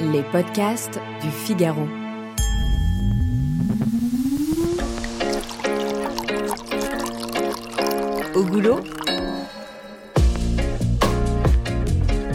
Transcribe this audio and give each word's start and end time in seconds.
les 0.00 0.22
podcasts 0.22 1.00
du 1.22 1.30
Figaro. 1.30 1.86
Au 8.34 8.42
goulot 8.42 8.80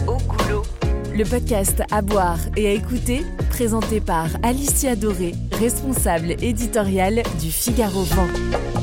Au 0.06 0.16
goulot 0.16 0.62
Le 1.14 1.24
podcast 1.24 1.82
à 1.90 2.02
boire 2.02 2.38
et 2.56 2.68
à 2.68 2.72
écouter, 2.72 3.22
présenté 3.50 4.00
par 4.00 4.26
Alicia 4.42 4.96
Doré, 4.96 5.34
responsable 5.52 6.32
éditoriale 6.42 7.22
du 7.40 7.50
Figaro 7.50 8.02
Vent. 8.02 8.81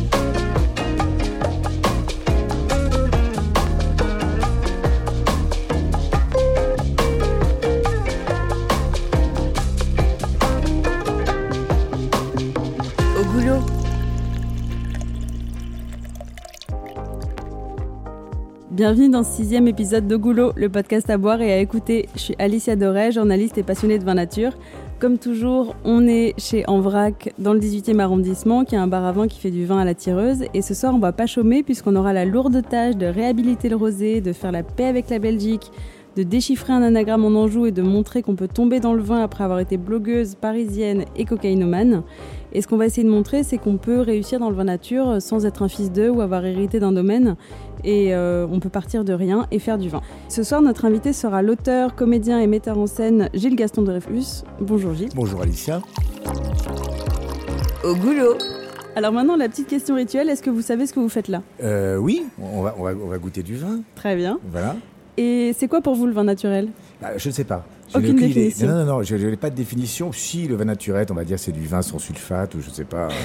Bienvenue 18.79 19.09
dans 19.09 19.23
ce 19.23 19.31
sixième 19.31 19.67
épisode 19.67 20.07
de 20.07 20.15
Goulot, 20.15 20.53
le 20.55 20.69
podcast 20.69 21.09
à 21.09 21.17
boire 21.17 21.41
et 21.41 21.51
à 21.51 21.57
écouter. 21.57 22.07
Je 22.15 22.19
suis 22.21 22.35
Alicia 22.39 22.77
Doré, 22.77 23.11
journaliste 23.11 23.57
et 23.57 23.63
passionnée 23.63 23.99
de 23.99 24.05
vin 24.05 24.13
nature. 24.13 24.53
Comme 24.99 25.17
toujours, 25.17 25.75
on 25.83 26.07
est 26.07 26.33
chez 26.37 26.63
Envrac, 26.65 27.33
dans 27.39 27.51
le 27.51 27.59
18e 27.59 27.99
arrondissement, 27.99 28.63
qui 28.63 28.77
a 28.77 28.81
un 28.81 28.87
bar 28.87 29.03
à 29.03 29.11
vin 29.11 29.27
qui 29.27 29.37
fait 29.41 29.51
du 29.51 29.65
vin 29.65 29.79
à 29.79 29.83
la 29.83 29.95
tireuse. 29.95 30.45
Et 30.53 30.61
ce 30.61 30.73
soir, 30.73 30.95
on 30.95 30.99
va 30.99 31.11
pas 31.11 31.27
chômer 31.27 31.61
puisqu'on 31.61 31.97
aura 31.97 32.13
la 32.13 32.23
lourde 32.23 32.61
tâche 32.69 32.95
de 32.95 33.05
réhabiliter 33.05 33.67
le 33.67 33.75
rosé, 33.75 34.21
de 34.21 34.31
faire 34.31 34.53
la 34.53 34.63
paix 34.63 34.85
avec 34.85 35.09
la 35.09 35.19
Belgique, 35.19 35.73
de 36.15 36.23
déchiffrer 36.23 36.71
un 36.71 36.81
anagramme 36.81 37.25
en 37.25 37.37
Anjou 37.37 37.65
et 37.65 37.73
de 37.73 37.81
montrer 37.81 38.21
qu'on 38.21 38.35
peut 38.35 38.47
tomber 38.47 38.79
dans 38.79 38.93
le 38.93 39.01
vin 39.01 39.21
après 39.21 39.43
avoir 39.43 39.59
été 39.59 39.75
blogueuse 39.75 40.35
parisienne 40.35 41.03
et 41.17 41.25
cocaïnomane. 41.25 42.03
Et 42.51 42.61
ce 42.61 42.67
qu'on 42.67 42.77
va 42.77 42.85
essayer 42.85 43.03
de 43.03 43.11
montrer, 43.11 43.43
c'est 43.43 43.57
qu'on 43.57 43.77
peut 43.77 43.99
réussir 43.99 44.39
dans 44.39 44.49
le 44.49 44.55
vin 44.55 44.63
nature 44.63 45.21
sans 45.21 45.45
être 45.45 45.61
un 45.61 45.67
fils 45.67 45.91
d'eux 45.91 46.09
ou 46.09 46.21
avoir 46.21 46.45
hérité 46.45 46.79
d'un 46.79 46.91
domaine. 46.91 47.35
Et 47.83 48.13
euh, 48.13 48.47
on 48.51 48.59
peut 48.59 48.69
partir 48.69 49.03
de 49.05 49.13
rien 49.13 49.47
et 49.51 49.59
faire 49.59 49.77
du 49.77 49.89
vin. 49.89 50.01
Ce 50.27 50.43
soir, 50.43 50.61
notre 50.61 50.85
invité 50.85 51.13
sera 51.13 51.41
l'auteur, 51.41 51.95
comédien 51.95 52.39
et 52.39 52.47
metteur 52.47 52.77
en 52.77 52.87
scène 52.87 53.29
Gilles 53.33 53.55
Gaston 53.55 53.83
Dreyfus. 53.83 54.43
Bonjour 54.59 54.93
Gilles. 54.93 55.09
Bonjour 55.15 55.41
Alicia. 55.41 55.81
Au 57.83 57.95
goulot 57.95 58.35
Alors 58.95 59.13
maintenant, 59.13 59.37
la 59.37 59.47
petite 59.47 59.67
question 59.67 59.95
rituelle, 59.95 60.27
est-ce 60.29 60.43
que 60.43 60.49
vous 60.49 60.61
savez 60.61 60.85
ce 60.87 60.93
que 60.93 60.99
vous 60.99 61.09
faites 61.09 61.29
là? 61.29 61.41
Euh, 61.63 61.95
oui, 61.97 62.25
on 62.41 62.61
va, 62.61 62.75
on, 62.77 62.83
va, 62.83 62.91
on 63.01 63.07
va 63.07 63.17
goûter 63.17 63.43
du 63.43 63.55
vin. 63.55 63.79
Très 63.95 64.15
bien. 64.15 64.39
Voilà. 64.51 64.75
Et 65.19 65.53
c'est 65.57 65.67
quoi 65.67 65.81
pour 65.81 65.95
vous 65.95 66.07
le 66.07 66.13
vin 66.13 66.23
naturel? 66.23 66.69
Bah, 67.01 67.09
je 67.17 67.27
ne 67.27 67.33
sais 67.33 67.43
pas. 67.43 67.65
Je 67.91 67.97
Aucune 67.97 68.15
définition. 68.15 68.67
Non, 68.67 68.73
non, 68.73 68.85
non, 68.85 69.03
je 69.03 69.17
n'ai 69.17 69.35
pas 69.35 69.49
de 69.49 69.55
définition. 69.55 70.13
Si 70.13 70.47
le 70.47 70.55
vin 70.55 70.63
naturel, 70.63 71.05
on 71.09 71.13
va 71.13 71.25
dire 71.25 71.37
c'est 71.37 71.51
du 71.51 71.67
vin 71.67 71.81
sans 71.81 71.99
sulfate 71.99 72.55
ou 72.55 72.61
je 72.61 72.69
ne 72.69 72.73
sais 72.73 72.85
pas. 72.85 73.09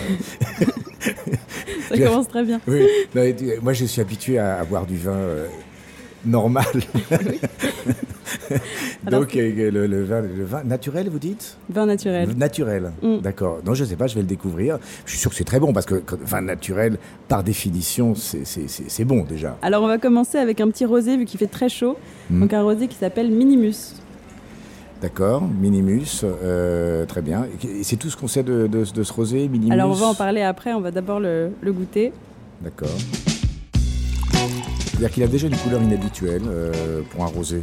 Ça 1.88 1.96
commence 1.96 2.26
très 2.28 2.42
bien. 2.42 2.60
oui. 2.66 2.84
Non, 3.14 3.22
et, 3.22 3.36
moi, 3.62 3.74
je 3.74 3.84
suis 3.84 4.00
habitué 4.00 4.38
à, 4.38 4.58
à 4.58 4.64
boire 4.64 4.86
du 4.86 4.96
vin 4.96 5.12
euh, 5.12 5.46
normal. 6.26 6.64
Donc, 9.10 9.36
euh, 9.36 9.70
le, 9.70 9.86
le 9.86 10.04
vin, 10.04 10.22
le 10.22 10.44
vin 10.44 10.64
naturel, 10.64 11.08
vous 11.08 11.18
dites? 11.18 11.56
Vin 11.70 11.86
naturel. 11.86 12.30
Naturel. 12.36 12.92
Mm. 13.02 13.18
D'accord. 13.18 13.58
Non, 13.64 13.74
je 13.74 13.84
ne 13.84 13.88
sais 13.88 13.96
pas, 13.96 14.06
je 14.06 14.14
vais 14.14 14.22
le 14.22 14.26
découvrir. 14.26 14.78
Je 15.04 15.10
suis 15.10 15.18
sûr 15.20 15.30
que 15.30 15.36
c'est 15.36 15.44
très 15.44 15.60
bon 15.60 15.72
parce 15.72 15.86
que 15.86 15.96
quand- 15.96 16.18
vin 16.20 16.40
naturel, 16.40 16.98
par 17.28 17.44
définition, 17.44 18.14
c'est- 18.14 19.04
bon 19.04 19.24
déjà. 19.24 19.56
Alors 19.62 19.82
on 19.82 19.86
va 19.86 19.98
commencer 19.98 20.38
avec 20.38 20.60
un 20.60 20.68
petit 20.70 20.86
rosé 20.86 21.16
vu 21.16 21.24
qu'il 21.26 21.38
fait 21.38 21.46
très 21.46 21.68
chaud. 21.68 21.96
Mm. 22.30 22.40
Donc 22.40 22.52
un 22.52 22.62
rosé 22.62 22.88
qui 22.88 22.96
s'appelle 22.96 23.30
Minimus. 23.30 23.94
D'accord, 25.02 25.42
Minimus, 25.60 26.22
euh, 26.24 27.04
très 27.04 27.20
bien. 27.20 27.46
C'est 27.82 27.96
tout 27.96 28.08
ce 28.08 28.16
qu'on 28.16 28.28
sait 28.28 28.42
de, 28.42 28.66
de- 28.66 28.84
de 28.90 29.02
ce 29.02 29.12
rosé, 29.12 29.48
Minimus? 29.48 29.72
Alors 29.72 29.90
on 29.90 29.94
va 29.94 30.06
en 30.06 30.14
parler 30.14 30.40
après, 30.40 30.72
on 30.72 30.80
va 30.80 30.90
d'abord 30.90 31.20
le, 31.20 31.50
le 31.60 31.72
goûter. 31.72 32.12
D'accord. 32.62 32.88
C'est-à-dire 34.94 35.10
qu'il 35.10 35.22
a 35.24 35.26
déjà 35.26 35.48
une 35.48 35.56
couleur 35.56 35.82
inhabituelle 35.82 36.42
euh, 36.46 37.02
pour 37.10 37.24
un 37.24 37.26
rosé. 37.26 37.62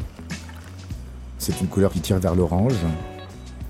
C'est 1.37 1.61
une 1.61 1.67
couleur 1.67 1.93
qui 1.93 2.01
tire 2.01 2.19
vers 2.19 2.35
l'orange. 2.35 2.75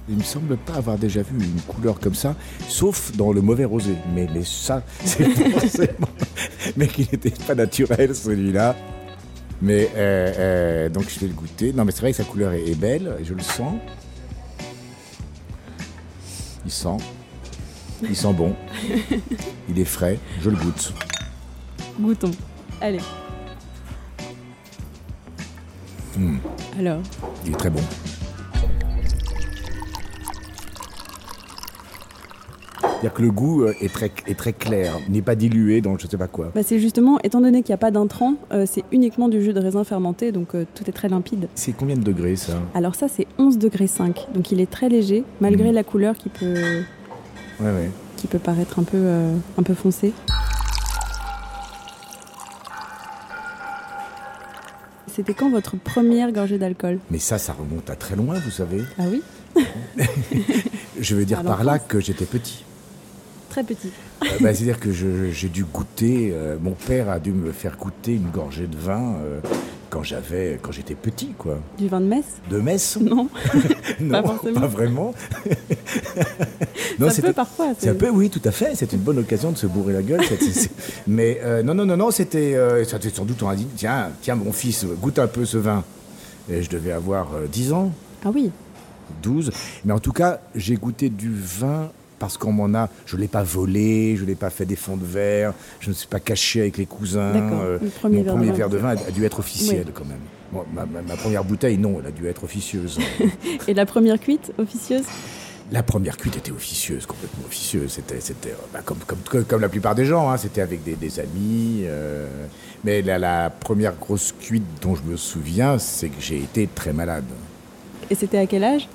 Il 0.10 0.18
me 0.18 0.24
semble 0.24 0.58
pas 0.58 0.74
avoir 0.74 0.98
déjà 0.98 1.22
vu 1.22 1.38
une 1.38 1.62
couleur 1.62 2.00
comme 2.00 2.16
ça, 2.16 2.36
sauf 2.68 3.16
dans 3.16 3.32
le 3.32 3.42
mauvais 3.42 3.66
rosé. 3.66 3.94
Mais, 4.16 4.28
mais 4.34 4.44
ça, 4.44 4.82
c'est 5.06 5.26
forcément... 5.26 6.08
Mais 6.76 6.88
qu'il 6.88 7.08
n'était 7.12 7.30
pas 7.30 7.54
naturel, 7.54 8.16
celui-là. 8.16 8.76
Mais 9.62 9.92
euh, 9.96 10.34
euh, 10.38 10.90
donc 10.90 11.08
je 11.08 11.20
vais 11.20 11.28
le 11.28 11.34
goûter. 11.34 11.72
Non, 11.72 11.86
mais 11.86 11.92
c'est 11.92 12.02
vrai 12.02 12.12
que 12.12 12.18
sa 12.18 12.24
couleur 12.24 12.54
est, 12.54 12.68
est 12.68 12.76
belle, 12.76 13.16
je 13.24 13.36
le 13.36 13.44
sens. 13.44 13.76
Il 16.66 16.72
sent. 16.72 16.98
Il 18.02 18.16
sent 18.16 18.34
bon. 18.34 18.56
Il 19.70 19.78
est 19.78 19.86
frais, 19.86 20.18
je 20.42 20.50
le 20.50 20.56
goûte. 20.56 20.94
Goûtons. 22.00 22.32
Allez. 22.82 23.02
Hmm. 26.18 26.38
Alors, 26.80 27.00
Il 27.46 27.52
est 27.54 27.56
très 27.56 27.70
bon. 27.70 27.80
C'est-à-dire 32.80 33.14
que 33.14 33.22
le 33.24 33.32
goût 33.32 33.64
euh, 33.64 33.74
est 33.82 33.92
très, 33.92 34.12
est 34.28 34.38
très 34.38 34.54
clair, 34.54 34.94
n'est 35.10 35.24
pas 35.24 35.34
dilué 35.34 35.82
dans 35.82 35.98
je 35.98 36.06
sais 36.06 36.18
pas 36.18 36.28
quoi. 36.28 36.52
bah 36.54 36.62
c'est 36.64 36.78
justement, 36.80 37.18
étant 37.24 37.42
donné 37.42 37.64
qu'il 37.64 37.72
n'y 37.72 37.76
a 37.76 37.78
pas 37.80 37.90
d'intrant, 37.90 38.36
euh, 38.52 38.66
c'est 38.70 38.84
uniquement 38.92 39.28
du 39.28 39.42
jus 39.42 39.54
de 39.54 39.60
raisin 39.60 39.84
fermenté, 39.84 40.32
donc 40.32 40.54
euh, 40.54 40.66
tout 40.76 40.84
est 40.88 40.92
très 40.94 41.10
limpide. 41.10 41.48
C'est 41.56 41.72
combien 41.72 41.96
de 41.96 42.04
degrés 42.04 42.36
ça? 42.36 42.54
Alors 42.76 42.94
ça 42.94 43.08
c'est 43.08 43.26
11 43.40 43.58
degrés 43.58 43.88
5, 43.88 44.28
donc 44.36 44.52
il 44.52 44.62
est 44.62 44.70
très 44.70 44.88
léger, 44.88 45.24
malgré 45.40 45.70
Mhm. 45.70 45.74
la 45.76 45.84
couleur 45.84 46.16
qui 46.16 46.30
peut, 46.30 46.54
Ouais, 47.60 47.72
ouais. 47.72 47.90
qui 48.18 48.28
peut 48.28 48.38
paraître 48.40 48.78
un 48.78 48.84
peu, 48.84 48.98
euh, 48.98 49.36
un 49.58 49.64
peu 49.64 49.74
foncée. 49.74 50.14
C'était 55.14 55.34
quand 55.34 55.50
votre 55.50 55.76
première 55.76 56.32
gorgée 56.32 56.58
d'alcool 56.58 57.00
Mais 57.10 57.20
ça, 57.20 57.38
ça 57.38 57.54
remonte 57.54 57.90
à 57.90 57.96
très 57.96 58.16
loin, 58.16 58.36
vous 58.40 58.52
savez. 58.52 58.82
Ah 58.98 59.04
oui 59.10 59.22
Je 61.00 61.16
veux 61.16 61.26
dire 61.26 61.44
par 61.44 61.64
là 61.64 61.80
que 61.80 62.00
j'étais 62.00 62.26
petit. 62.26 62.64
Très 63.50 63.64
petit. 63.64 63.90
Euh, 64.24 64.28
bah, 64.40 64.54
C'est-à-dire 64.54 64.80
que 64.80 64.92
j'ai 64.94 65.50
dû 65.50 65.66
goûter, 65.66 66.32
euh, 66.32 66.58
mon 66.62 66.72
père 66.72 67.10
a 67.10 67.20
dû 67.20 67.34
me 67.34 67.52
faire 67.52 67.76
goûter 67.76 68.14
une 68.14 68.30
gorgée 68.30 68.68
de 68.68 68.78
vin 68.78 69.16
euh, 69.22 69.42
quand 69.92 70.02
j'avais, 70.04 70.58
quand 70.62 70.72
j'étais 70.72 70.96
petit, 70.96 71.34
quoi. 71.38 71.60
Du 71.78 71.88
vin 71.88 72.00
de 72.02 72.06
messe 72.08 72.26
De 72.50 72.60
Metz 72.60 72.98
Non, 73.02 73.28
Non, 74.00 74.24
forcément. 74.24 74.62
pas 74.62 74.68
vraiment. 74.68 75.14
ça 77.00 77.10
c'était- 77.12 77.28
peut 77.28 77.34
parfois. 77.34 77.74
C'est 77.78 77.90
un 77.90 77.94
peu, 77.96 78.10
oui, 78.10 78.30
tout 78.30 78.42
à 78.46 78.52
fait. 78.52 78.72
C'est 78.76 78.94
une 78.94 79.00
bonne 79.02 79.20
occasion 79.20 79.52
de 79.52 79.58
se 79.58 79.68
bourrer 79.68 79.94
la 79.94 80.02
gueule. 80.02 80.22
Mais 81.08 81.40
euh, 81.44 81.62
non, 81.62 81.74
non, 81.74 81.86
non, 81.86 81.98
non, 81.98 82.10
c'était. 82.12 82.56
euh, 82.56 82.84
ça 82.86 82.98
sans 83.14 83.26
doute, 83.26 83.44
on 83.44 83.50
a 83.50 83.56
dit 83.56 83.68
tiens, 83.76 84.10
tiens, 84.22 84.36
mon 84.36 84.52
fils, 84.52 84.86
goûte 85.02 85.20
un 85.20 85.28
peu 85.28 85.46
ce 85.46 85.58
vin. 85.58 85.84
Et 86.50 86.64
je 86.64 86.70
devais 86.70 86.92
avoir 86.92 87.36
euh, 87.36 87.46
10 87.52 87.74
ans, 87.74 87.92
Ah 88.26 88.30
oui, 88.34 88.50
12. 89.22 89.52
Mais 89.86 89.94
en 89.94 90.00
tout 90.00 90.12
cas, 90.14 90.40
j'ai 90.56 90.76
goûté 90.76 91.10
du 91.10 91.32
vin 91.34 91.90
parce 92.22 92.38
qu'on 92.38 92.52
m'en 92.54 92.72
a. 92.78 92.88
Je 93.08 93.16
ne 93.18 93.22
l'ai 93.22 93.28
pas 93.28 93.42
volé, 93.42 94.16
je 94.16 94.22
ne 94.22 94.28
l'ai 94.28 94.36
pas 94.36 94.52
fait 94.52 94.66
des 94.66 94.76
fonds 94.76 94.96
de 94.96 95.04
verre, 95.06 95.54
je 95.80 95.90
ne 95.90 95.94
suis 95.96 96.08
pas 96.08 96.20
caché 96.20 96.62
avec 96.62 96.78
les 96.78 96.86
cousins. 96.86 97.34
Euh, 97.36 97.80
Le 97.82 97.90
premier 97.90 98.18
mon 98.20 98.24
verre 98.24 98.34
premier 98.36 98.52
verre 98.52 98.70
de 98.70 98.78
vin 98.78 98.90
a, 98.90 98.96
dû 99.12 99.26
être 99.26 99.40
officiel 99.40 99.84
Oui. 99.88 99.92
quand 99.94 100.06
même. 100.06 100.20
Bon, 100.54 100.64
ma, 100.72 100.86
ma- 100.86 101.02
ma 101.02 101.16
première 101.18 101.44
bouteille, 101.44 101.80
non, 101.80 101.98
elle 102.00 102.08
a 102.08 102.12
dû 102.12 102.28
être 102.28 102.44
officieuse. 102.44 103.00
Et 103.68 103.74
la 103.74 103.88
première 103.88 104.20
cuite 104.20 104.54
officieuse? 104.60 105.04
La 105.72 105.82
première 105.82 106.16
cuite 106.18 106.38
était 106.38 106.52
officieuse, 106.52 107.08
complètement 107.08 107.46
officieuse. 107.48 107.92
C'était, 107.94 108.20
c'était 108.20 108.50
euh, 108.52 108.56
bah, 108.72 108.82
comme, 108.86 108.98
comme, 109.08 109.18
comme, 109.28 109.44
comme 109.46 109.62
la 109.62 109.70
plupart 109.70 109.96
des 109.96 110.06
gens, 110.06 110.30
hein, 110.30 110.38
c'était 110.38 110.62
avec 110.62 110.84
des, 110.84 110.94
des 110.96 111.20
amis. 111.20 111.84
euh, 111.86 112.28
mais 112.84 113.02
la, 113.02 113.18
la 113.18 113.50
première 113.50 113.96
grosse 113.96 114.34
cuite 114.40 114.64
dont 114.84 114.94
je 114.96 115.02
me 115.04 115.18
souviens, 115.18 115.80
c'est 115.80 116.10
que 116.10 116.20
j'ai 116.22 116.38
été 116.38 116.68
très 116.68 116.94
malade. 116.94 117.24
Et 118.12 118.16
c'était 118.16 118.38
à 118.38 118.46
quel 118.46 118.64
âge? 118.64 118.88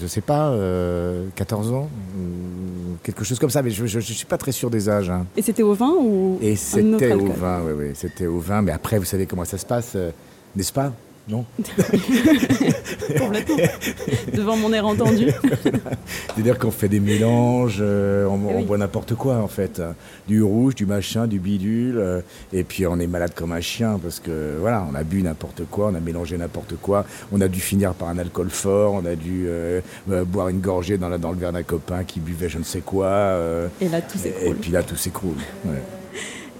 Je 0.00 0.06
sais 0.06 0.20
pas, 0.22 0.48
euh, 0.48 1.26
14 1.34 1.72
ans 1.72 1.88
ou 2.16 2.96
quelque 3.02 3.22
chose 3.24 3.38
comme 3.38 3.50
ça, 3.50 3.62
mais 3.62 3.70
je 3.70 3.84
ne 3.84 4.00
suis 4.00 4.24
pas 4.26 4.38
très 4.38 4.52
sûr 4.52 4.70
des 4.70 4.88
âges. 4.88 5.10
hein. 5.10 5.26
Et 5.36 5.42
c'était 5.42 5.62
au 5.62 5.74
vin 5.74 5.92
ou 6.00 6.38
Et 6.40 6.56
c'était 6.56 7.12
au 7.12 7.26
vin, 7.26 7.60
oui, 7.66 7.72
oui, 7.76 7.90
c'était 7.94 8.26
au 8.26 8.38
vin. 8.38 8.62
Mais 8.62 8.72
après, 8.72 8.98
vous 8.98 9.04
savez 9.04 9.26
comment 9.26 9.44
ça 9.44 9.58
se 9.58 9.66
passe, 9.66 9.92
euh, 9.96 10.10
n'est-ce 10.56 10.72
pas? 10.72 10.92
Non 11.28 11.44
Complètement. 13.18 13.56
Devant 14.34 14.56
mon 14.56 14.72
air 14.72 14.86
entendu. 14.86 15.26
C'est-à-dire 16.34 16.58
qu'on 16.58 16.70
fait 16.70 16.88
des 16.88 16.98
mélanges, 17.00 17.78
euh, 17.80 18.26
on, 18.26 18.38
Eh 18.50 18.54
on 18.56 18.62
boit 18.62 18.78
n'importe 18.78 19.14
quoi 19.14 19.36
en 19.36 19.46
fait. 19.48 19.80
hein. 19.80 19.94
Du 20.28 20.42
rouge, 20.42 20.74
du 20.74 20.86
machin, 20.86 21.26
du 21.26 21.38
bidule. 21.38 21.98
euh, 21.98 22.20
et 22.52 22.64
puis 22.64 22.86
on 22.86 22.98
est 22.98 23.06
malade 23.06 23.32
comme 23.34 23.52
un 23.52 23.60
chien 23.60 23.98
parce 24.02 24.18
que 24.18 24.56
voilà, 24.60 24.84
on 24.90 24.94
a 24.94 25.02
bu 25.04 25.22
n'importe 25.22 25.62
quoi, 25.70 25.90
on 25.92 25.94
a 25.94 26.00
mélangé 26.00 26.36
n'importe 26.36 26.74
quoi. 26.80 27.04
On 27.32 27.40
a 27.40 27.48
dû 27.48 27.60
finir 27.60 27.94
par 27.94 28.08
un 28.08 28.18
alcool 28.18 28.50
fort, 28.50 28.94
on 28.94 29.04
a 29.04 29.14
dû 29.14 29.44
euh, 29.46 29.80
boire 30.08 30.48
une 30.48 30.60
gorgée 30.60 30.98
dans, 30.98 31.08
la- 31.08 31.18
dans 31.18 31.30
le 31.32 31.38
verre 31.38 31.52
d'un 31.52 31.62
copain 31.62 32.02
qui 32.04 32.18
buvait 32.20 32.48
je 32.48 32.58
ne 32.58 32.64
sais 32.64 32.80
quoi. 32.80 33.36
Et 33.80 33.88
là, 33.88 34.00
tout 34.00 34.16
et, 34.18 34.20
s'écroule. 34.20 34.56
puis 34.56 34.72
là, 34.72 34.82
tout 34.82 34.96
s'écroule. 34.96 35.36
ouais. 35.66 35.82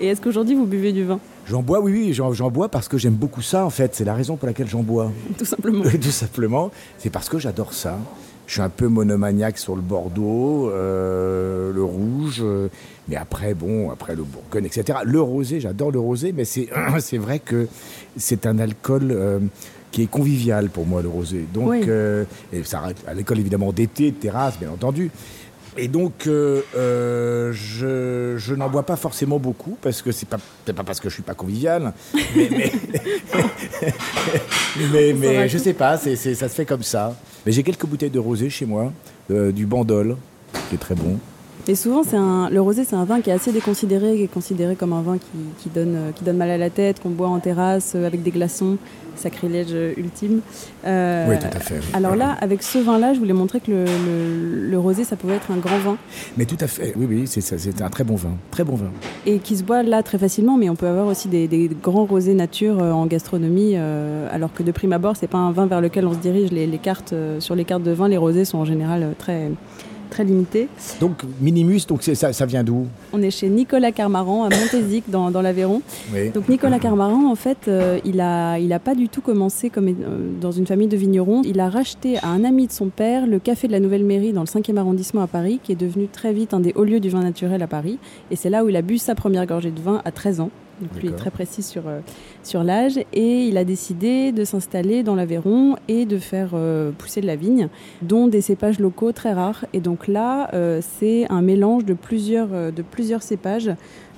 Et 0.03 0.07
est-ce 0.09 0.21
qu'aujourd'hui, 0.23 0.55
vous 0.55 0.65
buvez 0.65 0.93
du 0.93 1.05
vin? 1.05 1.21
J'en 1.51 1.63
bois, 1.63 1.81
oui, 1.81 1.91
oui, 1.93 2.13
j'en 2.15 2.49
bois 2.49 2.69
parce 2.69 2.87
que 2.87 2.97
j'aime 2.97 3.15
beaucoup 3.15 3.43
ça, 3.43 3.65
en 3.67 3.71
fait. 3.71 3.93
C'est 3.97 4.05
la 4.05 4.15
raison 4.15 4.37
pour 4.37 4.47
laquelle 4.47 4.69
j'en 4.69 4.85
bois. 4.85 5.11
Tout 5.39 5.45
simplement. 5.45 5.83
Tout 5.83 6.11
simplement, 6.13 6.71
c'est 6.99 7.11
parce 7.11 7.29
que 7.29 7.41
j'adore 7.41 7.73
ça. 7.73 7.99
Je 8.47 8.53
suis 8.53 8.63
un 8.63 8.69
peu 8.69 8.87
monomaniaque 8.87 9.59
sur 9.59 9.75
le 9.75 9.83
Bordeaux, 9.83 10.71
euh, 10.71 11.73
le 11.73 11.83
rouge, 11.83 12.39
euh, 12.41 12.69
mais 13.09 13.17
après, 13.17 13.55
bon, 13.55 13.91
après 13.91 14.15
le 14.15 14.23
Bourgogne, 14.23 14.65
etc. 14.65 15.01
Le 15.05 15.21
rosé, 15.21 15.59
j'adore 15.59 15.91
le 15.91 15.99
rosé, 15.99 16.33
mais 16.33 16.45
c'est 16.45 17.19
vrai 17.19 17.41
que 17.41 17.67
c'est 18.17 18.47
un 18.47 18.61
alcool 18.61 19.09
euh, 19.11 19.41
qui 19.91 20.03
est 20.03 20.07
convivial 20.11 20.69
pour 20.71 20.87
moi, 20.87 21.03
le 21.03 21.09
rosé. 21.09 21.47
Donc, 21.53 21.69
Oui. 21.71 21.83
euh, 21.89 22.25
et 22.53 22.63
ça 22.63 22.79
arrête 22.79 22.99
à 23.09 23.15
l'école 23.15 23.41
évidemment 23.41 23.73
d'été, 23.73 24.13
de 24.13 24.17
terrasse, 24.17 24.57
bien 24.57 24.71
entendu. 24.71 25.11
Et 25.77 25.89
donc, 25.89 26.27
euh, 26.27 26.63
euh, 26.77 27.53
je, 27.53 28.35
je 28.37 28.55
n'en 28.55 28.69
bois 28.69 28.83
pas 28.85 28.97
forcément 28.97 29.39
beaucoup 29.39 29.79
parce 29.81 30.03
que 30.03 30.11
c'est 30.13 30.29
pas 30.29 30.39
peut-être 30.65 30.77
pas 30.77 30.83
parce 30.85 30.99
que 31.01 31.09
je 31.09 31.15
suis 31.15 31.23
pas 31.23 31.35
convivial, 31.35 31.93
mais 32.37 32.51
mais, 34.93 35.13
mais, 35.15 35.49
je 35.49 35.59
sais 35.59 35.73
pas, 35.75 35.97
c'est, 35.97 36.17
c'est- 36.17 36.35
ça 36.35 36.49
se 36.49 36.55
fait 36.55 36.65
comme 36.67 36.83
ça. 36.83 37.17
Mais 37.47 37.53
j'ai 37.53 37.63
quelques 37.63 37.87
bouteilles 37.87 38.11
de 38.11 38.19
rosé 38.19 38.51
chez 38.51 38.67
moi, 38.67 38.93
euh, 39.31 39.53
du 39.53 39.67
Bandol, 39.67 40.17
qui 40.69 40.75
est 40.75 40.79
très 40.79 40.95
bon. 40.95 41.19
Et 41.69 41.75
souvent, 41.75 42.03
c'est 42.03 42.17
un, 42.17 42.49
le 42.51 42.61
rosé, 42.61 42.85
c'est 42.85 42.97
un 42.97 43.05
vin 43.05 43.21
qui 43.21 43.31
est 43.31 43.33
assez 43.33 43.53
déconsidéré, 43.53 44.17
qui 44.17 44.23
est 44.25 44.33
considéré 44.33 44.75
comme 44.77 44.93
un 44.93 45.03
vin 45.03 45.19
qui, 45.19 45.27
qui 45.63 45.69
donne, 45.69 45.95
euh, 45.95 46.11
qui 46.15 46.25
donne 46.25 46.37
mal 46.39 46.51
à 46.51 46.59
la 46.59 46.71
tête, 46.71 47.01
qu'on 47.01 47.11
boit 47.11 47.29
en 47.29 47.39
terrasse 47.39 47.93
euh, 47.95 48.07
avec 48.07 48.23
des 48.23 48.31
glaçons, 48.31 48.77
sacrilège 49.15 49.75
ultime. 49.97 50.41
Euh, 50.87 51.27
oui, 51.29 51.37
tout 51.39 51.57
à 51.57 51.61
fait. 51.61 51.75
oui. 51.75 51.85
Alors 51.93 52.17
là, 52.17 52.37
avec 52.41 52.63
ce 52.63 52.79
vin-là, 52.79 53.13
je 53.15 53.19
voulais 53.19 53.35
montrer 53.35 53.61
que 53.61 53.71
le, 53.71 53.85
le- 53.85 54.71
le 54.71 54.79
rosé, 54.79 55.05
ça 55.05 55.17
pouvait 55.17 55.35
être 55.37 55.51
un 55.51 55.59
grand 55.59 55.79
vin 55.79 55.97
Mais 56.39 56.47
tout 56.47 56.57
à 56.61 56.67
fait, 56.67 56.95
oui, 56.97 57.07
oui, 57.09 57.23
c'est, 57.27 57.41
c'est 57.43 57.83
un 57.83 57.91
très 57.91 58.05
bon 58.05 58.15
vin, 58.17 58.33
très 58.51 58.65
bon 58.65 58.75
vin. 58.77 58.91
et 59.27 59.39
qui 59.39 59.57
se 59.57 59.63
boit 59.63 59.83
là 59.83 60.03
très 60.03 60.19
facilement. 60.19 60.57
Mais 60.57 60.71
on 60.71 60.77
peut 60.77 60.87
avoir 60.89 61.07
aussi 61.07 61.29
des, 61.29 61.47
des 61.49 61.71
grands 61.83 62.05
rosés 62.07 62.35
nature 62.35 62.79
en 62.83 63.07
gastronomie, 63.07 63.73
euh, 63.75 64.27
alors 64.33 64.53
que 64.53 64.63
de 64.63 64.73
prime 64.73 64.93
abord, 64.93 65.17
c'est 65.17 65.27
pas 65.29 65.39
un 65.39 65.53
vin 65.53 65.67
vers 65.67 65.81
lequel 65.83 66.07
on 66.07 66.15
se 66.15 66.19
dirige. 66.19 66.51
Les, 66.51 66.67
les 66.67 66.79
cartes 66.79 67.15
sur 67.39 67.55
les 67.55 67.65
cartes 67.65 67.83
de 67.83 67.93
vin, 67.93 68.09
les 68.09 68.17
rosés 68.17 68.45
sont 68.47 68.59
en 68.59 68.65
général 68.65 69.15
très 69.19 69.51
très 70.11 70.25
limités. 70.25 70.69
Donc 71.01 71.23
Minimus, 71.41 71.81
donc 71.89 72.03
ça, 72.03 72.33
ça 72.33 72.47
vient 72.47 72.63
d'où? 72.63 72.87
On 73.13 73.23
est 73.23 73.31
chez 73.31 73.49
Nicolas 73.49 73.93
Carmaran 73.93 74.45
à 74.45 74.51
Montézic 74.51 75.05
dans, 75.09 75.31
dans 75.31 75.41
l'Aveyron. 75.41 75.81
Oui. 76.13 76.31
Donc 76.31 76.49
Nicolas 76.49 76.79
Carmaran, 76.79 77.31
en 77.31 77.35
fait, 77.35 77.69
euh, 77.69 77.99
il 78.05 78.21
a, 78.21 78.59
il 78.59 78.73
a 78.73 78.79
pas 78.79 78.95
du 78.95 79.09
tout 79.09 79.23
commencé 79.23 79.71
comme 79.71 79.89
euh, 79.89 79.93
dans 80.41 80.51
une 80.53 80.67
famille 80.67 80.89
de 80.89 80.97
vignerons. 80.97 81.43
Il 81.45 81.61
a 81.61 81.71
racheté 81.71 82.19
à 82.19 82.29
un 82.29 82.45
ami 82.45 82.67
de 82.67 82.73
son 82.73 82.89
père 82.89 83.27
le 83.27 83.39
café 83.39 83.67
de 83.67 83.73
la 83.73 83.81
Nouvelle 83.81 84.05
Mairie 84.05 84.33
dans 84.33 84.43
le 84.43 84.47
5e 84.47 84.77
arrondissement 84.77 85.23
à 85.23 85.27
Paris, 85.27 85.61
qui 85.63 85.73
est 85.73 85.77
devenu 85.77 86.09
très 86.09 86.33
vite 86.33 86.53
un 86.53 86.61
des 86.61 86.73
hauts 86.75 86.85
lieux 86.85 87.01
du 87.01 87.09
vin 87.09 87.23
naturel 87.23 87.63
à 87.63 87.67
Paris. 87.67 87.99
Et 88.31 88.37
c'est 88.37 88.51
là 88.51 88.65
où 88.65 88.69
il 88.69 88.77
a 88.77 88.83
bu 88.83 88.99
sa 88.99 89.15
première 89.15 89.47
gorgée 89.47 89.71
de 89.71 89.81
vin 89.81 90.03
à 90.05 90.11
13 90.11 90.41
ans. 90.41 90.51
Donc 90.81 91.01
lui 91.01 91.09
est 91.09 91.17
très 91.17 91.31
précis 91.31 91.63
sur, 91.63 91.87
euh, 91.87 92.01
sur 92.43 92.65
l'âge. 92.65 92.99
Et 93.13 93.45
il 93.47 93.57
a 93.57 93.65
décidé 93.65 94.33
de 94.33 94.45
s'installer 94.45 95.03
dans 95.03 95.15
l'Aveyron 95.15 95.77
et 95.89 96.07
de 96.07 96.19
faire 96.19 96.51
euh, 96.55 96.91
pousser 96.97 97.21
de 97.21 97.27
la 97.27 97.37
vigne, 97.37 97.69
dont 98.03 98.27
des 98.27 98.41
cépages 98.41 98.79
locaux 98.79 99.13
très 99.13 99.33
rares. 99.33 99.65
Et 99.73 99.81
donc 99.81 100.09
là, 100.09 100.51
euh, 100.55 100.81
c'est 100.99 101.31
un 101.31 101.43
mélange 101.43 101.85
de 101.85 101.95
plusieurs, 101.95 102.73
de 102.73 102.83
plusieurs 102.83 103.23
cépages. 103.23 103.71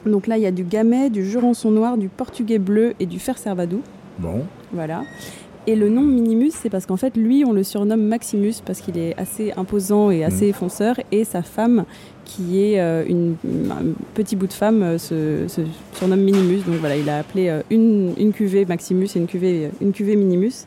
Donc 0.06 0.26
là, 0.26 0.36
il 0.36 0.42
y 0.42 0.46
a 0.46 0.50
du 0.50 0.64
gamay, 0.64 1.10
du 1.10 1.24
jurançon 1.24 1.70
noir, 1.70 1.96
du 1.96 2.08
portugais 2.08 2.58
bleu 2.58 2.94
et 3.00 3.06
du 3.06 3.18
fer 3.18 3.38
servadou. 3.38 3.82
Bon, 4.18 4.44
Voilà. 4.72 5.02
Et 5.68 5.76
le 5.76 5.88
nom 5.88 6.02
Minimus, 6.02 6.50
c'est 6.50 6.70
parce 6.70 6.86
qu'en 6.86 6.96
fait, 6.96 7.16
lui, 7.16 7.44
on 7.44 7.52
le 7.52 7.62
surnomme 7.62 8.02
Maximus 8.02 8.54
parce 8.66 8.80
qu'il 8.80 8.98
est 8.98 9.16
assez 9.16 9.52
imposant 9.56 10.10
et 10.10 10.24
assez 10.24 10.52
fonceur. 10.52 10.96
Et 11.12 11.22
sa 11.22 11.42
femme, 11.42 11.84
qui 12.24 12.60
est 12.60 12.80
euh, 12.80 13.04
une, 13.08 13.36
un 13.70 13.92
petit 14.14 14.34
bout 14.34 14.48
de 14.48 14.52
femme, 14.52 14.82
euh, 14.82 14.98
se, 14.98 15.46
se 15.46 15.60
surnomme 15.94 16.22
Minimus. 16.22 16.62
Donc 16.66 16.76
voilà, 16.80 16.96
il 16.96 17.08
a 17.08 17.18
appelé 17.18 17.48
euh, 17.48 17.62
une, 17.70 18.12
une 18.18 18.32
cuvée 18.32 18.64
Maximus 18.64 19.06
et 19.14 19.18
une 19.20 19.28
cuvée, 19.28 19.70
une 19.80 19.92
cuvée 19.92 20.16
Minimus. 20.16 20.66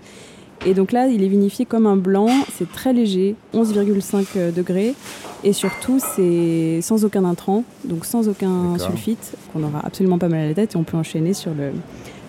Et 0.65 0.73
donc 0.73 0.93
là, 0.93 1.07
il 1.07 1.21
est 1.21 1.27
vinifié 1.27 1.65
comme 1.65 1.85
un 1.85 1.97
blanc, 1.97 2.29
c'est 2.53 2.71
très 2.71 2.93
léger, 2.93 3.35
11,5 3.53 4.53
degrés. 4.53 4.95
Et 5.43 5.51
surtout, 5.51 5.99
c'est 5.99 6.79
sans 6.81 7.03
aucun 7.03 7.25
intrant, 7.25 7.65
donc 7.83 8.05
sans 8.05 8.29
aucun 8.29 8.77
sulfite, 8.79 9.33
qu'on 9.51 9.61
aura 9.63 9.85
absolument 9.85 10.17
pas 10.17 10.29
mal 10.29 10.39
à 10.39 10.47
la 10.47 10.53
tête 10.53 10.73
et 10.73 10.77
on 10.77 10.83
peut 10.83 10.97
enchaîner 10.97 11.33
sur 11.33 11.51
le, 11.53 11.71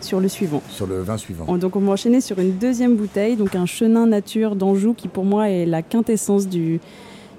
sur 0.01 0.21
le 0.21 0.29
suivant. 0.29 0.63
sur 0.71 0.87
le 0.87 1.01
vin 1.03 1.17
suivant. 1.17 1.45
On- 1.49 1.57
Donc 1.59 1.77
on 1.77 1.81
va 1.81 1.93
enchaîner 1.93 2.21
sur 2.21 2.39
une 2.39 2.53
deuxième 2.59 2.97
bouteille, 2.97 3.37
donc 3.37 3.55
un 3.55 3.67
chenin 3.67 4.07
nature 4.07 4.57
d'Anjou 4.57 4.95
qui 4.95 5.09
pour 5.09 5.25
moi 5.25 5.49
est 5.51 5.67
la 5.67 5.83
quintessence 5.83 6.47
du, 6.49 6.81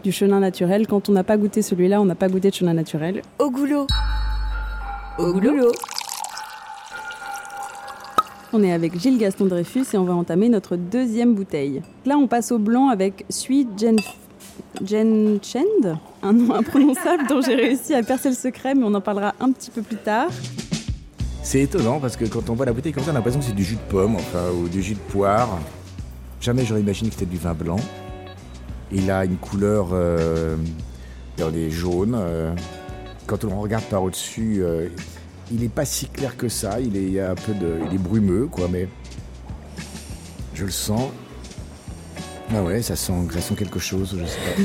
du 0.04 0.12
chenin 0.12 0.39
naturel. 0.39 0.88
Quand 0.88 1.09
on 1.09 1.12
n'a 1.13 1.24
pas 1.24 1.38
goûté 1.38 1.62
celui-là, 1.62 2.01
on 2.01 2.06
n'a 2.06 2.15
pas 2.15 2.27
goûté 2.30 2.50
de 2.50 2.56
chenin 2.56 2.74
naturel. 2.74 3.21
Au 3.39 3.50
goulot. 3.50 3.88
Au 5.19 5.33
goulot. 5.33 5.71
On 8.54 8.63
est 8.63 8.71
avec 8.71 8.98
Gilles 9.00 9.18
Gaston 9.18 9.45
Dreyfus 9.45 9.86
et 9.94 9.98
on 9.98 10.06
va 10.06 10.13
entamer 10.13 10.48
notre 10.50 10.77
deuxième 10.77 11.33
bouteille. 11.36 11.81
Là 12.06 12.18
on 12.18 12.27
passe 12.27 12.51
au 12.51 12.57
blanc 12.59 12.88
avec 12.88 13.25
Sui 13.30 13.68
Jen, 13.77 13.98
Jen 14.83 15.38
Chend, 15.44 15.98
un 16.24 16.33
nom 16.33 16.54
imprononçable 16.56 17.27
dont 17.27 17.42
j'ai 17.42 17.56
réussi 17.56 17.94
à 17.94 18.04
percer 18.04 18.30
le 18.30 18.36
secret 18.36 18.74
mais 18.74 18.83
on 18.86 18.94
en 18.94 19.01
parlera 19.01 19.33
un 19.42 19.51
petit 19.51 19.69
peu 19.69 19.81
plus 19.81 19.98
tard. 19.98 20.30
C'est 21.47 21.61
étonnant 21.61 22.01
parce 22.01 22.17
que 22.17 22.25
quand 22.25 22.49
on 22.49 22.55
voit 22.55 22.65
la 22.65 22.73
bouteille 22.73 22.91
comme 22.91 23.05
ça, 23.05 23.11
on 23.11 23.13
a 23.13 23.19
l'impression 23.19 23.39
que 23.39 23.45
c'est 23.45 23.55
du 23.55 23.63
jus 23.63 23.77
de 23.77 23.89
pomme, 23.89 24.17
enfin, 24.17 24.49
ou 24.53 24.67
du 24.67 24.83
jus 24.83 24.95
de 24.95 24.99
poire. 24.99 25.59
Jamais 26.41 26.65
j'aurais 26.65 26.81
imaginé 26.81 27.09
que 27.09 27.15
c'était 27.15 27.25
du 27.25 27.38
vin 27.38 27.53
blanc. 27.53 27.77
Il 28.91 29.09
a 29.09 29.23
une 29.23 29.38
couleur, 29.38 29.91
euh, 29.94 30.57
dans 31.38 31.49
des 31.49 31.71
jaunes. 31.71 32.15
euh, 32.19 32.53
quand 33.27 33.45
on 33.45 33.61
regarde 33.61 33.85
par 33.85 34.03
au-dessus, 34.03 34.57
euh, 34.59 34.89
il 35.49 35.61
n'est 35.61 35.69
pas 35.69 35.85
si 35.85 36.07
clair 36.07 36.35
que 36.35 36.49
ça. 36.49 36.81
Il 36.81 36.97
est, 36.97 37.03
il 37.03 37.13
y 37.13 37.19
a 37.21 37.31
un 37.31 37.35
peu 37.35 37.53
de, 37.53 37.79
il 37.88 37.95
est 37.95 37.97
brumeux, 37.97 38.47
quoi, 38.47 38.67
mais 38.69 38.89
je 40.53 40.65
le 40.65 40.71
sens. 40.71 41.11
Ah 42.53 42.61
ouais, 42.61 42.81
ça 42.81 42.97
sent, 42.97 43.13
ça 43.31 43.39
sent 43.39 43.55
quelque 43.55 43.79
chose, 43.79 44.17
je 44.19 44.25
sais 44.25 44.38
pas. 44.38 44.61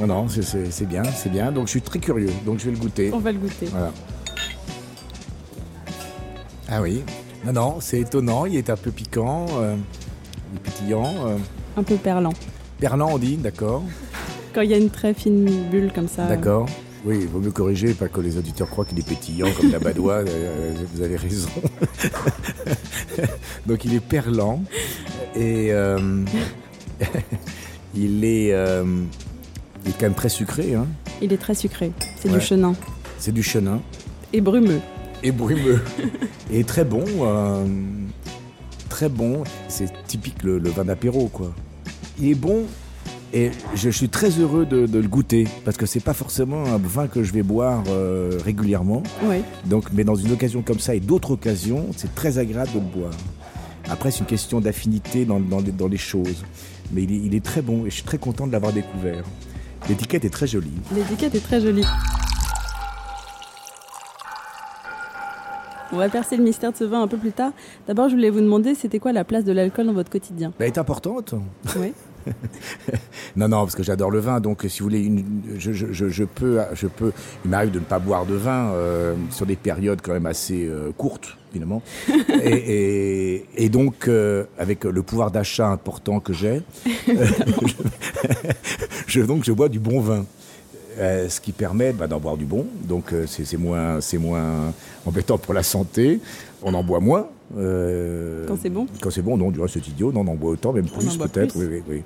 Non, 0.06 0.06
non, 0.06 0.26
c'est 0.28 0.86
bien, 0.86 1.02
c'est 1.02 1.28
bien. 1.28 1.50
Donc 1.50 1.66
je 1.66 1.70
suis 1.70 1.82
très 1.82 1.98
curieux, 1.98 2.30
donc 2.46 2.60
je 2.60 2.66
vais 2.66 2.70
le 2.70 2.76
goûter. 2.76 3.10
On 3.12 3.18
va 3.18 3.32
le 3.32 3.38
goûter. 3.38 3.66
Voilà. 3.66 3.92
Ah 6.68 6.82
oui. 6.82 7.02
Non, 7.44 7.52
non, 7.52 7.76
c'est 7.80 8.00
étonnant. 8.00 8.46
Il 8.46 8.56
est 8.56 8.70
un 8.70 8.76
peu 8.76 8.90
piquant, 8.90 9.46
euh, 9.58 9.76
il 10.52 10.56
est 10.56 10.60
pétillant. 10.60 11.14
euh, 11.26 11.36
Un 11.76 11.82
peu 11.82 11.96
perlant. 11.96 12.32
perlant, 12.80 13.10
on 13.12 13.18
dit, 13.18 13.36
d'accord. 13.36 13.82
Quand 14.54 14.62
il 14.62 14.70
y 14.70 14.74
a 14.74 14.78
une 14.78 14.90
très 14.90 15.14
fine 15.14 15.44
bulle 15.70 15.92
comme 15.94 16.08
ça. 16.08 16.26
D'accord. 16.26 16.66
Oui, 17.04 17.18
il 17.22 17.28
vaut 17.28 17.38
mieux 17.38 17.52
corriger, 17.52 17.94
pas 17.94 18.08
que 18.08 18.20
les 18.20 18.36
auditeurs 18.38 18.68
croient 18.68 18.84
qu'il 18.84 18.98
est 18.98 19.06
pétillant 19.08 19.46
comme 19.58 19.70
la 19.70 19.78
badoie. 19.78 20.24
euh, 20.26 20.74
vous 20.92 21.00
avez 21.02 21.16
raison. 21.16 21.48
Donc 23.66 23.84
il 23.84 23.94
est 23.94 24.00
perlant 24.00 24.62
et 25.36 25.72
euh, 25.72 26.24
il 27.94 28.24
est, 28.24 28.52
euh, 28.52 28.84
il 29.84 29.90
est 29.90 29.94
quand 29.94 30.06
même 30.06 30.14
très 30.14 30.28
sucré. 30.28 30.74
Hein. 30.74 30.86
Il 31.22 31.32
est 31.32 31.36
très 31.38 31.54
sucré. 31.54 31.92
C'est 32.20 32.28
Ouais. 32.30 32.38
du 32.38 32.44
chenin. 32.44 32.74
C'est 33.18 33.32
du 33.32 33.42
chenin. 33.44 33.80
Et 34.32 34.40
brumeux. 34.40 34.80
Et 35.22 35.32
brumeux. 35.32 35.80
et 36.52 36.64
très 36.64 36.84
bon. 36.84 37.04
euh, 37.22 37.64
très 38.88 39.08
bon. 39.08 39.44
C'est 39.68 39.90
typique 40.06 40.42
le, 40.42 40.58
le 40.58 40.70
vin 40.70 40.84
d'apéro, 40.84 41.28
quoi. 41.32 41.52
Il 42.18 42.28
est 42.30 42.34
bon 42.34 42.64
et 43.34 43.50
je 43.74 43.90
suis 43.90 44.08
très 44.08 44.30
heureux 44.30 44.64
de, 44.64 44.86
de 44.86 44.98
le 44.98 45.06
goûter 45.06 45.46
parce 45.64 45.76
que 45.76 45.84
c'est 45.86 46.00
pas 46.00 46.14
forcément 46.14 46.64
un 46.64 46.78
vin 46.78 47.06
que 47.06 47.22
je 47.22 47.32
vais 47.32 47.42
boire 47.42 47.84
euh, 47.88 48.38
régulièrement. 48.44 49.02
Oui. 49.24 49.36
Donc, 49.66 49.84
mais 49.92 50.02
dans 50.04 50.14
une 50.16 50.32
occasion 50.32 50.62
comme 50.62 50.78
ça 50.80 50.94
et 50.94 51.00
d'autres 51.00 51.32
occasions, 51.32 51.86
c'est 51.96 52.14
très 52.14 52.38
agréable 52.38 52.70
de 52.72 52.78
le 52.78 53.00
boire. 53.00 53.12
Après, 53.90 54.10
c'est 54.10 54.20
une 54.20 54.26
question 54.26 54.60
d'affinité 54.60 55.24
dans, 55.24 55.40
dans 55.40 55.60
les- 55.60 55.72
dans 55.72 55.88
les 55.88 55.96
choses. 55.98 56.44
Mais 56.92 57.02
il 57.04 57.12
est, 57.12 57.16
il 57.26 57.34
est 57.34 57.44
très 57.44 57.60
bon 57.62 57.84
et 57.86 57.90
je 57.90 57.96
suis 57.96 58.02
très 58.04 58.18
content 58.18 58.46
de 58.46 58.52
l'avoir 58.52 58.72
découvert. 58.72 59.22
L'étiquette 59.88 60.24
est 60.24 60.30
très 60.30 60.46
jolie. 60.46 60.72
L'étiquette 60.94 61.34
est 61.34 61.40
très 61.44 61.60
jolie. 61.60 61.84
On 65.92 65.96
va 65.96 66.08
percer 66.08 66.36
le 66.36 66.42
mystère 66.42 66.72
de 66.72 66.76
ce 66.76 66.84
vin 66.84 67.02
un 67.02 67.08
peu 67.08 67.16
plus 67.16 67.32
tard. 67.32 67.52
D'abord, 67.86 68.08
je 68.08 68.14
voulais 68.14 68.30
vous 68.30 68.40
demander, 68.40 68.74
c'était 68.74 68.98
quoi 68.98 69.12
la 69.12 69.24
place 69.24 69.44
de 69.44 69.52
l'alcool 69.52 69.86
dans 69.86 69.94
votre 69.94 70.10
quotidien? 70.10 70.52
Elle 70.58 70.66
est 70.66 70.78
importante. 70.78 71.34
Oui. 71.78 71.92
Non, 73.36 73.48
non, 73.48 73.58
parce 73.60 73.74
que 73.74 73.82
j'adore 73.82 74.10
le 74.10 74.18
vin, 74.18 74.40
donc 74.40 74.64
si 74.68 74.80
vous 74.80 74.84
voulez, 74.86 75.00
une, 75.00 75.24
je, 75.56 75.72
je, 75.72 75.92
je, 75.92 76.08
je 76.08 76.24
peux, 76.24 76.60
je 76.74 76.86
peux, 76.88 77.12
il 77.44 77.50
m'arrive 77.50 77.70
de 77.70 77.78
ne 77.78 77.84
pas 77.84 77.98
boire 77.98 78.26
de 78.26 78.34
vin 78.34 78.70
euh, 78.72 79.14
sur 79.30 79.46
des 79.46 79.56
périodes 79.56 80.00
quand 80.02 80.12
même 80.12 80.26
assez 80.26 80.66
euh, 80.66 80.90
courtes, 80.96 81.36
finalement. 81.52 81.82
et, 82.42 83.36
et, 83.36 83.46
et 83.56 83.68
donc, 83.68 84.08
euh, 84.08 84.44
avec 84.58 84.84
le 84.84 85.02
pouvoir 85.02 85.30
d'achat 85.30 85.68
important 85.68 86.20
que 86.20 86.32
j'ai, 86.32 86.62
je, 89.06 89.20
donc 89.20 89.44
je 89.44 89.52
bois 89.52 89.68
du 89.68 89.78
bon 89.78 90.00
vin. 90.00 90.26
Euh, 90.98 91.28
ce 91.28 91.40
qui 91.40 91.52
permet 91.52 91.92
bah, 91.92 92.08
d'en 92.08 92.18
boire 92.18 92.36
du 92.36 92.44
bon, 92.44 92.66
donc 92.82 93.12
euh, 93.12 93.24
c'est 93.26 93.56
moins, 93.56 94.00
c'est 94.00 94.18
moins 94.18 94.72
embêtant 95.06 95.38
pour 95.38 95.54
la 95.54 95.62
santé. 95.62 96.20
On 96.62 96.74
en 96.74 96.82
boit 96.82 96.98
moins. 96.98 97.28
Euh, 97.56 98.44
quand 98.48 98.58
c'est 98.60 98.68
bon 98.68 98.86
Quand 99.00 99.10
c'est 99.10 99.22
bon, 99.22 99.36
non, 99.36 99.50
du 99.50 99.60
reste 99.60 99.74
c'est 99.74 99.88
idiot, 99.88 100.10
non, 100.12 100.20
on 100.22 100.32
en 100.32 100.34
boit 100.34 100.50
autant, 100.50 100.72
même 100.72 100.88
plus 100.88 101.16
peut-être. 101.16 101.56
Oui, 101.56 101.66
oui, 101.70 101.82
oui. 101.88 102.02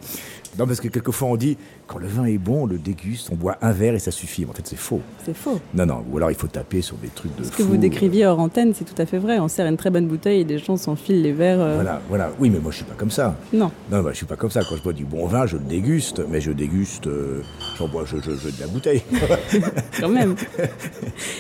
Non, 0.59 0.67
parce 0.67 0.81
que 0.81 0.89
quelquefois 0.89 1.29
on 1.29 1.37
dit, 1.37 1.57
quand 1.87 1.99
le 1.99 2.07
vin 2.07 2.27
est 2.27 2.39
bon, 2.39 2.65
on 2.65 2.67
le 2.67 2.79
déguste, 2.79 3.31
on 3.33 3.37
boit 3.37 3.57
un 3.63 3.73
verre 3.73 3.95
et 3.95 3.99
ça 3.99 4.11
suffit. 4.11 4.45
En 4.45 4.53
fait, 4.53 4.67
c'est 4.67 4.77
faux. 4.77 5.01
C'est 5.25 5.37
faux. 5.37 5.61
Non, 5.75 5.87
non, 5.87 6.05
ou 6.11 6.19
alors 6.19 6.31
il 6.31 6.37
faut 6.37 6.47
taper 6.47 6.83
sur 6.83 6.97
des 6.97 7.09
trucs 7.09 7.35
de 7.37 7.45
Ce 7.45 7.51
que 7.51 7.63
vous 7.63 7.79
décriviez 7.79 8.27
hors 8.27 8.39
antenne, 8.39 8.75
c'est 8.75 8.85
tout 8.85 9.01
à 9.01 9.07
fait 9.07 9.19
vrai. 9.19 9.39
On 9.39 9.49
sert 9.49 9.67
une 9.67 9.79
très 9.79 9.91
bonne 9.91 10.07
bouteille 10.07 10.41
et 10.41 10.45
les 10.45 10.59
gens 10.59 10.77
s'enfilent 10.77 11.23
les 11.23 11.33
verres. 11.33 11.61
Euh. 11.61 11.75
Voilà, 11.77 12.03
voilà. 12.09 12.31
Oui, 12.39 12.51
mais 12.51 12.59
moi 12.59 12.71
je 12.71 12.77
suis 12.77 12.85
pas 12.85 12.95
comme 12.95 13.11
ça. 13.11 13.37
Non. 13.53 13.71
Non, 13.91 14.03
bah, 14.03 14.11
je 14.13 14.17
suis 14.17 14.27
pas 14.27 14.37
comme 14.37 14.51
ça. 14.51 14.63
Quand 14.69 14.77
je 14.77 14.83
bois 14.83 14.93
du 14.93 15.05
bon 15.05 15.27
vin, 15.27 15.47
je 15.47 15.57
le 15.57 15.65
déguste, 15.65 16.23
mais 16.29 16.41
je 16.41 16.53
déguste, 16.53 17.07
euh, 17.07 17.43
j'en 17.79 17.89
bois, 17.89 18.05
je, 18.05 18.19
je, 18.19 18.31
de 18.31 18.61
la 18.61 18.67
bouteille. 18.67 19.03
quand 20.01 20.09
même. 20.09 20.35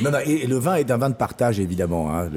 non, 0.03 0.11
non, 0.11 0.19
et, 0.25 0.47
le 0.47 0.57
vin 0.57 0.77
est 0.77 0.91
un 0.91 0.97
vin 0.97 1.11
de 1.11 1.15
partage, 1.15 1.61
évidemment. 1.61 2.11
Hein, 2.15 2.31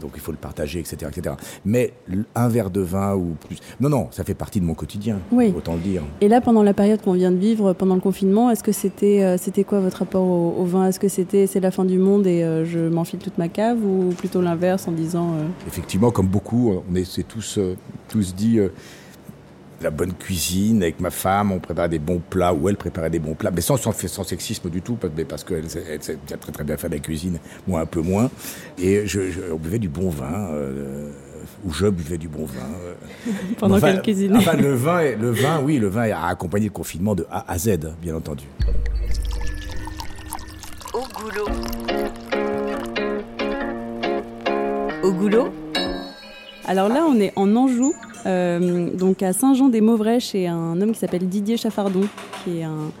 donc 0.00 0.12
il 0.14 0.20
faut 0.20 0.32
le 0.32 0.38
partager, 0.38 0.80
etc., 0.80 1.10
etc. 1.14 1.36
Mais 1.64 1.92
un 2.34 2.48
verre 2.48 2.70
de 2.70 2.80
vin 2.80 3.14
ou 3.14 3.36
plus. 3.46 3.58
Non, 3.80 3.88
non, 3.88 4.08
ça 4.10 4.24
fait 4.24 4.34
partie 4.34 4.60
de 4.60 4.64
mon 4.64 4.74
quotidien. 4.74 5.18
Oui. 5.30 5.52
Autant 5.56 5.74
le 5.74 5.80
dire. 5.80 5.99
Et 6.20 6.28
là, 6.28 6.40
pendant 6.40 6.62
la 6.62 6.74
période 6.74 7.00
qu'on 7.00 7.12
vient 7.12 7.30
de 7.30 7.36
vivre, 7.36 7.72
pendant 7.72 7.94
le 7.94 8.00
confinement, 8.00 8.50
est-ce 8.50 8.62
que 8.62 8.72
c'était 8.72 9.22
euh, 9.22 9.36
c'était 9.38 9.64
quoi 9.64 9.80
votre 9.80 9.98
rapport 9.98 10.24
au, 10.24 10.64
vin? 10.64 10.86
Est-ce 10.86 11.00
que 11.00 11.08
c'était 11.08 11.46
c'est 11.46 11.60
la 11.60 11.70
fin 11.70 11.84
du 11.84 11.98
monde 11.98 12.26
et 12.26 12.42
euh, 12.42 12.64
je 12.64 12.78
m'enfile 12.78 13.18
toute 13.18 13.38
ma 13.38 13.48
cave 13.48 13.84
ou 13.84 14.10
plutôt 14.16 14.40
l'inverse 14.40 14.86
en 14.88 14.92
disant 14.92 15.32
euh, 15.32 15.46
Effectivement, 15.66 16.10
comme 16.10 16.28
beaucoup, 16.28 16.74
on 16.90 16.94
est 16.94 17.26
tous 17.26 17.58
tous 18.08 18.34
dit 18.34 18.58
la 19.82 19.90
bonne 19.90 20.12
cuisine 20.12 20.82
avec 20.82 21.00
ma 21.00 21.10
femme, 21.10 21.52
on 21.52 21.58
préparait 21.58 21.88
des 21.88 21.98
bons 21.98 22.20
plats, 22.28 22.52
ou 22.52 22.68
elle 22.68 22.76
préparait 22.76 23.08
des 23.08 23.18
bons 23.18 23.34
plats, 23.34 23.50
mais 23.50 23.62
sans, 23.62 23.78
sans, 23.78 23.92
sans 23.92 24.24
sexisme 24.24 24.68
du 24.68 24.82
tout, 24.82 24.98
parce 25.26 25.42
qu'elle 25.42 25.64
elle, 25.88 26.02
sait 26.02 26.18
très 26.38 26.52
très 26.52 26.64
bien 26.64 26.76
faire 26.76 26.90
la 26.90 26.98
cuisine, 26.98 27.38
moi 27.66 27.80
un 27.80 27.86
peu 27.86 28.00
moins. 28.00 28.30
Et 28.78 29.06
je, 29.06 29.20
on 29.50 29.56
buvait 29.56 29.78
du 29.78 29.88
bon 29.88 30.10
vin 30.10 30.50
où 31.64 31.72
je 31.72 31.86
buvais 31.86 32.18
du 32.18 32.28
bon 32.28 32.44
vin. 32.44 32.60
Euh. 32.82 32.94
Pendant 33.58 33.76
enfin, 33.76 33.96
cuisinait. 33.98 34.36
Enfin, 34.36 34.56
le 34.56 34.74
vin, 34.74 35.16
le 35.20 35.30
vin, 35.30 35.60
oui, 35.62 35.78
le 35.78 35.88
vin 35.88 36.10
a 36.10 36.28
accompagné 36.28 36.66
le 36.66 36.72
confinement 36.72 37.14
de 37.14 37.26
A 37.30 37.50
à 37.50 37.58
Z, 37.58 37.78
bien 38.00 38.16
entendu. 38.16 38.44
Au 40.92 41.04
goulot. 41.14 41.48
Au 45.02 45.12
goulot. 45.12 45.48
Alors 46.66 46.88
là, 46.88 47.04
on 47.08 47.18
est 47.18 47.32
en 47.36 47.56
Anjou, 47.56 47.94
euh, 48.26 48.90
donc 48.96 49.22
à 49.22 49.32
Saint-Jean-des-Mauvrais, 49.32 50.20
chez 50.20 50.46
un 50.46 50.80
homme 50.80 50.92
qui 50.92 50.98
s'appelle 50.98 51.28
Didier 51.28 51.56
Chaffardon, 51.56 52.02
qui 52.44 52.58
est 52.58 52.64
un, 52.64 52.92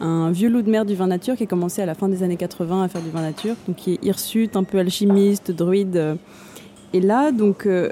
un 0.00 0.30
vieux 0.30 0.48
loup 0.48 0.62
de 0.62 0.70
mer 0.70 0.84
du 0.84 0.94
vin 0.94 1.06
nature 1.06 1.36
qui 1.36 1.42
a 1.44 1.46
commencé 1.46 1.82
à 1.82 1.86
la 1.86 1.94
fin 1.94 2.08
des 2.08 2.22
années 2.22 2.36
80 2.36 2.82
à 2.82 2.88
faire 2.88 3.02
du 3.02 3.10
vin 3.10 3.22
nature, 3.22 3.56
donc 3.66 3.76
qui 3.76 3.94
est 3.94 4.04
hirsute, 4.04 4.56
un 4.56 4.64
peu 4.64 4.78
alchimiste, 4.78 5.50
druide. 5.50 6.16
Et 6.94 7.00
là, 7.00 7.32
donc, 7.32 7.66
euh, 7.66 7.90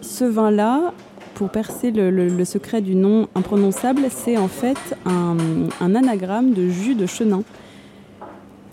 ce 0.00 0.24
vin-là, 0.24 0.92
pour 1.34 1.50
percer 1.50 1.92
le, 1.92 2.44
secret 2.44 2.80
du 2.80 2.96
nom 2.96 3.28
imprononçable, 3.36 4.02
c'est 4.10 4.36
en 4.36 4.48
fait 4.48 4.76
un, 5.06 5.36
anagramme 5.80 6.52
de 6.52 6.68
jus 6.68 6.96
de 6.96 7.06
chenin. 7.06 7.44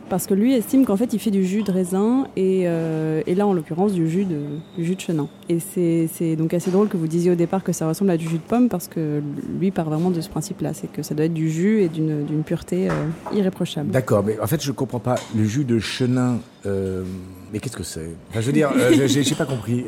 Parce 0.10 0.26
que 0.26 0.34
lui 0.34 0.54
estime 0.54 0.86
qu'en 0.86 0.96
fait 0.96 1.14
il 1.14 1.20
fait 1.20 1.32
du 1.32 1.46
jus 1.46 1.64
de 1.64 1.72
raisin 1.72 2.28
et, 2.36 2.64
euh, 2.66 3.22
et 3.28 3.36
là 3.36 3.46
en 3.46 3.54
l'occurrence 3.54 3.94
du 3.94 4.10
jus 4.10 4.26
de, 4.26 4.40
du 4.78 4.86
jus 4.86 4.96
de 4.96 5.02
chenin. 5.02 5.28
Et 5.50 5.60
c'est 5.60 6.36
donc 6.36 6.54
assez 6.54 6.72
drôle 6.72 6.88
que 6.88 6.98
vous 6.98 7.08
disiez 7.08 7.32
au 7.32 7.36
départ 7.36 7.64
que 7.64 7.72
ça 7.72 7.88
ressemble 7.88 8.12
à 8.12 8.18
du 8.18 8.28
jus 8.28 8.38
de 8.38 8.44
pomme 8.44 8.70
parce 8.70 8.88
que 8.88 9.22
lui 9.60 9.72
part 9.72 9.90
vraiment 9.90 10.10
de 10.10 10.22
ce 10.22 10.30
principe-là, 10.30 10.74
c'est 10.74 10.92
que 10.92 11.02
ça 11.02 11.16
doit 11.16 11.26
être 11.26 11.34
du 11.34 11.50
jus 11.50 11.82
et 11.82 11.90
d'une 11.90 12.44
pureté 12.46 12.90
euh, 12.90 12.94
irréprochable. 13.34 13.92
D'accord, 13.92 14.24
mais 14.24 14.40
en 14.40 14.48
fait 14.48 14.64
je 14.64 14.72
comprends 14.72 15.00
pas. 15.00 15.16
Le 15.36 15.44
jus 15.44 15.66
de 15.66 15.80
chenin, 15.80 16.40
euh, 16.66 17.04
mais 17.52 17.60
qu'est-ce 17.60 17.78
que 17.78 17.84
c'est? 17.84 18.16
Enfin, 18.30 18.42
Je 18.42 18.48
veux 18.48 18.54
dire, 18.54 18.72
j'ai 19.08 19.36
pas 19.36 19.46
compris. 19.46 19.86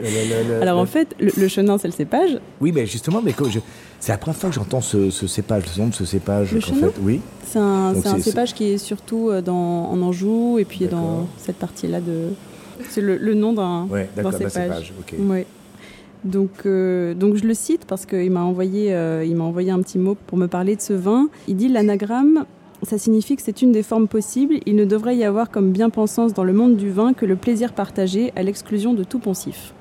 Alors 0.61 0.79
en 0.79 0.85
fait, 0.85 1.15
le, 1.19 1.47
chenin 1.47 1.77
c'est 1.77 1.87
le 1.87 1.93
cépage. 1.93 2.39
Oui, 2.61 2.71
mais 2.73 2.85
justement, 2.85 3.21
mais 3.21 3.33
c'est 3.99 4.11
la 4.11 4.17
première 4.17 4.37
fois 4.37 4.49
que 4.49 4.55
j'entends 4.55 4.81
ce, 4.81 5.09
cépage, 5.09 5.63
le 5.75 5.83
nom 5.83 5.89
de 5.89 5.93
ce 5.93 6.05
cépage. 6.05 6.53
Le 6.53 6.59
chenin? 6.59 6.87
fait, 6.87 6.93
oui. 7.01 7.21
C'est 7.51 7.59
un, 7.59 7.95
un 7.95 8.19
cépage 8.19 8.53
qui 8.53 8.65
est 8.71 8.77
surtout 8.77 9.31
dans, 9.43 9.89
en 9.89 10.01
Anjou 10.01 10.57
et 10.59 10.65
puis 10.65 10.85
dans 10.85 11.27
cette 11.37 11.57
partie-là 11.57 11.99
de. 11.99 12.29
C'est 12.89 13.01
le, 13.01 13.33
nom 13.33 13.53
d'un 13.53 13.87
ouais, 13.87 14.09
cépage. 14.15 14.51
cépage 14.51 14.93
ouais. 15.19 15.45
Donc, 16.23 16.65
euh, 16.65 17.13
donc 17.13 17.35
je 17.35 17.45
le 17.45 17.53
cite 17.53 17.85
parce 17.85 18.05
qu'il 18.05 18.31
m'a 18.31 18.41
envoyé, 18.41 18.93
euh, 18.93 19.23
il 19.25 19.35
m'a 19.35 19.45
envoyé 19.45 19.71
un 19.71 19.81
petit 19.81 19.97
mot 19.97 20.15
pour 20.27 20.37
me 20.37 20.47
parler 20.47 20.75
de 20.75 20.81
ce 20.81 20.93
vin. 20.93 21.29
Il 21.47 21.55
dit 21.55 21.69
l'anagramme, 21.69 22.45
ça 22.83 22.97
signifie 22.97 23.35
que 23.35 23.41
c'est 23.41 23.61
une 23.61 23.71
des 23.71 23.83
formes 23.83 24.07
possibles. 24.07 24.55
Il 24.65 24.75
ne 24.75 24.85
devrait 24.85 25.15
y 25.15 25.23
avoir 25.23 25.49
comme 25.49 25.71
bien-pensance 25.71 26.33
dans 26.33 26.43
le 26.43 26.53
monde 26.53 26.75
du 26.75 26.89
vin 26.89 27.13
que 27.13 27.25
le 27.25 27.35
plaisir 27.35 27.73
partagé 27.73 28.33
à 28.35 28.43
l'exclusion 28.43 28.93
de 28.93 29.03
tout 29.03 29.19
poncif. 29.19 29.73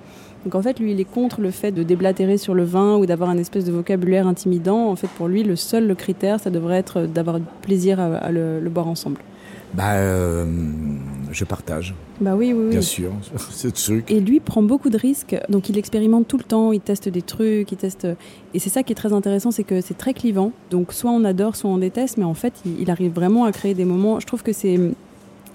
Donc 0.44 0.54
en 0.54 0.62
fait, 0.62 0.78
lui, 0.78 0.92
il 0.92 1.00
est 1.00 1.04
contre 1.04 1.40
le 1.40 1.50
fait 1.50 1.72
de 1.72 1.82
déblatérer 1.82 2.38
sur 2.38 2.54
le 2.54 2.64
vin 2.64 2.96
ou 2.96 3.06
d'avoir 3.06 3.30
un 3.30 3.38
espèce 3.38 3.64
de 3.64 3.72
vocabulaire 3.72 4.26
intimidant. 4.26 4.88
En 4.88 4.96
fait, 4.96 5.08
pour 5.08 5.28
lui, 5.28 5.42
le 5.42 5.56
seul 5.56 5.94
critère, 5.96 6.40
ça 6.40 6.50
devrait 6.50 6.78
être 6.78 7.02
d'avoir 7.02 7.40
plaisir 7.62 8.00
à, 8.00 8.30
le, 8.30 8.60
boire 8.68 8.88
ensemble. 8.88 9.18
Bah, 9.74 9.94
euh, 9.94 10.46
je 11.30 11.44
partage. 11.44 11.94
Bah 12.20 12.34
oui, 12.34 12.54
oui, 12.54 12.64
oui. 12.64 12.70
Bien 12.70 12.80
sûr, 12.80 13.10
ce 13.50 13.68
truc. 13.68 14.10
Et 14.10 14.20
lui 14.20 14.40
prend 14.40 14.62
beaucoup 14.62 14.88
de 14.88 14.96
risques, 14.96 15.36
donc 15.50 15.68
il 15.68 15.76
expérimente 15.76 16.26
tout 16.26 16.38
le 16.38 16.44
temps, 16.44 16.72
il 16.72 16.80
teste 16.80 17.10
des 17.10 17.20
trucs, 17.20 17.70
il 17.70 17.76
teste. 17.76 18.06
Et 18.54 18.58
c'est 18.58 18.70
ça 18.70 18.82
qui 18.82 18.92
est 18.92 18.96
très 18.96 19.12
intéressant, 19.12 19.50
c'est 19.50 19.64
que 19.64 19.82
c'est 19.82 19.98
très 19.98 20.14
clivant. 20.14 20.52
Donc 20.70 20.94
soit 20.94 21.10
on 21.10 21.24
adore, 21.24 21.56
soit 21.56 21.68
on 21.68 21.78
déteste, 21.78 22.16
mais 22.16 22.24
en 22.24 22.34
fait, 22.34 22.54
il, 22.64 22.90
arrive 22.90 23.12
vraiment 23.12 23.44
à 23.44 23.52
créer 23.52 23.74
des 23.74 23.84
moments. 23.84 24.20
Je 24.20 24.26
trouve 24.26 24.42
que 24.42 24.52
c'est 24.52 24.78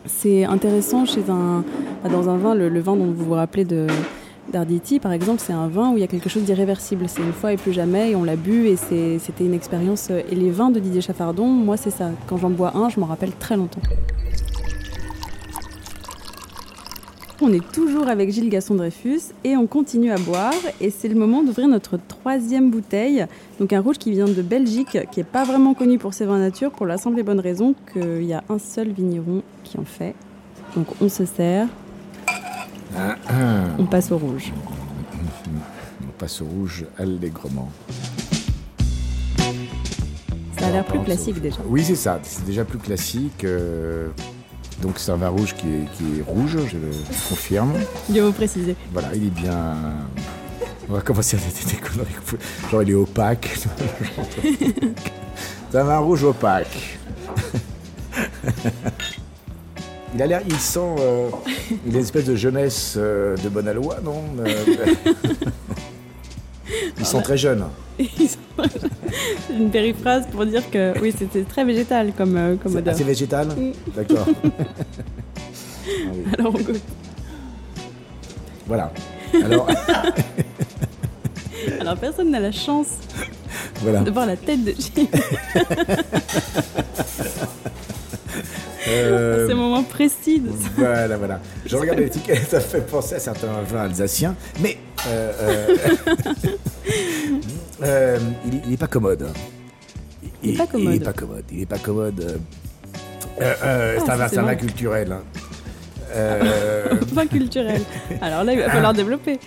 c'est 0.06 0.44
intéressant 0.44 1.06
chez 1.06 1.24
un 1.30 1.64
dans 2.12 2.30
un 2.30 2.38
vin, 2.38 2.54
le 2.54 2.80
vin 2.80 2.96
dont 2.96 3.06
vous 3.06 3.26
vous 3.26 3.34
rappelez 3.34 3.64
de 3.64 3.88
Darditi, 4.52 5.00
par 5.00 5.14
exemple, 5.14 5.42
c'est 5.44 5.54
un 5.54 5.68
vin 5.68 5.92
où 5.92 5.98
il 5.98 6.02
y 6.02 6.04
a 6.04 6.08
quelque 6.08 6.30
chose 6.30 6.44
d'irréversible. 6.44 7.06
C'est 7.08 7.22
une 7.22 7.34
fois 7.34 7.54
et 7.54 7.58
plus 7.58 7.74
jamais, 7.74 8.12
et 8.12 8.16
on 8.16 8.24
l'a 8.24 8.36
bu, 8.36 8.68
et 8.68 8.76
c'était 8.76 9.46
une 9.46 9.54
expérience. 9.54 10.10
Euh, 10.12 10.22
et 10.30 10.36
les 10.36 10.52
vins 10.52 10.70
de 10.70 10.80
Didier 10.80 11.02
Chaffardon, 11.02 11.48
moi, 11.48 11.78
c'est 11.78 11.90
ça. 11.90 12.10
Quand 12.28 12.38
j'en 12.38 12.50
bois 12.50 12.76
un, 12.76 12.90
je 12.90 13.00
m'en 13.00 13.06
rappelle 13.06 13.32
très 13.32 13.56
longtemps. 13.56 13.82
On 17.42 17.52
est 17.52 17.72
toujours 17.74 18.08
avec 18.08 18.32
Gilles 18.32 18.50
Gasson-Dreyfus 18.50 19.34
et 19.44 19.58
on 19.58 19.66
continue 19.66 20.12
à 20.12 20.18
boire. 20.18 20.54
Et 20.80 20.90
c'est 20.90 21.10
le 21.10 21.16
moment 21.16 21.44
d'ouvrir 21.44 21.68
notre 21.68 21.98
troisième 21.98 22.70
bouteille. 22.70 23.26
Donc 23.60 23.74
un 23.74 23.82
rouge 23.82 23.98
qui 23.98 24.12
vient 24.12 24.28
de 24.28 24.42
Belgique, 24.42 24.98
qui 25.12 25.20
n'est 25.20 25.26
pas 25.26 25.44
vraiment 25.44 25.74
connu 25.74 25.98
pour 25.98 26.14
ses 26.14 26.26
vins 26.26 26.38
nature, 26.38 26.72
pour 26.72 26.86
la 26.86 26.98
simple 26.98 27.20
et 27.20 27.24
bonne 27.24 27.40
raison 27.40 27.76
qu'il 27.92 28.24
y 28.24 28.34
a 28.34 28.44
un 28.50 28.60
seul 28.60 28.92
vigneron 28.92 29.42
qui 29.64 29.78
en 29.78 29.84
fait. 29.84 30.16
Donc 30.76 30.88
on 31.02 31.10
se 31.10 31.26
sert. 31.26 31.68
On 33.80 33.86
passe 33.86 34.12
au 34.12 34.18
rouge. 34.18 34.52
On 36.02 36.12
passe 36.18 36.42
au 36.42 36.46
rouge 36.46 36.86
allègrement. 36.98 37.72
Ça 40.60 40.68
a 40.68 40.72
l'air 40.72 40.86
plus 40.86 41.00
classique 41.00 41.42
déjà. 41.42 41.58
Oui, 41.68 41.84
c'est 41.84 41.96
ça. 41.96 42.20
C'est 42.24 42.46
déjà 42.46 42.64
plus 42.64 42.78
classique. 42.78 43.44
Euh, 43.44 44.08
donc 44.82 44.94
c'est 44.98 45.12
un 45.12 45.18
vin 45.18 45.30
rouge 45.30 45.56
qui 45.56 45.68
est, 45.68 46.22
rouge, 46.26 46.58
je 46.68 46.78
le 46.78 46.92
confirme. 47.30 47.74
Bien 48.10 48.26
vous 48.26 48.32
préciser. 48.32 48.76
Voilà, 48.92 49.10
il 49.16 49.28
est 49.28 49.42
bien. 49.42 49.76
On 50.90 50.94
va 50.94 51.02
commencer 51.02 51.38
à 51.38 51.40
dire 51.40 51.50
des 51.68 51.76
conneries. 51.78 52.16
Genre 52.72 52.84
il 52.84 52.90
est 52.92 52.94
opaque. 52.94 53.58
c'est 55.72 55.78
un 55.78 55.84
vin 55.84 55.98
rouge 55.98 56.24
opaque. 56.24 57.00
Il 60.16 60.22
a 60.22 60.28
l'air, 60.28 60.42
il 60.48 60.60
sent, 60.60 60.96
euh, 61.00 61.30
il 61.86 61.96
a 61.96 61.98
une 61.98 62.04
espèce 62.04 62.26
de 62.26 62.36
jeunesse 62.36 62.96
euh, 62.98 63.36
de 63.38 63.50
bonne 63.50 63.68
aloi, 63.68 63.98
non 64.04 64.22
euh, 64.40 64.64
Ils 67.00 67.06
sont 67.06 67.22
très 67.22 67.38
jeunes. 67.38 67.66
C'est 68.00 68.38
une 69.50 69.70
périphrase 69.70 70.26
pour 70.32 70.46
dire 70.46 70.70
que 70.70 70.98
oui, 71.00 71.14
c'était 71.18 71.44
très 71.44 71.66
végétal 71.66 72.14
comme, 72.18 72.58
comme 72.62 72.76
odeur. 72.76 72.96
C'est 72.96 73.04
végétal 73.04 73.50
D'accord. 73.96 74.28
Ah 75.86 76.40
Alors 76.40 76.56
on 76.56 76.60
goûte. 76.60 76.82
Voilà. 78.66 78.94
Alors, 79.44 79.68
Alors 81.82 81.98
personne 81.98 82.32
n'a 82.32 82.40
la 82.40 82.54
chance 82.54 82.88
de 83.84 84.10
voir 84.10 84.26
la 84.26 84.38
tête 84.38 84.64
de. 84.64 84.74
Euh, 88.88 89.48
C'est 89.48 89.54
moment 89.54 89.84
précis. 89.84 90.42
Voilà, 90.78 91.18
voilà. 91.18 91.40
Je 91.66 91.76
regarde 91.76 92.00
l'étiquette, 92.00 92.50
ça 92.50 92.60
fait 92.60 92.86
penser 92.86 93.16
à 93.16 93.20
certains 93.20 93.62
vins 93.62 93.84
alsaciens, 93.84 94.36
mais 94.62 94.78
euh, 95.08 95.68
euh, 97.84 98.18
il 98.46 98.70
n'est 98.70 98.78
pas 98.78 98.88
commode. 98.88 99.28
Il 100.44 100.52
n'est 100.52 100.58
pas 100.58 100.68
commode. 100.68 100.94
Il 100.94 101.00
n'est 101.00 101.06
pas 101.06 101.14
commode. 101.14 101.44
Il 101.52 101.62
est 101.62 101.66
pas 101.66 101.78
commode. 101.78 102.42
c'est 103.40 104.10
un, 104.40 104.44
vin 104.44 104.56
culturel. 104.56 105.12
Hein. 105.12 105.24
vin 107.14 107.28
culturel. 107.28 107.82
Alors 108.22 108.44
là, 108.44 108.54
il 108.54 108.60
va 108.60 108.70
falloir 108.70 108.94
développer. 108.94 109.40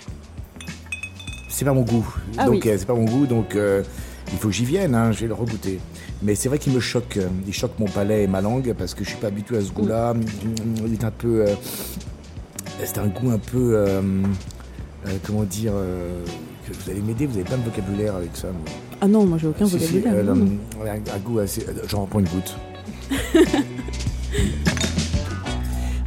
C'est 1.48 1.64
pas 1.64 1.72
mon 1.72 1.82
goût. 1.82 2.06
Ah 2.36 2.46
donc, 2.46 2.62
c'est 2.64 2.86
pas 2.86 2.94
mon 2.94 3.04
goût, 3.04 3.26
donc 3.26 3.56
il 4.32 4.38
faut 4.38 4.48
que 4.48 4.54
j'y 4.54 4.64
vienne. 4.64 4.94
Hein, 4.94 5.12
je 5.12 5.20
vais 5.20 5.26
le 5.28 5.34
regoûter. 5.34 5.78
Mais 6.22 6.34
c'est 6.34 6.48
vrai 6.48 6.58
qu'il 6.58 6.72
me 6.72 6.80
choque. 6.80 7.18
Il 7.46 7.52
choque 7.52 7.78
mon 7.78 7.86
palais 7.86 8.24
et 8.24 8.26
ma 8.26 8.40
langue 8.40 8.72
parce 8.78 8.94
que 8.94 9.04
je 9.04 9.10
suis 9.10 9.18
pas 9.18 9.28
habitué 9.28 9.58
à 9.58 9.60
ce 9.62 9.70
goût-là. 9.72 10.14
Il 10.86 10.92
est 10.92 11.04
un 11.04 11.10
peu. 11.10 11.42
Euh, 11.46 11.54
C'est 12.84 12.98
un 12.98 13.06
goût 13.08 13.30
un 13.30 13.38
peu. 13.38 13.74
euh, 13.76 14.00
euh, 15.06 15.10
comment 15.26 15.42
dire. 15.44 15.72
euh, 15.74 16.24
que 16.66 16.72
vous 16.72 16.90
allez 16.90 17.00
m'aider, 17.00 17.26
vous 17.26 17.34
avez 17.36 17.44
plein 17.44 17.58
de 17.58 17.62
vocabulaire 17.62 18.16
avec 18.16 18.30
ça. 18.36 18.48
moi. 18.48 18.60
Ah 19.00 19.06
non, 19.06 19.24
moi 19.24 19.38
j'ai 19.38 19.46
aucun 19.46 19.66
Si, 19.66 19.78
si, 19.78 19.98
vocabulaire. 20.00 20.14
euh, 20.14 20.22
non, 20.24 20.34
non. 20.34 20.50
un, 20.84 21.14
un 21.14 21.18
goût 21.20 21.38
assez. 21.38 21.62
euh, 21.68 21.72
J'en 21.88 22.00
reprends 22.02 22.18
une 22.18 22.26
goutte. 22.28 22.56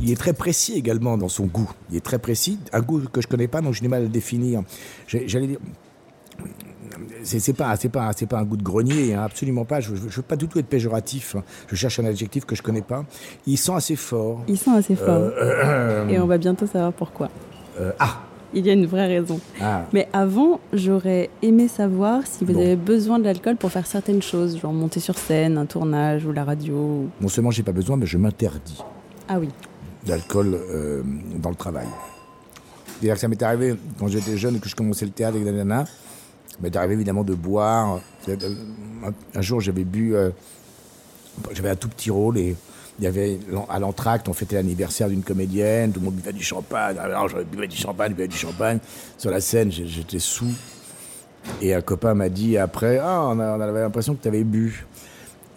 Il 0.01 0.11
est 0.11 0.15
très 0.15 0.33
précis 0.33 0.73
également 0.73 1.17
dans 1.17 1.27
son 1.29 1.45
goût. 1.45 1.69
Il 1.91 1.97
est 1.97 2.01
très 2.03 2.19
précis. 2.19 2.57
Un 2.71 2.79
goût 2.81 3.01
que 3.11 3.21
je 3.21 3.27
connais 3.27 3.47
pas, 3.49 3.61
donc 3.61 3.73
j'ai 3.73 3.81
du 3.81 3.89
mal 3.89 3.99
à 4.01 4.03
le 4.03 4.09
définir. 4.09 4.63
J'allais 5.07 5.47
dire. 5.47 5.59
C'est 7.23 7.53
pas, 7.53 7.75
c'est 7.75 7.89
pas, 7.89 8.11
c'est 8.15 8.25
pas 8.25 8.39
un 8.39 8.43
goût 8.43 8.57
de 8.57 8.63
grenier, 8.63 9.13
hein, 9.13 9.23
absolument 9.23 9.65
pas. 9.65 9.79
Je, 9.79 9.95
je, 9.95 10.09
je 10.09 10.15
veux 10.17 10.21
pas 10.21 10.35
du 10.35 10.47
tout 10.47 10.59
être 10.59 10.67
péjoratif. 10.67 11.35
hein. 11.35 11.43
Je 11.67 11.75
cherche 11.75 11.99
un 11.99 12.05
adjectif 12.05 12.45
que 12.45 12.55
je 12.55 12.61
connais 12.61 12.81
pas. 12.81 13.05
Il 13.45 13.57
sent 13.57 13.73
assez 13.75 13.95
fort. 13.95 14.41
Ils 14.47 14.57
sont 14.57 14.71
assez 14.73 14.95
forts. 14.95 15.07
Euh, 15.09 15.31
euh, 15.39 16.07
Et 16.09 16.19
on 16.19 16.27
va 16.27 16.37
bientôt 16.37 16.65
savoir 16.67 16.93
pourquoi. 16.93 17.29
euh, 17.79 17.91
ah, 17.99 18.21
Il 18.53 18.65
y 18.65 18.69
a 18.69 18.73
une 18.73 18.85
vraie 18.87 19.07
raison. 19.07 19.39
ah, 19.61 19.83
Mais 19.93 20.07
avant, 20.13 20.59
j'aurais 20.73 21.29
aimé 21.41 21.67
savoir 21.67 22.21
si 22.25 22.43
vous 22.45 22.53
Bon. 22.53 22.61
avez 22.61 22.75
besoin 22.75 23.19
de 23.19 23.23
l'alcool 23.25 23.55
pour 23.57 23.71
faire 23.71 23.85
certaines 23.85 24.21
choses, 24.21 24.57
genre 24.59 24.73
monter 24.73 24.99
sur 24.99 25.17
scène, 25.17 25.57
un 25.57 25.65
tournage 25.65 26.25
ou 26.25 26.31
la 26.31 26.43
radio. 26.43 27.07
non 27.21 27.27
seulement 27.27 27.51
j'ai 27.51 27.63
pas 27.63 27.71
besoin, 27.71 27.95
mais 27.97 28.05
je 28.07 28.17
m'interdis. 28.17 28.79
Ah 29.27 29.37
oui. 29.39 29.49
d'alcool 30.05 30.55
euh, 30.55 31.03
dans 31.37 31.49
le 31.49 31.55
travail. 31.55 31.85
C'est-à-dire 32.87 33.13
que 33.13 33.19
ça 33.21 33.27
m'est 33.27 33.41
arrivé 33.43 33.75
quand 33.99 34.07
j'étais 34.07 34.35
jeune 34.37 34.55
et 34.55 34.59
que 34.59 34.67
je 34.67 34.75
commençais 34.75 35.05
le 35.05 35.11
théâtre 35.11 35.35
avec 35.35 35.45
des 35.45 35.51
nanas, 35.53 35.85
ça 36.59 36.63
m'est 36.63 36.75
arrivé 36.75 36.93
évidemment 36.95 37.23
de 37.23 37.33
boire. 37.33 37.99
Un- 38.27 39.13
Un 39.33 39.41
jour, 39.41 39.61
j'avais 39.61 39.85
bu, 39.85 40.13
euh, 40.15 40.29
j'avais 41.53 41.69
un 41.69 41.75
tout 41.75 41.87
petit 41.87 42.11
rôle 42.11 42.37
et 42.37 42.55
il 42.99 43.03
y 43.05 43.07
avait 43.07 43.39
à 43.69 43.79
l'entracte, 43.79 44.27
on 44.27 44.33
fêtait 44.33 44.55
l'anniversaire 44.55 45.07
d'une 45.07 45.23
comédienne, 45.23 45.93
tout 45.93 46.01
le 46.01 46.05
monde 46.07 46.15
buvait 46.15 46.33
du 46.33 46.43
champagne. 46.43 46.97
Alors 46.97 47.29
j'avais 47.29 47.45
bu 47.45 47.65
du 47.65 47.77
champagne, 47.77 48.11
buvais 48.13 48.27
du 48.27 48.35
champagne. 48.35 48.79
Sur 49.17 49.31
la 49.31 49.39
scène, 49.39 49.71
j'étais 49.71 50.19
sous. 50.19 50.51
Et 51.61 51.73
un 51.73 51.79
copain 51.81 52.13
m'a 52.13 52.27
dit 52.27 52.57
après, 52.57 52.99
ah, 53.01 53.23
on 53.25 53.39
avait 53.39 53.79
l'impression 53.81 54.15
que 54.15 54.21
tu 54.21 54.27
avais 54.27 54.43
bu. 54.43 54.85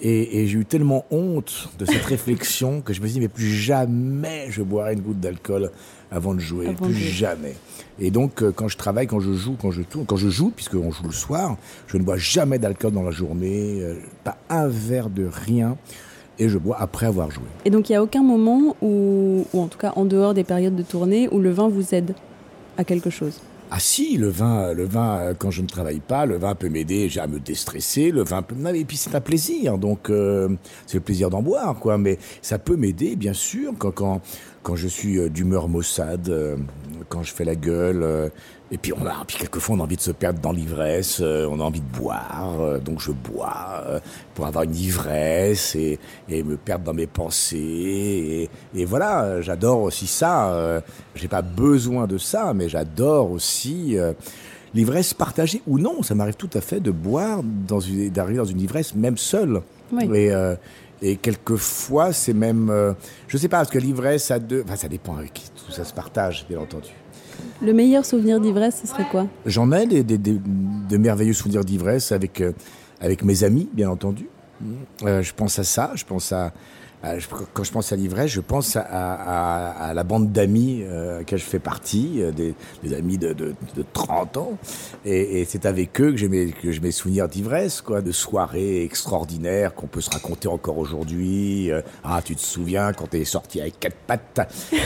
Et, 0.01 0.43
et 0.43 0.47
j'ai 0.47 0.59
eu 0.59 0.65
tellement 0.65 1.05
honte 1.11 1.69
de 1.81 1.85
cette 1.85 2.05
réflexion 2.17 2.81
que 2.81 2.93
je 2.93 3.01
me 3.01 3.07
suis 3.07 3.15
dit, 3.15 3.21
mais 3.21 3.29
plus 3.29 3.51
jamais 3.53 4.47
je 4.51 4.63
boirai 4.63 4.93
une 4.95 5.01
goutte 5.01 5.19
d'alcool 5.21 5.71
avant 6.13 6.35
de 6.35 6.41
jouer. 6.41 6.67
Avant 6.69 6.87
de 6.87 6.93
plus 6.93 6.95
jouer. 6.95 7.11
jamais. 7.11 7.55
Et 7.99 8.11
donc, 8.11 8.43
euh, 8.43 8.53
quand 8.55 8.69
je 8.69 8.77
travaille, 8.77 9.07
quand 9.07 9.21
je 9.21 9.33
joue, 9.33 9.57
quand 9.61 9.71
je 9.71 9.83
tourne, 9.83 10.07
quand 10.07 10.17
je 10.17 10.29
joue, 10.29 10.51
puisqu'on 10.51 10.91
joue 10.91 11.05
le 11.05 11.13
soir, 11.13 11.57
je 11.89 11.97
ne 11.97 12.03
bois 12.03 12.17
jamais 12.17 12.59
d'alcool 12.59 12.93
dans 12.93 13.03
la 13.03 13.11
journée, 13.11 13.81
euh, 13.81 13.95
pas 14.25 14.37
un 14.49 14.69
verre 14.69 15.11
de 15.11 15.29
rien. 15.31 15.77
Et 16.39 16.49
je 16.49 16.57
bois 16.59 16.77
après 16.81 17.07
avoir 17.07 17.31
joué. 17.31 17.45
Et 17.67 17.71
donc 17.71 17.89
il 17.89 17.93
n'y 17.93 17.97
a 17.97 18.03
aucun 18.03 18.23
moment 18.23 18.75
où, 18.81 19.47
ou 19.53 19.61
en 19.61 19.67
tout 19.67 19.79
cas 19.79 19.93
en 19.97 20.07
dehors 20.07 20.33
des 20.33 20.45
périodes 20.45 20.75
de 20.75 20.83
tournée, 20.83 21.29
où 21.31 21.39
le 21.39 21.51
vin 21.51 21.69
vous 21.69 21.95
aide 21.95 22.15
à 22.79 22.85
quelque 22.85 23.11
chose? 23.11 23.41
Ah 23.75 23.79
si, 23.79 24.19
le 24.19 24.29
vin, 24.29 24.75
le 24.75 24.85
vin, 24.85 25.19
euh, 25.19 25.35
quand 25.39 25.51
je 25.51 25.63
ne 25.63 25.67
travaille 25.67 26.01
pas, 26.01 26.27
le 26.27 26.37
vin 26.37 26.55
peut 26.55 26.69
m'aider 26.69 27.11
à 27.19 27.27
me 27.27 27.41
déstresser. 27.41 28.11
Le 28.11 28.23
vin 28.23 28.43
peut, 28.43 28.55
non, 28.55 28.69
et 28.75 28.85
puis 28.85 28.99
c'est 28.99 29.15
un 29.15 29.21
plaisir, 29.23 29.79
donc 29.79 30.11
euh, 30.11 30.49
c'est 30.87 30.99
le 30.99 31.03
plaisir 31.03 31.31
d'en 31.31 31.41
boire, 31.41 31.77
quoi. 31.81 31.97
Mais 31.97 32.19
ça 32.43 32.59
peut 32.59 32.77
m'aider, 32.77 33.17
bien 33.17 33.33
sûr, 33.33 33.73
quand 33.79 33.93
quand 33.93 34.21
quand 34.63 34.77
je 34.77 34.89
suis 34.89 35.19
euh, 35.19 35.29
d'humeur 35.29 35.69
maussade, 35.69 36.29
euh, 36.29 36.57
quand 37.09 37.23
je 37.23 37.33
fais 37.33 37.45
la 37.45 37.55
gueule. 37.55 38.03
euh, 38.03 38.29
et 38.71 38.79
puis 38.79 38.93
on 38.95 39.05
a, 39.05 39.23
puis 39.27 39.37
quelquefois 39.37 39.77
on 39.77 39.81
a 39.81 39.83
envie 39.83 39.97
de 39.97 40.01
se 40.01 40.13
perdre 40.13 40.41
dans 40.41 40.53
l'ivresse, 40.53 41.21
on 41.21 41.61
a 41.61 41.63
envie 41.63 41.83
de 41.83 41.99
boire, 41.99 42.81
donc 42.81 43.01
je 43.01 43.13
bois 43.13 44.01
pour 44.35 44.47
avoir 44.47 44.65
une 44.65 44.75
ivresse 44.75 45.77
et, 45.77 45.99
et 46.31 46.43
me 46.43 46.57
perdre 46.57 46.87
dans 46.87 46.95
mes 46.95 47.07
pensées. 47.07 48.49
Et, 48.75 48.81
et 48.81 48.85
voilà, 48.87 49.43
j'adore 49.43 49.83
aussi 49.83 50.07
ça. 50.07 50.83
J'ai 51.15 51.29
pas 51.29 51.43
besoin 51.43 52.07
de 52.07 52.17
ça, 52.17 52.55
mais 52.55 52.71
j'adore 52.71 53.31
aussi 53.31 53.99
l'ivresse 54.75 55.13
partagée 55.13 55.61
ou 55.67 55.79
non. 55.79 56.03
Ça 56.03 56.15
m'arrive 56.15 56.37
tout 56.37 56.49
à 56.55 56.63
fait 56.63 56.81
de 56.81 56.91
boire, 56.91 57.43
dans 57.43 57.81
une, 57.81 58.09
d'arriver 58.09 58.39
dans 58.39 58.47
une 58.47 58.61
ivresse 58.63 58.95
même 58.95 59.19
seul. 59.19 59.61
Oui. 59.93 60.05
Et, 60.15 60.33
euh, 60.33 60.55
et 61.03 61.17
quelquefois, 61.17 62.13
c'est 62.13 62.33
même, 62.33 62.71
euh, 62.71 62.93
je 63.29 63.37
sais 63.37 63.49
pas, 63.49 63.59
parce 63.59 63.71
que 63.71 63.79
l'ivresse 63.79 64.31
à 64.31 64.39
deux, 64.39 64.63
enfin 64.65 64.77
ça 64.77 64.89
dépend 64.89 65.17
avec 65.17 65.35
qui 65.35 65.51
tout 65.51 65.73
ça 65.73 65.85
se 65.85 65.93
partage, 65.93 66.47
bien 66.49 66.61
entendu. 66.61 66.91
Le 67.61 67.73
meilleur 67.73 68.05
souvenir 68.05 68.41
d'ivresse, 68.41 68.81
ce 68.83 68.87
serait 68.87 69.07
quoi? 69.11 69.27
J'en 69.47 69.71
ai 69.73 69.87
des, 69.87 70.03
des- 70.05 70.19
des- 70.19 70.39
de 70.89 70.97
merveilleux 70.97 71.33
souvenirs 71.33 71.65
d'ivresse 71.65 72.13
avec, 72.13 72.41
euh, 72.41 72.53
avec 73.01 73.25
mes 73.25 73.43
amis, 73.45 73.69
bien 73.73 73.91
entendu. 73.91 74.29
Euh, 75.05 75.23
je 75.23 75.33
pense 75.35 75.59
à 75.59 75.65
ça, 75.65 75.91
je 75.97 76.05
pense 76.05 76.31
à, 76.33 76.53
quand 77.53 77.65
je 77.65 77.73
pense 77.73 77.93
à 77.93 77.97
l'ivresse, 77.97 78.31
je 78.31 78.41
pense 78.41 78.77
à, 78.77 78.83
à- 78.83 79.71
à 79.89 79.95
la 79.95 80.05
bande 80.05 80.31
d'amis 80.33 80.83
euh, 80.85 81.17
à 81.17 81.19
laquelle 81.19 81.39
je 81.39 81.45
fais 81.45 81.59
partie, 81.59 82.23
euh, 82.23 82.31
des, 82.33 82.55
des 82.85 82.95
amis 82.95 83.19
de, 83.19 83.33
de, 83.33 83.55
de 83.77 83.85
30 83.93 84.37
ans. 84.37 84.59
Et, 85.05 85.41
et 85.41 85.45
c'est 85.45 85.67
avec 85.67 86.01
eux 86.01 86.13
que 86.13 86.17
j'ai 86.17 86.29
mes, 86.29 86.47
que 86.53 86.69
mes 86.81 86.91
souvenirs 86.93 87.29
d'ivresse, 87.29 87.81
quoi, 87.81 88.03
de 88.03 88.13
soirées 88.13 88.85
extraordinaires 88.85 89.75
qu'on 89.75 89.87
peut 89.89 90.01
se 90.01 90.11
raconter 90.11 90.49
encore 90.49 90.79
aujourd'hui. 90.79 91.71
Euh, 91.73 91.83
ah, 92.05 92.21
tu 92.25 92.37
te 92.37 92.41
souviens 92.41 92.93
quand 92.93 93.09
t'es 93.09 93.25
sorti 93.25 93.61
avec 93.61 93.81
quatre 93.81 93.97
pattes? 94.07 94.53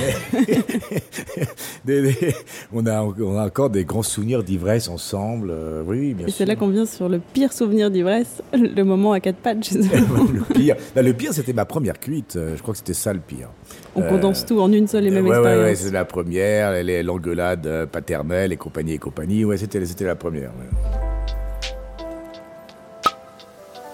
Des- 1.85 2.03
des- 2.03 2.35
on, 2.73 2.87
a, 2.87 3.03
on 3.03 3.37
a 3.39 3.47
encore 3.47 3.71
des 3.71 3.85
grands 3.85 4.03
souvenirs 4.03 4.43
d'ivresse 4.43 4.89
ensemble. 4.89 5.51
euh, 5.51 5.83
oui, 5.87 6.15
bien 6.15 6.27
Et 6.27 6.31
c'est 6.31 6.45
là 6.47 6.57
qu'on 6.57 6.69
vient 6.69 6.87
sur 6.87 7.09
le 7.09 7.19
pire 7.21 7.53
souvenir 7.53 7.91
d'ivresse, 7.91 8.43
le 8.53 8.83
moment 8.83 9.13
à 9.13 9.21
quatre 9.21 9.37
pattes. 9.37 9.69
eux. 9.75 9.81
le 10.33 10.43
pire, 10.55 10.77
non, 10.97 11.03
le 11.03 11.13
pire 11.13 11.33
c'était 11.33 11.53
ma 11.53 11.65
première 11.65 11.99
cuite. 12.07 12.37
Euh, 12.37 12.57
Je 12.57 12.63
crois 12.63 12.73
que 12.73 12.79
c'était 12.79 12.95
ça 12.95 13.13
le 13.13 13.19
pire. 13.19 13.49
On 13.97 14.03
condense 14.03 14.47
tout 14.47 14.61
en 14.61 14.73
une 14.73 14.87
seule 14.87 15.07
et 15.09 15.11
même 15.11 15.25
ouais, 15.27 15.31
ouais, 15.33 15.39
ouais, 15.39 15.51
expérience. 15.51 15.79
c'était 15.79 15.93
la 15.95 16.05
première, 16.05 16.71
elle 16.73 16.89
est 16.89 17.03
l'engueulade 17.03 17.67
euh, 17.67 17.87
paternelle 17.87 18.53
et 18.53 18.57
compagnie 18.57 18.93
et 18.93 18.99
compagnie. 18.99 19.45
Ouais, 19.45 19.57
c'était, 19.57 19.85
c'était 19.85 20.05
la 20.05 20.15
première. 20.15 20.51
ouais. 20.51 20.91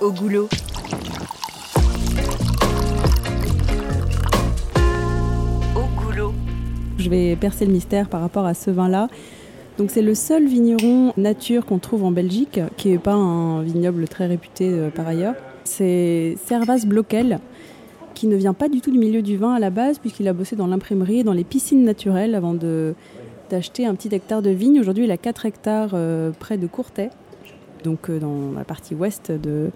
Au 0.03 0.13
goulot. 0.13 0.49
Au 5.77 6.01
goulot. 6.03 6.35
Je 6.99 7.09
vais 7.09 7.37
percer 7.37 7.65
le 7.65 7.73
mystère 7.73 8.09
par 8.09 8.21
rapport 8.21 8.45
à 8.45 8.55
ce 8.55 8.71
vin-là. 8.71 9.09
Donc 9.79 9.91
c'est 9.91 10.03
le 10.03 10.15
seul 10.15 10.47
vigneron 10.47 11.15
nature 11.17 11.65
qu'on 11.65 11.79
trouve 11.79 12.05
en 12.05 12.11
Belgique, 12.11 12.61
qui 12.77 12.91
n'est 12.91 12.99
pas 12.99 13.15
un 13.15 13.63
vignoble 13.63 14.07
très 14.07 14.27
réputé 14.27 14.69
euh, 14.71 14.91
par 14.91 15.09
ailleurs. 15.09 15.35
C'est 15.65 16.37
Servas 16.47 16.85
Bloquel, 16.87 17.39
qui 18.23 18.29
ne 18.29 18.37
vient 18.37 18.55
pas 18.55 18.69
du 18.69 18.81
tout 18.81 18.93
du 18.93 18.99
milieu 19.01 19.21
du 19.21 19.37
vin 19.37 19.53
à 19.53 19.59
la 19.59 19.71
base, 19.71 19.99
puisqu'il 19.99 20.29
a 20.29 20.33
bossé 20.33 20.55
dans 20.55 20.69
l'imprimerie 20.69 21.19
et 21.19 21.25
dans 21.25 21.33
les 21.33 21.43
piscines 21.43 21.83
naturelles 21.83 22.37
avant 22.37 22.55
de- 22.55 22.95
d'acheter 23.51 23.85
un 23.85 23.97
petit 23.97 24.15
hectare 24.15 24.43
de 24.43 24.51
vigne. 24.51 24.79
Aujourd'hui, 24.79 25.07
il 25.07 25.11
a 25.11 25.17
4 25.17 25.45
hectares 25.45 25.91
euh, 25.95 26.31
près 26.39 26.57
de 26.57 26.69
Courtais, 26.69 27.11
donc 27.83 28.09
euh, 28.11 28.21
dans 28.21 28.53
la 28.57 28.63
partie 28.63 28.95
ouest 28.95 29.33
de, 29.33 29.71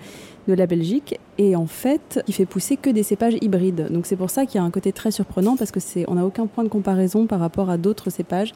de 0.46 0.54
la 0.54 0.66
Belgique. 0.66 1.18
Et 1.38 1.56
en 1.56 1.66
fait, 1.66 2.22
il 2.28 2.34
fait 2.34 2.46
pousser 2.46 2.76
que 2.76 2.88
des 2.88 3.02
cépages 3.02 3.34
hybrides. 3.40 3.88
Donc 3.90 4.06
c'est 4.06 4.14
pour 4.14 4.30
ça 4.30 4.46
qu'il 4.46 4.60
y 4.60 4.62
a 4.62 4.64
un 4.64 4.70
côté 4.70 4.92
très 4.92 5.10
surprenant, 5.10 5.56
parce 5.56 5.72
que 5.72 5.80
c'est 5.80 6.04
on 6.08 6.14
n'a 6.14 6.24
aucun 6.24 6.46
point 6.46 6.62
de 6.62 6.68
comparaison 6.68 7.26
par 7.26 7.40
rapport 7.40 7.68
à 7.68 7.78
d'autres 7.78 8.10
cépages. 8.10 8.52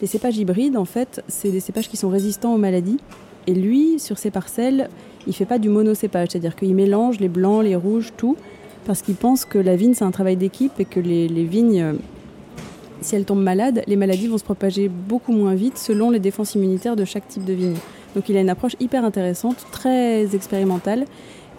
Les 0.00 0.06
cépages 0.06 0.38
hybrides, 0.38 0.76
en 0.76 0.84
fait, 0.84 1.20
c'est 1.26 1.50
des 1.50 1.58
cépages 1.58 1.88
qui 1.88 1.96
sont 1.96 2.10
résistants 2.10 2.54
aux 2.54 2.58
maladies. 2.58 2.98
Et 3.48 3.54
lui, 3.54 3.98
sur 3.98 4.18
ses 4.18 4.30
parcelles, 4.30 4.88
il 5.26 5.32
fait 5.32 5.46
pas 5.46 5.58
du 5.58 5.68
monocépage, 5.68 6.28
c'est-à-dire 6.30 6.54
qu'il 6.54 6.72
mélange 6.76 7.18
les 7.18 7.28
blancs, 7.28 7.64
les 7.64 7.74
rouges, 7.74 8.12
tout, 8.16 8.36
parce 8.84 9.02
qu'il 9.02 9.14
pense 9.14 9.44
que 9.44 9.58
la 9.58 9.76
vigne, 9.76 9.94
c'est 9.94 10.04
un 10.04 10.10
travail 10.10 10.36
d'équipe 10.36 10.72
et 10.78 10.84
que 10.84 11.00
les, 11.00 11.26
vignes, 11.44 11.80
euh, 11.80 11.92
si 13.00 13.16
elles 13.16 13.24
tombent 13.24 13.42
malades, 13.42 13.82
les 13.86 13.96
maladies 13.96 14.26
vont 14.26 14.38
se 14.38 14.44
propager 14.44 14.88
beaucoup 14.88 15.32
moins 15.32 15.54
vite 15.54 15.78
selon 15.78 16.10
les 16.10 16.20
défenses 16.20 16.54
immunitaires 16.54 16.96
de 16.96 17.04
chaque 17.04 17.28
type 17.28 17.44
de 17.44 17.52
vigne. 17.52 17.76
Donc 18.14 18.28
il 18.28 18.36
a 18.36 18.40
une 18.40 18.50
approche 18.50 18.76
hyper 18.80 19.04
intéressante, 19.04 19.56
très 19.70 20.34
expérimentale. 20.34 21.06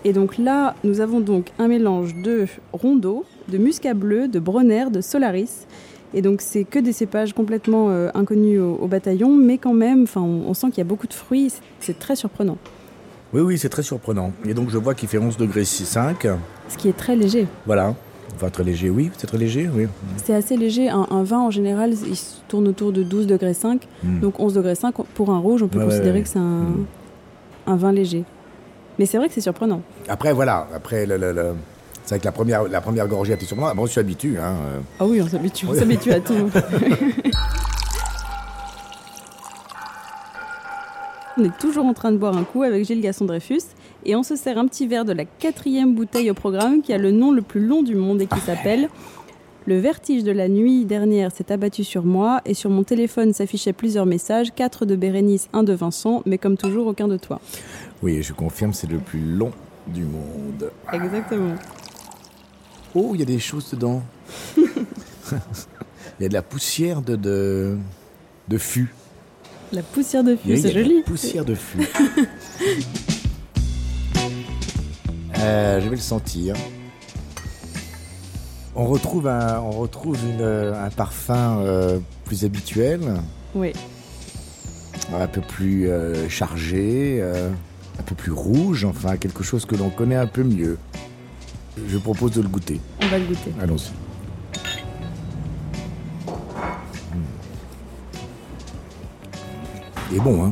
Et 0.06 0.12
donc 0.12 0.38
là, 0.38 0.76
nous 0.84 1.00
avons 1.00 1.22
donc 1.22 1.52
un 1.60 1.68
mélange 1.68 2.14
de 2.16 2.46
rondeau, 2.74 3.26
de 3.48 3.58
muscat 3.58 3.94
bleu, 3.94 4.28
de 4.28 4.40
bronner, 4.40 4.90
de 4.92 5.02
solaris. 5.02 5.66
Et 6.14 6.22
donc 6.22 6.42
c'est 6.42 6.64
que 6.64 6.80
des 6.80 6.92
cépages 6.92 7.34
complètement 7.34 7.90
euh, 7.90 8.10
inconnus 8.14 8.60
au, 8.60 8.88
bataillon, 8.88 9.30
mais 9.30 9.58
quand 9.58 9.74
même, 9.74 10.06
on, 10.16 10.54
sent 10.54 10.68
qu'il 10.68 10.80
y 10.80 10.82
a 10.82 10.86
beaucoup 10.86 11.08
de 11.08 11.14
fruits. 11.14 11.52
C'est 11.80 11.98
très 11.98 12.16
surprenant, 12.16 12.58
Oui, 13.34 13.42
oui, 13.42 13.58
c'est 13.58 13.70
très 13.70 13.84
surprenant. 13.84 14.32
Et 14.46 14.54
donc 14.54 14.70
je 14.70 14.78
vois 14.78 14.94
qu'il 14.94 15.10
fait 15.10 15.18
11 15.18 15.38
degrés 15.38 15.66
5. 15.66 16.28
ce 16.70 16.78
qui 16.78 16.90
est 16.90 16.98
très 16.98 17.16
léger. 17.16 17.48
Voilà. 17.66 17.96
Enfin, 18.36 18.50
très 18.50 18.64
léger, 18.64 18.90
oui. 18.90 19.12
C'est 19.18 19.28
très 19.28 19.38
léger, 19.38 19.70
oui. 19.74 19.88
C'est 20.24 20.34
assez 20.34 20.58
léger. 20.58 20.90
Un, 20.90 21.08
un 21.12 21.24
vin 21.24 21.40
en 21.40 21.52
général, 21.52 21.94
il 22.08 22.16
se 22.16 22.36
tourne 22.48 22.68
autour 22.68 22.92
de 22.92 23.04
12 23.04 23.28
degrés 23.28 23.54
5. 23.54 23.88
Mm. 24.04 24.20
Donc 24.22 24.40
11 24.40 24.54
degrés 24.56 24.76
5 24.76 24.96
pour 25.14 25.30
un 25.30 25.38
rouge, 25.40 25.62
on 25.64 25.68
peut 25.68 25.80
Ouais, 25.80 25.86
considérer 25.86 26.20
ouais. 26.20 26.24
que 26.24 26.30
c'est 26.30 26.40
un, 26.40 26.42
Mm. 26.42 26.86
un 27.68 27.76
vin 27.76 27.92
léger. 27.92 28.24
Mais 29.00 29.06
c'est 29.06 29.18
vrai 29.18 29.28
que 29.28 29.34
c'est 29.34 29.42
surprenant. 29.42 29.82
Après, 30.08 30.34
voilà. 30.34 30.68
Après, 30.76 31.06
le, 31.06 31.18
le- 31.18 31.32
le- 31.32 31.54
c'est 32.06 32.16
vrai 32.16 32.20
que 32.20 32.26
la 32.26 32.32
première, 32.32 32.64
la 32.64 32.82
première 32.82 33.08
gorgée 33.08 33.32
a 33.34 33.36
été 33.36 33.46
surprenante. 33.46 33.72
Après, 33.72 33.84
on 33.84 33.88
s'y 33.88 34.00
habitue. 34.00 34.38
Hein. 34.38 34.54
euh. 34.68 34.80
Ah 35.00 35.06
oui, 35.06 35.22
on 35.22 35.28
s'habitue, 35.28 35.66
on 35.70 35.74
s'habitue 35.74 36.12
à 36.12 36.20
tout. 36.20 36.34
on 41.38 41.44
est 41.44 41.58
toujours 41.58 41.86
en 41.86 41.94
train 41.94 42.12
de 42.12 42.18
boire 42.18 42.36
un 42.38 42.44
coup 42.44 42.64
avec 42.64 42.86
Gilles 42.86 43.02
Gasson-Dreyfus 43.02 43.64
et 44.06 44.16
on 44.16 44.24
se 44.24 44.36
sert 44.36 44.58
un 44.58 44.68
petit 44.68 44.88
verre 44.88 45.06
de 45.06 45.14
la 45.14 45.26
quatrième 45.26 45.96
bouteille 45.96 46.30
au 46.30 46.34
programme 46.34 46.82
qui 46.82 46.94
a 46.94 46.98
le 46.98 47.12
nom 47.12 47.32
le 47.32 47.42
plus 47.42 47.66
long 47.66 47.84
du 47.84 47.96
monde 47.96 48.22
et 48.22 48.28
qui 48.28 48.40
s'appelle 48.40 48.90
Le 49.66 49.80
vertige 49.80 50.24
de 50.24 50.32
la 50.32 50.48
nuit 50.48 50.86
dernière 50.86 51.32
s'est 51.32 51.52
abattu 51.52 51.84
sur 51.84 52.04
moi 52.04 52.42
et 52.46 52.54
sur 52.54 52.70
mon 52.70 52.84
téléphone 52.84 53.34
s'affichaient 53.34 53.74
plusieurs 53.74 54.06
messages, 54.06 54.54
quatre 54.54 54.86
de 54.86 54.96
Bérénice, 54.96 55.50
un 55.54 55.64
de 55.64 55.74
Vincent, 55.74 56.22
mais 56.26 56.38
comme 56.38 56.58
toujours 56.58 56.88
aucun 56.88 57.08
de 57.08 57.18
toi. 57.18 57.40
Oui, 58.02 58.22
je 58.22 58.34
confirme, 58.34 58.74
c'est 58.74 58.90
le 58.90 59.00
plus 59.00 59.22
long 59.22 59.52
du 59.88 60.04
monde. 60.04 60.72
Exactement. 60.92 61.56
Oh, 62.96 63.12
il 63.14 63.20
y 63.20 63.24
a 63.24 63.26
des 63.26 63.40
choses 63.40 63.72
dedans. 63.72 64.04
Il 66.20 66.24
y 66.24 66.26
a 66.26 66.30
de 66.30 66.34
la 66.34 66.42
poussière 66.42 67.02
de, 67.02 67.16
de, 67.16 67.78
de 68.48 68.58
fût. 68.58 68.94
La 69.74 69.82
poussière 69.82 70.24
de 70.24 70.36
fût, 70.36 70.56
c'est 70.56 70.72
joli. 70.72 70.98
la 70.98 71.02
poussière 71.04 71.46
de 71.46 71.56
fût. 71.56 71.80
Euh, 75.40 75.82
je 75.82 75.90
vais 75.90 75.96
le 75.98 76.02
sentir. 76.02 76.56
On 78.76 78.86
retrouve 78.86 79.28
un, 79.28 79.60
on 79.60 79.72
retrouve 79.72 80.16
une, 80.24 80.40
euh, 80.40 80.86
un 80.86 80.90
parfum 80.90 81.58
euh, 81.60 82.00
plus 82.24 82.46
habituel, 82.46 83.02
Oui. 83.54 83.74
un 85.14 85.28
peu 85.28 85.42
plus 85.42 85.90
euh, 85.90 86.30
chargé, 86.30 87.22
un 88.00 88.04
peu 88.04 88.16
plus 88.16 88.32
rouge, 88.32 88.86
enfin 88.86 89.18
quelque 89.18 89.44
chose 89.44 89.66
que 89.66 89.76
l'on 89.76 89.90
connaît 89.90 90.16
un 90.16 90.28
peu 90.28 90.44
mieux. 90.44 90.78
Je 91.90 91.98
propose 91.98 92.32
de 92.32 92.42
le 92.42 92.48
goûter. 92.48 92.80
On 93.02 93.08
va 93.08 93.18
le 93.20 93.26
goûter. 93.26 93.52
Allons-y. 93.62 93.92
Il 100.14 100.18
est 100.20 100.22
bon, 100.22 100.46
hein 100.46 100.52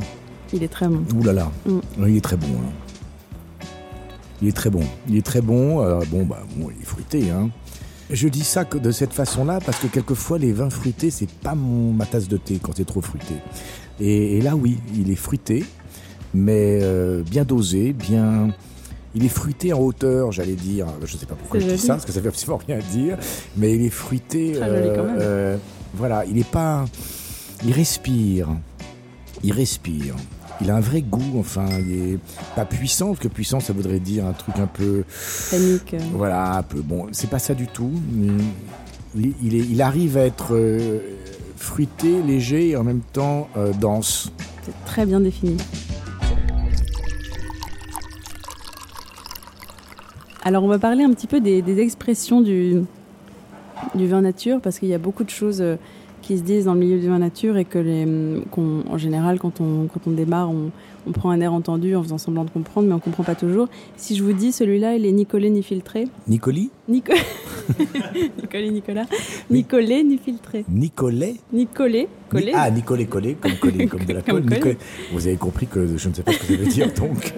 Il 0.53 0.63
est 0.63 0.67
très 0.67 0.87
bon. 0.87 1.03
Ouh 1.15 1.23
là 1.23 1.33
là. 1.33 1.51
Mm. 1.65 1.79
Oui, 1.99 2.11
Il 2.11 2.17
est 2.17 2.21
très 2.21 2.35
bon. 2.37 2.47
hein. 2.47 3.65
Il 4.41 4.47
est 4.47 4.51
très 4.55 4.69
bon. 4.71 4.81
Il 5.07 5.17
est 5.17 5.21
très 5.25 5.41
bon. 5.41 5.81
euh, 5.85 6.01
bon, 6.09 6.25
bah, 6.25 6.39
bon, 6.57 6.69
il 6.75 6.81
est 6.81 6.85
fruité, 6.85 7.29
hein. 7.29 7.49
Je 8.09 8.27
dis 8.27 8.43
ça 8.43 8.65
que 8.65 8.77
de 8.77 8.91
cette 8.91 9.13
façon-là 9.13 9.59
parce 9.65 9.79
que 9.79 9.87
quelquefois 9.87 10.37
les 10.37 10.51
vins 10.51 10.69
fruités, 10.69 11.11
c'est 11.11 11.29
pas 11.29 11.55
mon, 11.55 11.93
ma 11.93 12.05
tasse 12.05 12.27
de 12.27 12.35
thé 12.37 12.59
quand 12.61 12.73
c'est 12.75 12.83
trop 12.85 12.99
fruité. 13.01 13.35
Et, 14.01 14.37
et 14.37 14.41
là, 14.41 14.55
oui, 14.57 14.79
il 14.93 15.09
est 15.11 15.15
fruité, 15.15 15.63
mais 16.33 16.79
euh, 16.81 17.21
bien 17.23 17.45
dosé, 17.45 17.93
bien. 17.93 18.49
Il 19.13 19.23
est 19.25 19.29
fruité 19.29 19.71
en 19.73 19.79
hauteur, 19.79 20.31
j'allais 20.31 20.55
dire. 20.55 20.87
Je 21.05 21.15
sais 21.15 21.25
pas 21.25 21.35
pourquoi 21.35 21.59
je 21.59 21.67
dis 21.67 21.77
ça, 21.77 21.93
parce 21.93 22.05
que 22.05 22.11
ça 22.11 22.19
veut 22.19 22.29
absolument 22.29 22.59
rien 22.67 22.79
dire. 22.91 23.17
Mais 23.57 23.75
il 23.75 23.85
est 23.85 23.89
fruité. 23.89 24.53
Très 24.53 24.67
joli 24.69 24.89
quand 24.95 25.03
même. 25.03 25.17
euh, 25.19 25.57
voilà, 25.93 26.25
il 26.25 26.37
est 26.37 26.49
pas. 26.49 26.85
Il 27.63 27.71
respire. 27.73 28.47
Il 29.43 29.51
respire. 29.53 30.15
Il 30.61 30.69
a 30.69 30.75
un 30.75 30.79
vrai 30.79 31.01
goût, 31.01 31.39
enfin, 31.39 31.65
il 31.79 31.91
est 32.13 32.19
pas 32.55 32.65
puissant, 32.65 33.07
parce 33.07 33.19
que 33.19 33.27
puissant, 33.27 33.59
ça 33.59 33.73
voudrait 33.73 33.99
dire 33.99 34.25
un 34.27 34.33
truc 34.33 34.59
un 34.59 34.67
peu. 34.67 35.03
Panique. 35.49 35.95
Voilà, 36.13 36.57
un 36.57 36.63
peu. 36.63 36.81
Bon, 36.81 37.07
c'est 37.11 37.29
pas 37.29 37.39
ça 37.39 37.55
du 37.55 37.67
tout. 37.67 37.91
Il, 39.15 39.33
il 39.43 39.55
est- 39.55 39.65
il 39.69 39.81
arrive 39.81 40.17
à 40.17 40.21
être 40.25 40.49
euh, 40.55 40.99
fruité, 41.57 42.21
léger 42.21 42.69
et 42.69 42.75
en 42.77 42.83
même 42.83 43.01
temps 43.01 43.49
euh, 43.57 43.73
dense. 43.73 44.31
C'est 44.63 44.85
très 44.85 45.05
bien 45.07 45.19
défini. 45.19 45.57
Alors 50.43 50.63
on 50.63 50.67
va 50.67 50.79
parler 50.79 51.03
un 51.03 51.13
petit 51.13 51.27
peu 51.27 51.39
des, 51.39 51.61
des 51.61 51.79
expressions 51.79 52.41
du, 52.41 52.81
du 53.95 54.07
vin 54.07 54.21
nature 54.21 54.59
parce 54.61 54.79
qu'il 54.79 54.89
y 54.89 54.93
a 54.93 54.97
beaucoup 54.97 55.23
de 55.23 55.29
choses 55.29 55.61
euh, 55.61 55.75
qui 56.21 56.37
se 56.37 56.43
disent 56.43 56.65
dans 56.65 56.73
le 56.73 56.79
milieu 56.79 56.99
du 56.99 57.07
vin 57.07 57.19
nature 57.19 57.57
et 57.57 57.65
que 57.65 57.79
les, 57.79 58.03
hum, 58.03 58.43
qu'on- 58.51 58.83
en 58.89 58.97
général 58.97 59.39
quand 59.39 59.59
on, 59.61 59.87
quand 59.87 60.01
on 60.07 60.11
démarre 60.11 60.49
on, 60.51 60.71
on 61.07 61.11
prend 61.11 61.31
un 61.31 61.41
air 61.41 61.53
entendu 61.53 61.95
en 61.95 62.03
faisant 62.03 62.17
semblant 62.17 62.43
de 62.45 62.49
comprendre 62.49 62.87
mais 62.87 62.93
on 62.93 62.99
comprend 62.99 63.23
pas 63.23 63.35
toujours. 63.35 63.67
Si 63.97 64.15
je 64.15 64.23
vous 64.23 64.33
dis 64.33 64.51
celui-là 64.51 64.95
il 64.95 65.05
est 65.05 65.11
ni 65.11 65.25
collé 65.25 65.49
ni 65.49 65.63
filtré, 65.63 66.07
Nicoli 66.27 66.69
Nico... 66.87 67.13
Nicolas 68.41 68.67
Nicolas, 68.71 69.05
ni 69.49 69.63
collé 69.63 70.03
ni 70.03 70.17
filtré, 70.17 70.65
Nicolet 70.69 71.35
ni 71.53 71.67
collé, 71.67 72.07
Ah, 72.53 72.69
Nicolet 72.69 73.05
collé, 73.05 73.35
comme, 73.35 73.55
collé, 73.55 73.87
comme 73.87 74.03
de 74.05 74.13
la 74.13 74.21
colle. 74.21 74.43
Nicolet. 74.45 74.77
Vous 75.13 75.27
avez 75.27 75.37
compris 75.37 75.67
que 75.67 75.97
je 75.97 76.09
ne 76.09 76.13
sais 76.13 76.23
pas 76.23 76.31
ce 76.33 76.39
que 76.39 76.45
ça 76.45 76.55
veut 76.55 76.65
dire, 76.67 76.93
donc. 76.97 77.33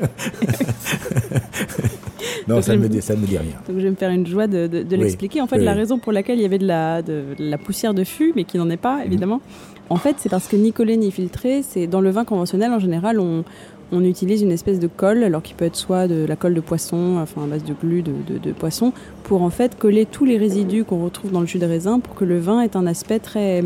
non, 2.47 2.62
ça 2.62 2.76
ne 2.76 2.82
me, 2.82 2.89
dit- 2.89 3.02
ça 3.02 3.15
ne 3.15 3.21
me 3.21 3.26
dit 3.28 3.38
rien. 3.38 3.52
Donc 3.67 3.78
je 3.78 3.84
vais 3.84 3.89
me 3.89 3.95
faire 3.95 4.10
une 4.12 4.26
joie 4.28 4.47
de, 4.47 4.67
de- 4.67 4.84
de 4.84 4.95
Oui. 4.95 5.04
l'expliquer. 5.04 5.41
En 5.41 5.47
fait, 5.47 5.58
Oui, 5.60 5.65
la 5.65 5.73
raison 5.73 5.97
pour 5.99 6.12
laquelle 6.12 6.39
il 6.39 6.41
y 6.41 6.45
avait 6.45 6.58
de 6.58 6.67
la, 6.67 7.02
de, 7.02 7.23
de 7.38 7.49
la 7.49 7.58
poussière 7.58 7.93
de 7.93 8.04
fût, 8.04 8.34
mais 8.36 8.43
qui 8.43 8.58
n'en 8.58 8.69
est 8.69 8.78
pas, 8.78 9.06
évidemment, 9.06 9.41
en 9.89 9.98
fait, 9.98 10.15
c'est 10.19 10.30
parce 10.30 10.48
que 10.48 10.56
ni 10.56 10.72
collé 10.74 10.98
ni 10.98 11.12
filtré, 11.12 11.62
c'est 11.62 11.88
dans 11.88 12.02
le 12.02 12.10
vin 12.10 12.24
conventionnel, 12.26 12.72
en 12.72 12.80
général, 12.80 13.19
on, 13.19 13.43
on 13.91 14.04
utilise 14.04 14.41
une 14.41 14.52
espèce 14.52 14.80
de 14.80 14.88
colle, 14.88 15.24
alors 15.24 15.43
qui 15.43 15.54
peut 15.54 15.65
être 15.65 15.76
soit 15.76 16.08
de 16.08 16.26
la 16.26 16.36
colle 16.36 16.54
de 16.56 16.62
poisson, 16.62 17.17
enfin 17.22 17.43
à 17.43 17.48
base 17.48 17.63
de 17.63 17.74
glu 17.74 18.02
de, 18.02 18.12
de- 18.28 18.39
de 18.39 18.52
poisson, 18.54 18.91
pour 19.24 19.43
en 19.43 19.50
fait 19.50 19.78
coller 19.78 20.06
tous 20.06 20.26
les 20.26 20.38
résidus 20.38 20.84
qu'on 20.84 21.04
retrouve 21.04 21.32
dans 21.32 21.41
le 21.41 21.46
jus 21.48 21.60
de 21.60 21.65
raisin 21.67 22.00
pour 22.00 22.15
que 22.15 22.26
le 22.26 22.39
vin 22.39 22.62
ait 22.62 22.76
un 22.76 22.88
aspect 22.88 23.19
très 23.19 23.63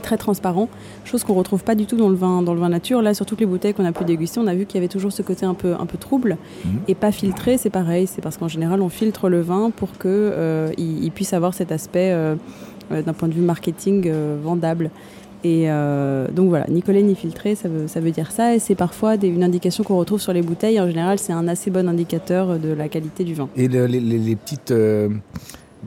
très 0.00 0.16
transparent, 0.16 0.68
chose 1.04 1.22
qu'on 1.22 1.34
retrouve 1.34 1.62
pas 1.62 1.74
du 1.74 1.84
tout 1.84 1.96
dans 1.96 2.08
le 2.08 2.16
vin 2.16 2.40
dans 2.42 2.54
le 2.54 2.60
vin 2.60 2.70
nature. 2.70 3.02
Là, 3.02 3.12
sur 3.12 3.26
toutes 3.26 3.40
les 3.40 3.46
bouteilles 3.46 3.74
qu'on 3.74 3.84
a 3.84 3.92
pu 3.92 4.04
déguster, 4.04 4.40
on 4.40 4.46
a 4.46 4.54
vu 4.54 4.64
qu'il 4.64 4.76
y 4.76 4.78
avait 4.78 4.88
toujours 4.88 5.12
ce 5.12 5.20
côté 5.22 5.44
un 5.44 5.52
peu 5.54 5.74
un 5.78 5.84
peu 5.86 5.98
trouble 5.98 6.38
Mhm. 6.64 6.70
et 6.88 6.94
pas 6.94 7.12
filtré. 7.12 7.58
C'est 7.58 7.70
pareil, 7.70 8.06
c'est 8.06 8.22
parce 8.22 8.38
qu'en 8.38 8.48
général, 8.48 8.80
on 8.80 8.88
filtre 8.88 9.28
le 9.28 9.42
vin 9.42 9.70
pour 9.70 9.92
que 9.98 10.08
euh, 10.08 10.70
il, 10.78 11.04
il 11.04 11.10
puisse 11.12 11.34
avoir 11.34 11.52
cet 11.52 11.70
aspect 11.72 12.10
euh, 12.12 12.34
d'un 13.00 13.12
point 13.14 13.28
de 13.28 13.34
vue 13.34 13.40
marketing 13.40 14.02
euh, 14.08 14.36
vendable. 14.42 14.90
Et 15.44 15.64
euh, 15.70 16.28
donc 16.28 16.50
voilà, 16.50 16.66
ni 16.68 16.82
collé 16.82 17.02
ni 17.02 17.14
filtré, 17.16 17.54
ça 17.56 17.68
veut, 17.68 17.88
ça 17.88 17.98
veut 18.00 18.10
dire 18.12 18.30
ça. 18.30 18.54
Et 18.54 18.58
c'est 18.58 18.74
parfois 18.76 19.16
des- 19.16 19.28
une 19.28 19.42
indication 19.42 19.82
qu'on 19.82 19.96
retrouve 19.96 20.20
sur 20.20 20.32
les 20.32 20.42
bouteilles. 20.42 20.78
En 20.80 20.86
général, 20.86 21.18
c'est 21.18 21.32
un 21.32 21.48
assez 21.48 21.70
bon 21.70 21.88
indicateur 21.88 22.58
de 22.60 22.68
la 22.72 22.88
qualité 22.88 23.24
du 23.24 23.34
vin. 23.34 23.48
Et 23.56 23.66
le- 23.68 23.86
les, 23.86 24.36
petites, 24.36 24.70
euh, 24.70 25.08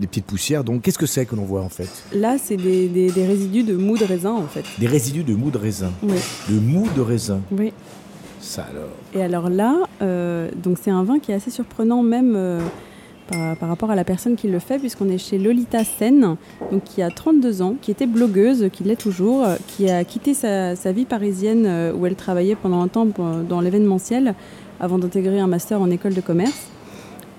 les 0.02 0.08
petites 0.08 0.26
poussières, 0.26 0.66
donc, 0.66 0.82
qu'est-ce 0.82 0.98
que 0.98 1.06
c'est 1.06 1.26
que 1.26 1.38
l'on 1.38 1.46
voit 1.46 1.62
en 1.62 1.70
fait? 1.70 1.88
Là, 2.14 2.36
c'est 2.38 2.58
des, 2.58 2.90
des- 2.90 3.10
des 3.12 3.26
résidus 3.26 3.64
de 3.64 3.76
mou 3.78 3.98
de 3.98 4.04
raisin, 4.04 4.34
en 4.34 4.48
fait. 4.48 4.66
Des 4.78 4.88
résidus 4.88 5.24
de 5.24 5.34
mou 5.36 5.52
de 5.52 5.58
raisin. 5.58 5.92
Oui, 6.04 6.16
De 6.50 6.60
mou 6.60 6.88
de 6.96 7.02
raisin. 7.02 7.40
oui. 7.52 7.72
Ça 8.42 8.64
alors. 8.70 8.90
Et 9.16 9.24
alors 9.24 9.50
là, 9.50 9.76
euh, 10.04 10.50
donc 10.62 10.78
c'est 10.80 10.92
un 10.92 11.04
vin 11.04 11.18
qui 11.20 11.32
est 11.32 11.36
assez 11.36 11.50
surprenant 11.50 12.04
même 12.04 12.34
euh, 12.36 12.60
par, 13.28 13.68
rapport 13.68 13.92
à 13.92 13.96
la 13.96 14.04
personne 14.04 14.36
qui 14.36 14.48
le 14.48 14.60
fait, 14.60 14.80
puisqu'on 14.80 15.10
est 15.10 15.18
chez 15.18 15.38
Lolita 15.38 15.84
Sen, 15.84 16.36
donc 16.72 16.84
qui 16.84 17.02
a 17.02 17.10
32 17.10 17.62
ans, 17.62 17.76
qui 17.82 17.92
était 17.92 18.06
blogueuse, 18.06 18.70
qui 18.72 18.84
l'est 18.84 18.96
toujours, 18.96 19.44
euh, 19.44 19.56
qui 19.68 19.90
a 19.90 20.04
quitté 20.04 20.34
sa, 20.34 20.74
vie 20.92 21.06
parisienne 21.06 21.66
euh, 21.66 21.94
où 21.94 22.06
elle 22.06 22.16
travaillait 22.16 22.56
pendant 22.56 22.82
un 22.82 22.88
temps 22.88 23.08
euh, 23.20 23.44
dans 23.44 23.62
l'événementiel 23.62 24.36
avant 24.80 24.98
d'intégrer 25.00 25.40
un 25.40 25.48
master 25.48 25.82
en 25.82 25.90
école 25.90 26.14
de 26.14 26.22
commerce. 26.22 26.68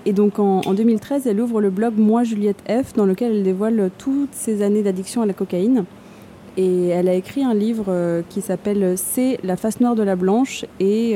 Et 0.05 0.13
donc 0.13 0.39
en, 0.39 0.61
en 0.61 0.73
2013, 0.73 1.27
elle 1.27 1.41
ouvre 1.41 1.61
le 1.61 1.69
blog 1.69 1.93
Moi 1.97 2.23
Juliette 2.23 2.63
F, 2.67 2.93
dans 2.93 3.05
lequel 3.05 3.31
elle 3.33 3.43
dévoile 3.43 3.89
toutes 3.97 4.33
ses 4.33 4.61
années 4.61 4.83
d'addiction 4.83 5.21
à 5.21 5.25
la 5.25 5.33
cocaïne. 5.33 5.85
Et 6.55 6.87
elle 6.87 7.07
a 7.07 7.13
écrit 7.13 7.43
un 7.43 7.53
livre 7.53 8.23
qui 8.29 8.41
s'appelle 8.41 8.95
C'est 8.97 9.37
la 9.43 9.57
face 9.57 9.79
noire 9.79 9.93
de 9.93 10.01
la 10.01 10.15
blanche 10.15 10.65
et 10.79 11.15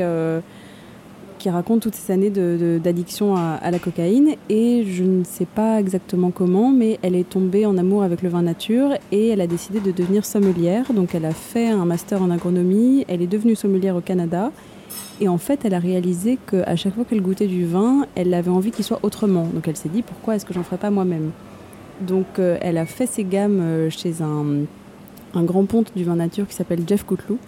qui 1.41 1.49
raconte 1.49 1.81
toutes 1.81 1.95
ces 1.95 2.13
années 2.13 2.29
d'addiction 2.29 3.35
à, 3.35 3.57
à 3.61 3.71
la 3.71 3.79
cocaïne. 3.79 4.35
Et 4.49 4.85
je 4.85 5.03
ne 5.03 5.23
sais 5.23 5.47
pas 5.47 5.79
exactement 5.79 6.29
comment, 6.29 6.69
mais 6.71 6.99
elle 7.01 7.15
est 7.15 7.27
tombée 7.27 7.65
en 7.65 7.77
amour 7.77 8.03
avec 8.03 8.21
le 8.21 8.29
vin 8.29 8.43
nature 8.43 8.91
et 9.11 9.29
elle 9.29 9.41
a 9.41 9.47
décidé 9.47 9.79
de 9.79 9.91
devenir 9.91 10.23
sommelière. 10.23 10.93
Donc 10.93 11.15
elle 11.15 11.25
a 11.25 11.33
fait 11.33 11.67
un 11.67 11.85
master 11.85 12.21
en 12.21 12.29
agronomie, 12.29 13.05
elle 13.07 13.23
est 13.23 13.27
devenue 13.27 13.55
sommelière 13.55 13.95
au 13.95 14.01
Canada. 14.01 14.51
Et 15.19 15.27
en 15.27 15.37
fait, 15.39 15.65
elle 15.65 15.73
a 15.73 15.79
réalisé 15.79 16.37
qu'à 16.49 16.75
chaque 16.75 16.93
fois 16.93 17.05
qu'elle 17.05 17.21
goûtait 17.21 17.47
du 17.47 17.65
vin, 17.65 18.05
elle 18.15 18.33
avait 18.33 18.51
envie 18.51 18.71
qu'il 18.71 18.85
soit 18.85 18.99
autrement. 19.01 19.47
Donc 19.53 19.67
elle 19.67 19.77
s'est 19.77 19.89
dit 19.89 20.03
pourquoi 20.03 20.35
est-ce 20.35 20.45
que 20.45 20.53
j'en 20.53 20.63
ferais 20.63 20.77
pas 20.77 20.91
moi-même? 20.91 21.31
Donc 22.01 22.37
euh, 22.37 22.57
elle 22.61 22.77
a 22.77 22.85
fait 22.85 23.07
ses 23.07 23.23
gammes 23.23 23.61
euh, 23.61 23.89
chez 23.89 24.21
un, 24.21 24.65
un 25.33 25.43
grand 25.43 25.65
ponte 25.65 25.91
du 25.95 26.03
vin 26.03 26.15
nature 26.15 26.47
qui 26.47 26.55
s'appelle 26.55 26.81
Jeff 26.87 27.03
Couteloup 27.03 27.39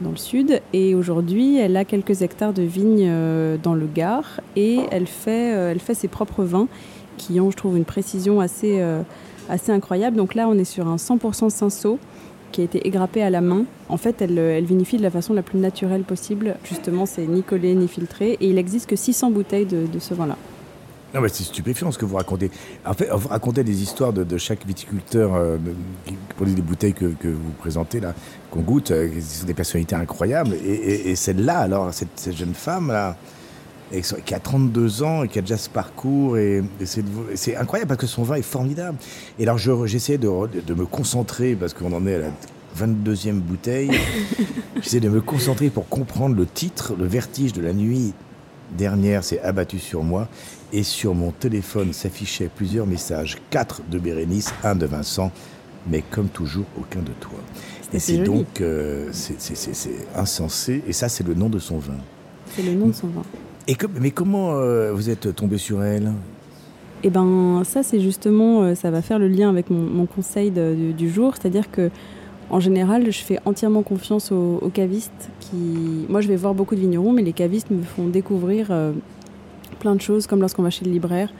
dans 0.00 0.10
le 0.10 0.16
sud. 0.16 0.60
Et 0.72 0.94
aujourd'hui, 0.94 1.58
elle 1.58 1.76
a 1.76 1.84
quelques 1.84 2.22
hectares 2.22 2.52
de 2.52 2.62
vignes 2.62 3.06
euh, 3.08 3.56
dans 3.62 3.74
le 3.74 3.86
Gard 3.86 4.40
et 4.56 4.80
elle 4.90 5.06
fait, 5.06 5.54
euh, 5.54 5.70
elle 5.70 5.80
fait 5.80 5.94
ses 5.94 6.08
propres 6.08 6.44
vins 6.44 6.68
qui 7.16 7.40
ont, 7.40 7.50
je 7.50 7.56
trouve, 7.56 7.76
une 7.76 7.84
précision 7.84 8.40
assez, 8.40 8.80
euh, 8.80 9.02
assez 9.48 9.72
incroyable. 9.72 10.16
Donc 10.16 10.34
là, 10.34 10.48
on 10.48 10.58
est 10.58 10.64
sur 10.64 10.86
un 10.88 10.96
100% 10.96 11.50
cinceau 11.50 11.98
qui 12.52 12.60
a 12.60 12.64
été 12.64 12.86
égrappé 12.86 13.22
à 13.22 13.30
la 13.30 13.40
main. 13.40 13.64
En 13.88 13.96
fait, 13.96 14.22
elle, 14.22 14.38
elle 14.38 14.64
vinifie 14.64 14.96
de 14.96 15.02
la 15.02 15.10
façon 15.10 15.34
la 15.34 15.42
plus 15.42 15.58
naturelle 15.58 16.02
possible. 16.02 16.56
Justement, 16.64 17.06
c'est 17.06 17.26
ni 17.26 17.42
collé 17.42 17.74
ni 17.74 17.88
filtré. 17.88 18.36
Et 18.40 18.48
il 18.48 18.58
existe 18.58 18.88
que 18.88 18.96
600 18.96 19.30
bouteilles 19.30 19.66
de, 19.66 19.86
de 19.86 19.98
ce 19.98 20.14
vin-là. 20.14 20.36
Non, 21.16 21.22
mais 21.22 21.30
c'est 21.30 21.44
stupéfiant 21.44 21.90
ce 21.90 21.96
que 21.96 22.04
vous 22.04 22.16
racontez. 22.16 22.50
En 22.84 22.92
fait, 22.92 23.08
vous 23.10 23.28
racontez 23.28 23.64
des 23.64 23.82
histoires 23.82 24.12
de, 24.12 24.22
de 24.22 24.36
chaque 24.36 24.66
viticulteur 24.66 25.34
euh, 25.34 25.56
qui 26.04 26.14
produit 26.36 26.52
des 26.54 26.60
bouteilles 26.60 26.92
que, 26.92 27.06
que 27.06 27.28
vous 27.28 27.52
présentez 27.58 28.00
là, 28.00 28.12
qu'on 28.50 28.60
goûte, 28.60 28.90
euh, 28.90 29.08
des 29.46 29.54
personnalités 29.54 29.94
incroyables. 29.96 30.52
Et, 30.62 30.68
et- 30.74 31.10
et 31.12 31.16
celle-là, 31.16 31.60
alors, 31.60 31.94
cette, 31.94 32.10
cette 32.16 32.36
jeune 32.36 32.52
femme 32.52 32.88
là, 32.88 33.16
et 33.92 34.02
qui 34.02 34.34
a 34.34 34.40
32 34.40 35.02
ans 35.04 35.22
et 35.22 35.28
qui 35.28 35.38
a 35.38 35.40
déjà 35.40 35.56
ce 35.56 35.70
parcours, 35.70 36.36
et, 36.36 36.62
et 36.80 36.84
c'est 37.34 37.56
incroyable 37.56 37.88
parce 37.88 38.00
que 38.00 38.06
son 38.06 38.22
vin 38.22 38.34
est 38.34 38.42
formidable. 38.42 38.98
Et 39.38 39.44
alors, 39.44 39.56
je- 39.56 39.86
j'essaie 39.86 40.18
de, 40.18 40.28
de 40.28 40.74
me 40.74 40.84
concentrer 40.84 41.54
parce 41.54 41.72
qu'on 41.72 41.94
en 41.94 42.06
est 42.06 42.16
à 42.16 42.18
la 42.18 42.28
22e 42.78 43.40
bouteille. 43.40 43.90
j'essaie 44.82 45.00
de 45.00 45.08
me 45.08 45.22
concentrer 45.22 45.70
pour 45.70 45.88
comprendre 45.88 46.36
le 46.36 46.44
titre, 46.44 46.94
Le 46.98 47.06
vertige 47.06 47.54
de 47.54 47.62
la 47.62 47.72
nuit 47.72 48.12
dernière 48.76 49.22
s'est 49.24 49.40
abattue 49.40 49.78
sur 49.78 50.02
moi 50.02 50.28
et 50.72 50.82
sur 50.82 51.14
mon 51.14 51.30
téléphone 51.30 51.92
s'affichaient 51.92 52.50
plusieurs 52.54 52.86
messages, 52.86 53.38
quatre 53.50 53.82
de 53.90 53.98
Bérénice, 53.98 54.52
un 54.64 54.74
de 54.74 54.86
Vincent, 54.86 55.30
mais 55.88 56.02
comme 56.10 56.28
toujours, 56.28 56.66
aucun 56.78 57.00
de 57.00 57.12
toi. 57.20 57.38
Et 57.92 57.98
c'est 57.98 58.18
donc 58.18 58.60
euh, 58.60 59.08
c'est 59.12 60.06
insensé, 60.14 60.82
et 60.86 60.92
ça 60.92 61.08
c'est 61.08 61.26
le 61.26 61.34
nom 61.34 61.48
de 61.48 61.58
son 61.58 61.78
vin. 61.78 61.98
C'est 62.54 62.62
le 62.62 62.72
nom 62.72 62.88
de 62.88 62.92
son 62.92 63.08
vin. 63.08 63.22
Et 63.68 63.76
mais 64.00 64.10
comment 64.10 64.54
euh, 64.54 64.92
vous 64.92 65.08
êtes 65.08 65.34
tombé 65.34 65.58
sur 65.58 65.82
elle? 65.82 66.12
Eh 67.04 67.10
ben 67.10 67.62
ça 67.64 67.82
c'est 67.82 68.00
justement, 68.00 68.62
euh, 68.62 68.74
ça 68.74 68.90
va 68.90 69.02
faire 69.02 69.18
le 69.18 69.28
lien 69.28 69.48
avec 69.48 69.70
mon, 69.70 70.06
conseil 70.06 70.50
du 70.50 71.10
jour, 71.10 71.34
c'est-à-dire 71.36 71.70
que 71.70 71.90
en 72.48 72.60
général, 72.60 73.10
je 73.10 73.18
fais 73.18 73.40
entièrement 73.44 73.82
confiance 73.82 74.30
aux, 74.30 74.70
cavistes. 74.72 75.30
Qui... 75.40 76.06
Moi, 76.08 76.20
je 76.20 76.28
vais 76.28 76.36
voir 76.36 76.54
beaucoup 76.54 76.76
de 76.76 76.80
vignerons, 76.80 77.10
mais 77.10 77.22
les 77.22 77.32
cavistes 77.32 77.72
me 77.72 77.82
font 77.82 78.06
découvrir 78.06 78.70
plein 79.76 79.94
de 79.94 80.00
choses, 80.00 80.26
comme 80.26 80.40
lorsqu'on 80.40 80.62
va 80.62 80.70
chez 80.70 80.84
le 80.84 80.90
libraire, 80.90 81.30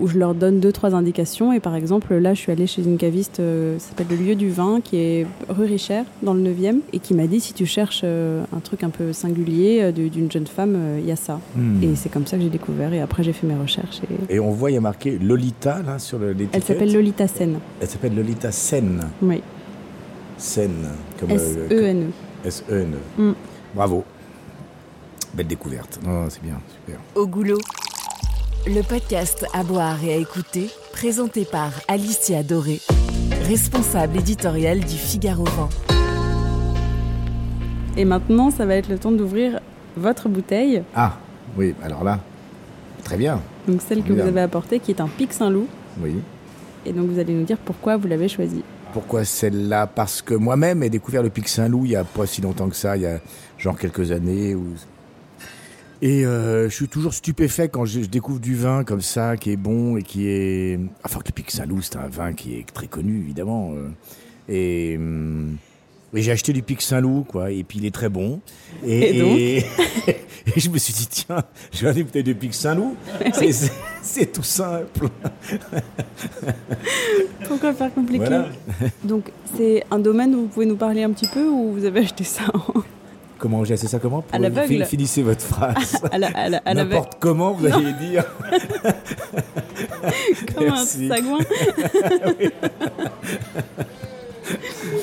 où 0.00 0.06
je 0.06 0.18
leur 0.18 0.34
donne 0.34 0.60
deux, 0.60 0.72
trois 0.72 0.94
indications. 0.94 1.52
Et 1.52 1.60
par 1.60 1.74
exemple, 1.74 2.14
là, 2.14 2.34
je 2.34 2.40
suis 2.40 2.52
allée 2.52 2.66
chez 2.66 2.82
une 2.82 2.96
caviste, 2.96 3.40
euh, 3.40 3.78
ça 3.78 3.90
s'appelle 3.90 4.06
le 4.10 4.24
Lieu 4.24 4.34
du 4.34 4.50
Vin, 4.50 4.80
qui 4.82 4.96
est 4.96 5.26
rue 5.48 5.66
Richer, 5.66 6.02
dans 6.22 6.34
le 6.34 6.40
9e, 6.40 6.78
et 6.92 6.98
qui 6.98 7.14
m'a 7.14 7.26
dit 7.26 7.40
si 7.40 7.52
tu 7.52 7.66
cherches 7.66 8.00
euh, 8.04 8.42
un 8.56 8.60
truc 8.60 8.82
un 8.82 8.90
peu 8.90 9.12
singulier 9.12 9.80
euh, 9.82 9.92
d'une 9.92 10.30
jeune 10.30 10.46
femme, 10.46 10.76
il 10.98 11.06
y 11.06 11.12
a 11.12 11.16
ça. 11.16 11.40
Hmm. 11.54 11.82
Et 11.82 11.94
c'est 11.94 12.08
comme 12.08 12.26
ça 12.26 12.36
que 12.36 12.42
j'ai 12.42 12.50
découvert. 12.50 12.92
Et 12.92 13.00
après, 13.00 13.22
j'ai 13.22 13.32
fait 13.32 13.46
mes 13.46 13.56
recherches. 13.56 14.00
Et... 14.28 14.40
on 14.40 14.50
voit, 14.50 14.70
il 14.70 14.74
y 14.74 14.78
a 14.78 14.80
marqué 14.80 15.18
Lolita, 15.18 15.82
là, 15.82 15.98
sur 15.98 16.18
l'étiquette. 16.18 16.50
Elle 16.54 16.62
s'appelle 16.62 16.92
Lolita 16.92 17.28
Sen. 17.28 17.58
Elle 17.80 17.88
s'appelle 17.88 18.14
Lolita 18.14 18.50
Sen. 18.50 19.00
Oui. 19.22 19.42
Sen. 20.38 20.70
Comme 21.18 21.30
S-E-N-E. 21.32 22.46
S-E-N-E. 22.46 23.20
Hmm. 23.20 23.34
Bravo. 23.74 24.04
Belle 25.34 25.46
découverte. 25.46 26.00
Non, 26.04 26.28
c'est 26.28 26.42
bien, 26.42 26.60
super. 26.74 27.00
Au 27.14 27.26
goulot, 27.26 27.60
le 28.66 28.82
podcast 28.82 29.46
à 29.54 29.62
boire 29.62 30.02
et 30.04 30.12
à 30.12 30.16
écouter, 30.16 30.68
présenté 30.92 31.44
par 31.44 31.70
Alicia 31.86 32.42
Doré, 32.42 32.80
responsable 33.44 34.18
éditoriale 34.18 34.80
du 34.80 34.96
Figaro 34.96 35.44
Vent. 35.44 35.68
Et 37.96 38.04
maintenant, 38.04 38.50
ça 38.50 38.66
va 38.66 38.74
être 38.74 38.88
le 38.88 38.98
temps 38.98 39.12
d'ouvrir 39.12 39.60
votre 39.96 40.28
bouteille. 40.28 40.82
Ah, 40.96 41.16
oui, 41.56 41.74
alors 41.82 42.02
là, 42.02 42.18
très 43.04 43.16
bien. 43.16 43.40
Donc 43.68 43.82
celle 43.82 44.02
que 44.02 44.12
vous 44.12 44.20
avez 44.20 44.40
apportée, 44.40 44.80
qui 44.80 44.90
est 44.90 45.00
un 45.00 45.08
Pic 45.08 45.32
Saint-Loup. 45.32 45.68
Oui. 46.00 46.16
Et 46.86 46.92
donc 46.92 47.08
vous 47.08 47.20
allez 47.20 47.34
nous 47.34 47.44
dire 47.44 47.58
pourquoi 47.58 47.96
vous 47.96 48.08
l'avez 48.08 48.28
choisi. 48.28 48.62
Pourquoi 48.92 49.24
celle-là? 49.24 49.86
Parce 49.86 50.22
que 50.22 50.34
moi-même 50.34 50.82
ai 50.82 50.90
découvert 50.90 51.22
le 51.22 51.30
Pic 51.30 51.46
Saint-Loup 51.46 51.84
il 51.84 51.92
y 51.92 51.96
a 51.96 52.02
pas 52.02 52.26
si 52.26 52.40
longtemps 52.40 52.68
que 52.68 52.74
ça, 52.74 52.96
il 52.96 53.02
y 53.02 53.06
a 53.06 53.20
genre 53.58 53.78
quelques 53.78 54.10
années, 54.10 54.56
ou 54.56 54.74
et 56.02 56.24
euh, 56.24 56.68
je 56.68 56.74
suis 56.74 56.88
toujours 56.88 57.12
stupéfait 57.12 57.68
quand 57.68 57.84
je, 57.84 58.00
découvre 58.00 58.40
du 58.40 58.54
vin 58.54 58.84
comme 58.84 59.02
ça, 59.02 59.36
qui 59.36 59.50
est 59.50 59.56
bon 59.56 59.96
et 59.98 60.02
qui 60.02 60.28
est... 60.28 60.80
Enfin, 61.04 61.20
le 61.24 61.32
Pic 61.32 61.50
Saint-Loup, 61.50 61.82
c'est 61.82 61.96
un 61.96 62.08
vin 62.08 62.32
qui 62.32 62.56
est 62.56 62.66
très 62.72 62.86
connu, 62.86 63.18
évidemment. 63.18 63.72
Euh. 63.74 63.88
Et, 64.48 64.96
hum, 64.96 65.56
et 66.14 66.22
j'ai 66.22 66.32
acheté 66.32 66.54
du 66.54 66.62
Pic 66.62 66.80
Saint-Loup, 66.80 67.24
quoi, 67.28 67.50
et 67.50 67.62
puis 67.64 67.78
il 67.78 67.84
est 67.84 67.94
très 67.94 68.08
bon. 68.08 68.40
Et, 68.84 69.18
et, 69.18 69.64
je 70.56 70.70
me 70.70 70.78
suis 70.78 70.94
dit, 70.94 71.06
tiens, 71.06 71.44
je 71.70 71.82
vais 71.82 71.88
aller 71.90 72.04
peut-être 72.04 72.24
du 72.24 72.34
Pic 72.34 72.54
Saint-Loup. 72.54 72.96
C'est 74.02 74.32
tout 74.32 74.42
simple. 74.42 75.08
Pourquoi 77.46 77.74
faire 77.74 77.92
compliqué 77.92 78.40
Donc, 79.04 79.30
c'est 79.54 79.84
un 79.90 79.98
domaine 79.98 80.34
où 80.34 80.42
vous 80.42 80.48
pouvez 80.48 80.66
nous 80.66 80.76
parler 80.76 81.02
un 81.02 81.10
petit 81.10 81.28
peu 81.28 81.46
ou 81.46 81.72
vous 81.72 81.84
avez 81.84 82.00
acheté 82.00 82.24
ça 82.24 82.44
Comment 83.40 83.64
j'ai 83.64 83.76
ça 83.78 83.98
comment 83.98 84.22
À 84.32 84.38
l'aveugle. 84.38 84.84
Finissez 84.84 85.22
votre 85.22 85.40
phrase. 85.40 85.96
à 86.12 86.74
N'importe 86.74 87.14
comment, 87.18 87.52
vous 87.52 87.64
allez 87.66 87.94
dire. 87.94 88.24
Comme 90.54 90.68
un 90.68 90.84
sagouin. 90.84 91.38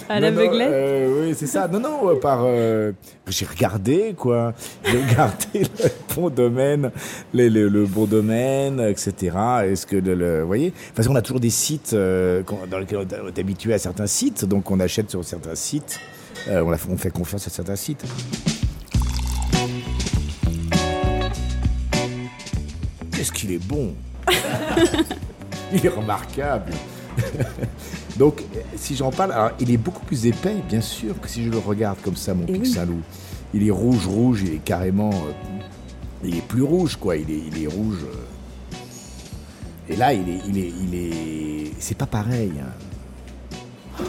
à 0.10 0.20
l'aveuglette 0.20 0.70
euh, 0.72 1.28
Oui, 1.28 1.34
c'est 1.36 1.48
ça. 1.48 1.68
Non, 1.68 1.80
non, 1.80 2.10
euh, 2.10 2.20
par. 2.20 2.42
Euh, 2.44 2.92
j'ai 3.28 3.46
regardé, 3.46 4.14
quoi. 4.16 4.54
J'ai 4.84 5.02
regardé 5.02 5.46
le 5.64 6.16
bon 6.16 6.30
domaine, 6.30 6.92
le, 7.34 7.86
bon 7.86 8.06
domaine, 8.06 8.80
etc. 8.82 9.36
Est-ce 9.64 9.88
que 9.88 9.96
le. 9.96 10.42
Vous 10.42 10.48
voyez? 10.48 10.70
De 10.70 10.76
toute 10.76 10.96
façon, 10.96 11.12
on 11.12 11.16
a 11.16 11.24
toujours 11.24 11.40
des 11.40 11.50
sites 11.50 11.96
dans 11.96 12.80
lesquels 12.80 13.00
on 13.00 13.28
est 13.28 13.40
habitué 13.40 13.74
à 13.74 13.80
certains 13.80 14.08
sites, 14.08 14.46
donc 14.46 14.70
on 14.70 14.80
achète 14.80 15.10
sur 15.10 15.26
certains 15.26 15.56
sites. 15.56 16.00
Euh, 16.48 16.78
on, 16.90 16.98
fait 16.98 17.12
confiance 17.12 17.48
à 17.48 17.50
certains 17.50 17.76
sites. 17.76 18.04
Qu'est-ce 23.12 23.32
qu'il 23.32 23.52
est 23.52 23.64
bon 23.64 23.94
Il 25.74 25.86
est 25.86 25.90
remarquable. 25.90 26.72
Donc, 28.18 28.44
si 28.76 28.96
j'en 28.96 29.12
parle, 29.12 29.32
alors, 29.32 29.52
il 29.60 29.72
est 29.72 29.78
beaucoup 29.78 30.06
plus 30.06 30.26
épais, 30.26 30.56
bien 30.68 30.82
sûr, 30.82 31.20
que 31.20 31.28
si 31.28 31.44
je 31.44 31.50
le 31.50 31.58
regarde 31.58 32.00
comme 32.02 32.16
ça, 32.16 32.34
mon 32.34 32.46
Pic 32.46 32.66
Saint-Loup. 32.66 33.02
Il 33.54 33.68
est 33.68 33.72
rouge, 33.72 34.06
rouge, 34.08 34.44
il 34.46 34.54
est 34.56 34.64
carrément. 34.64 35.12
Euh, 35.12 35.32
il 36.24 36.36
est 36.38 36.42
plus 36.46 36.64
rouge, 36.64 36.98
quoi. 36.98 37.16
Il 37.16 37.30
est, 37.30 37.42
il 37.48 37.64
est 37.64 37.68
rouge. 37.68 38.04
Euh. 38.04 39.94
et 39.94 39.96
là, 39.96 40.14
il 40.14 40.28
est. 40.30 40.42
Il 40.48 40.58
est, 40.58 40.74
il 40.82 40.96
est 40.96 41.72
c'est 41.80 41.98
pas 41.98 42.06
pareil. 42.06 42.52
Hein. 42.60 44.04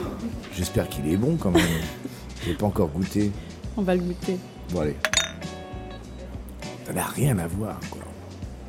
J'espère 0.56 0.88
qu'il 0.88 1.08
est 1.12 1.16
bon 1.16 1.36
quand 1.36 1.50
même. 1.50 1.62
Je 2.48 2.54
pas 2.54 2.66
encore 2.66 2.88
goûté. 2.88 3.30
On 3.76 3.82
va 3.82 3.94
le 3.94 4.00
goûter. 4.00 4.38
Bon, 4.72 4.80
allez. 4.80 4.96
Ça 6.86 6.94
n'a 6.94 7.04
rien 7.04 7.38
à 7.38 7.46
voir, 7.46 7.78
quoi. 7.90 8.00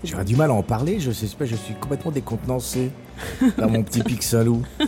J'aurais 0.04 0.26
du 0.26 0.36
mal 0.36 0.50
à 0.50 0.54
en 0.54 0.64
parler, 0.64 1.00
je 1.00 1.12
sais 1.12 1.28
pas, 1.38 1.46
je 1.46 1.56
suis 1.56 1.74
complètement 1.76 2.12
décontenancé 2.12 2.90
par 3.58 3.70
mon 3.70 3.84
petit 3.84 4.02
Saint-Loup. 4.22 4.64
je 4.80 4.86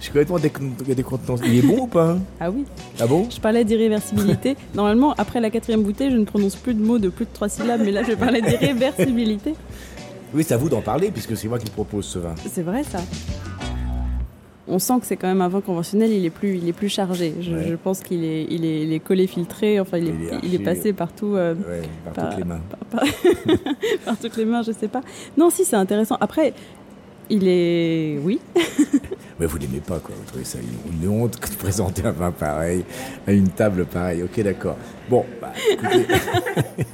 suis 0.00 0.10
complètement 0.10 0.38
décontenancé. 0.38 1.44
Il 1.46 1.58
est 1.58 1.62
bon 1.62 1.82
ou 1.82 1.86
pas 1.86 2.16
Ah 2.40 2.50
oui. 2.50 2.64
Ah 3.00 3.06
bon? 3.06 3.28
Je 3.30 3.40
parlais 3.40 3.64
d'irréversibilité. 3.64 4.56
Normalement, 4.74 5.12
après 5.14 5.40
la 5.40 5.50
quatrième 5.50 5.82
bouteille, 5.82 6.10
je 6.10 6.16
ne 6.16 6.24
prononce 6.24 6.56
plus 6.56 6.74
de 6.74 6.82
mots 6.82 6.98
de 6.98 7.10
plus 7.10 7.26
de 7.26 7.30
trois 7.32 7.48
syllabes, 7.48 7.82
mais 7.84 7.92
là, 7.92 8.02
je 8.02 8.12
parlais 8.14 8.42
d'irréversibilité. 8.42 9.54
Oui, 10.34 10.44
c'est 10.46 10.54
à 10.54 10.58
vous 10.58 10.68
d'en 10.68 10.82
parler, 10.82 11.10
puisque 11.10 11.36
c'est 11.36 11.48
moi 11.48 11.58
qui 11.58 11.70
propose 11.70 12.06
ce 12.06 12.18
vin. 12.18 12.34
C'est 12.50 12.62
vrai, 12.62 12.82
ça 12.84 13.00
on 14.66 14.78
sent 14.78 14.94
que 15.00 15.06
c'est 15.06 15.16
quand 15.16 15.28
même 15.28 15.42
un 15.42 15.48
vin 15.48 15.60
conventionnel, 15.60 16.10
il 16.10 16.24
est 16.24 16.30
plus, 16.30 16.56
il 16.56 16.68
est 16.68 16.72
plus 16.72 16.88
chargé. 16.88 17.34
Je, 17.40 17.74
pense 17.74 18.00
qu'il 18.00 18.24
est, 18.24 18.46
il 18.50 18.92
est, 18.92 19.00
collé 19.00 19.26
filtré, 19.26 19.78
enfin 19.78 19.98
il 19.98 20.08
est, 20.08 20.12
il 20.42 20.54
est, 20.54 20.58
passé 20.58 20.92
partout. 20.92 21.34
Euh, 21.36 21.54
par, 22.14 22.30
toutes 22.30 22.38
les 22.38 22.44
mains. 22.44 22.60
Par, 24.04 24.18
toutes 24.18 24.36
les 24.36 24.44
mains, 24.44 24.62
je 24.62 24.72
sais 24.72 24.88
pas. 24.88 25.02
Non, 25.36 25.50
si 25.50 25.64
c'est 25.64 25.76
intéressant. 25.76 26.16
Après, 26.20 26.54
il 27.28 27.46
est, 27.46 28.18
oui. 28.22 28.40
Mais 29.40 29.46
vous 29.46 29.58
l'aimez 29.58 29.80
pas, 29.80 29.98
quoi. 29.98 30.14
Vous 30.16 30.26
trouvez 30.26 30.44
ça 30.44 30.58
une, 31.02 31.08
honte 31.08 31.40
de 31.40 31.56
présenter 31.56 32.04
un 32.06 32.12
vin 32.12 32.30
pareil 32.30 32.84
à 33.26 33.32
une 33.32 33.48
table 33.48 33.84
pareille. 33.84 34.22
Ok, 34.22 34.40
d'accord. 34.42 34.76
Bon, 35.10 35.24
bah, 35.40 35.52
écoutez. 35.70 36.06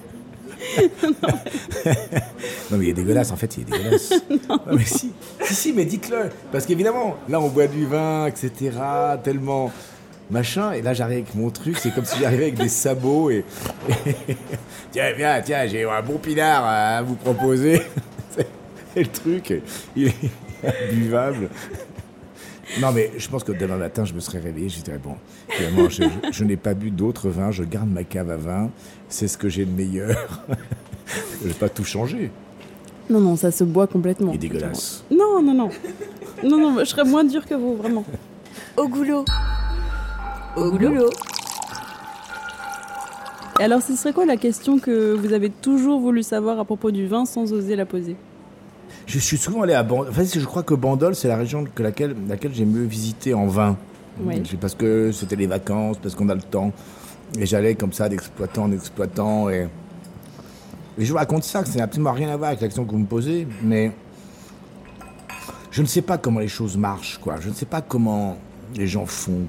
non. 1.02 2.76
mais 2.78 2.85
il 2.87 2.88
est 2.90 2.94
dégueulasse, 2.94 3.33
en 3.33 3.37
fait, 3.37 3.56
il 3.56 3.62
est 3.62 3.78
dégueulasse. 3.78 4.12
non. 4.48 4.61
mais 4.72 4.85
si, 4.85 5.12
si, 5.42 5.54
si, 5.54 5.72
mais 5.72 5.85
dites-le. 5.85 6.30
Parce 6.52 6.66
qu'évidemment, 6.66 7.16
là, 7.28 7.40
on 7.40 7.48
boit 7.48 7.66
du 7.66 7.87
vin, 7.87 8.26
etc., 8.26 8.72
tellement 9.22 9.70
machin, 10.30 10.72
et 10.72 10.83
là, 10.83 10.94
j'arrive 10.94 11.18
avec 11.18 11.35
mon 11.35 11.50
truc, 11.50 11.78
c'est 11.78 11.94
comme 11.94 12.04
si 12.04 12.20
j'arrivais 12.20 12.44
avec 12.44 12.56
des 12.56 12.68
sabots 12.68 13.30
et. 13.30 13.44
tiens, 14.92 15.12
viens, 15.16 15.40
tiens, 15.42 15.66
j'ai 15.66 15.85
un 15.85 16.02
bon 16.02 16.18
pinard 16.18 16.64
à 16.64 17.02
vous 17.02 17.16
proposer. 17.16 17.83
et 18.96 19.02
le 19.02 19.09
truc, 19.09 19.62
il 19.96 20.09
est 20.09 20.92
buvable. 20.92 21.48
Non, 22.78 22.92
mais 22.92 23.11
je 23.16 23.28
pense 23.28 23.44
que 23.44 23.52
demain 23.52 23.76
matin, 23.76 24.04
je 24.04 24.14
me 24.14 24.20
serais 24.20 24.38
réveillé, 24.38 24.68
je 24.68 24.80
dirais, 24.83 25.00
bon, 25.02 25.16
finalement, 25.48 25.88
je, 25.88 26.44
n'ai 26.44 26.56
pas 26.56 26.74
bu 26.74 26.90
d'autres 26.90 27.28
vins, 27.28 27.50
je 27.50 27.64
garde 27.64 27.90
ma 27.90 28.04
cave 28.04 28.30
à 28.30 28.37
vin, 28.37 28.70
c'est 29.09 29.28
ce 29.28 29.37
que 29.37 29.48
j'ai 29.48 29.64
de 29.64 29.72
meilleur. 29.72 30.44
je 31.42 31.48
vais 31.48 31.54
pas 31.54 31.68
tout 31.68 31.85
changer. 31.85 32.30
Non, 33.09 33.20
non, 33.20 33.37
ça 33.37 33.50
se 33.50 33.64
boit 33.64 33.87
complètement. 33.87 34.30
Il 34.33 34.37
est 34.37 34.38
dégueulasse. 34.38 35.04
Non, 35.11 35.42
non, 35.42 35.54
non. 35.54 35.70
Non, 36.44 36.59
non, 36.59 36.78
je 36.78 36.85
serais 36.85 37.04
moins 37.04 37.24
dur 37.24 37.44
que 37.44 37.54
vous, 37.54 37.74
vraiment. 37.74 38.04
Au 38.76 38.87
goulot. 38.87 39.24
Au 40.56 40.70
goulot. 40.70 41.11
Et 43.59 43.64
alors, 43.64 43.83
ce 43.83 43.94
serait 43.96 44.12
quoi 44.12 44.24
la 44.24 44.37
question 44.37 44.78
que 44.78 45.12
vous 45.12 45.33
avez 45.33 45.50
toujours 45.50 46.00
voulu 46.00 46.22
savoir 46.22 46.59
à 46.61 46.64
propos 46.64 46.90
du 46.90 47.06
vin 47.06 47.26
sans 47.26 47.52
oser 47.52 47.76
la 47.76 47.85
poser? 47.85 48.16
Je 49.07 49.18
suis 49.18 49.38
souvent 49.38 49.62
allé 49.62 49.74
à 49.74 49.83
Bandol. 49.83 50.09
Enfin, 50.11 50.24
je 50.24 50.44
crois 50.44 50.62
que 50.62 50.74
Bandol, 50.74 51.14
c'est 51.14 51.29
la 51.29 51.37
région 51.37 51.64
que 51.64 51.83
laquelle, 51.83 52.14
laquelle 52.29 52.55
j'ai 52.55 52.64
mieux 52.64 52.85
visité 52.85 53.35
en 53.35 53.46
vin. 53.46 53.76
Parce 54.61 54.74
que 54.74 55.12
c'était 55.12 55.37
les 55.37 55.46
vacances, 55.46 55.96
parce 55.98 56.14
qu'on 56.14 56.29
a 56.29 56.35
le 56.35 56.42
temps. 56.42 56.72
Et 57.38 57.46
j'allais 57.46 57.74
comme 57.74 57.92
ça 57.92 58.09
d'exploitant 58.09 58.64
en 58.64 58.72
exploitant. 58.72 59.48
Et, 59.48 59.68
et 60.98 61.05
je 61.05 61.11
vous 61.11 61.16
raconte 61.16 61.44
ça, 61.44 61.62
que 61.62 61.68
ça 61.68 61.79
n'a 61.79 61.85
absolument 61.85 62.12
rien 62.12 62.29
à 62.29 62.37
voir 62.37 62.48
avec 62.48 62.61
l'action 62.61 62.85
que 62.85 62.90
vous 62.90 62.98
me 62.98 63.07
posez. 63.07 63.46
Mais 63.62 63.92
je 65.70 65.81
ne 65.81 65.87
sais 65.87 66.03
pas 66.03 66.18
comment 66.18 66.40
les 66.40 66.48
choses 66.48 66.76
marchent, 66.76 67.18
quoi. 67.18 67.37
Je 67.40 67.48
ne 67.48 67.55
sais 67.55 67.66
pas 67.66 67.81
comment 67.81 68.37
les 68.76 68.87
gens 68.87 69.07
font. 69.07 69.46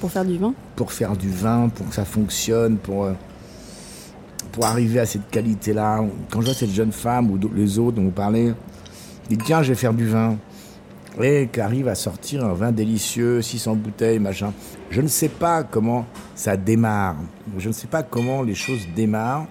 Pour 0.00 0.10
faire 0.10 0.24
du 0.24 0.38
vin? 0.38 0.54
Pour 0.76 0.92
faire 0.92 1.16
du 1.16 1.28
vin, 1.28 1.68
pour 1.68 1.88
que 1.88 1.94
ça 1.94 2.06
fonctionne, 2.06 2.78
pour, 2.78 3.04
euh, 3.04 3.12
pour 4.50 4.64
arriver 4.64 4.98
à 4.98 5.06
cette 5.06 5.28
qualité-là. 5.30 6.02
Quand 6.30 6.40
je 6.40 6.46
vois 6.46 6.54
cette 6.54 6.70
jeune 6.70 6.90
femme 6.90 7.30
ou 7.30 7.38
les 7.54 7.78
autres 7.78 7.96
dont 7.96 8.04
vous 8.04 8.10
parlez, 8.10 8.54
dit 9.30 9.38
tiens, 9.38 9.62
je 9.62 9.68
vais 9.68 9.76
faire 9.76 9.94
du 9.94 10.06
vin. 10.06 10.36
Et 11.22 11.48
qu'arrive 11.48 11.88
à 11.88 11.94
sortir 11.94 12.44
un 12.44 12.52
vin 12.52 12.72
délicieux, 12.72 13.42
600 13.42 13.76
bouteilles, 13.76 14.18
machin. 14.18 14.52
Je 14.90 15.00
ne 15.00 15.08
sais 15.08 15.28
pas 15.28 15.64
comment 15.64 16.06
ça 16.34 16.56
démarre. 16.56 17.16
Je 17.58 17.68
ne 17.68 17.72
sais 17.72 17.88
pas 17.88 18.02
comment 18.02 18.42
les 18.42 18.54
choses 18.54 18.86
démarrent. 18.94 19.46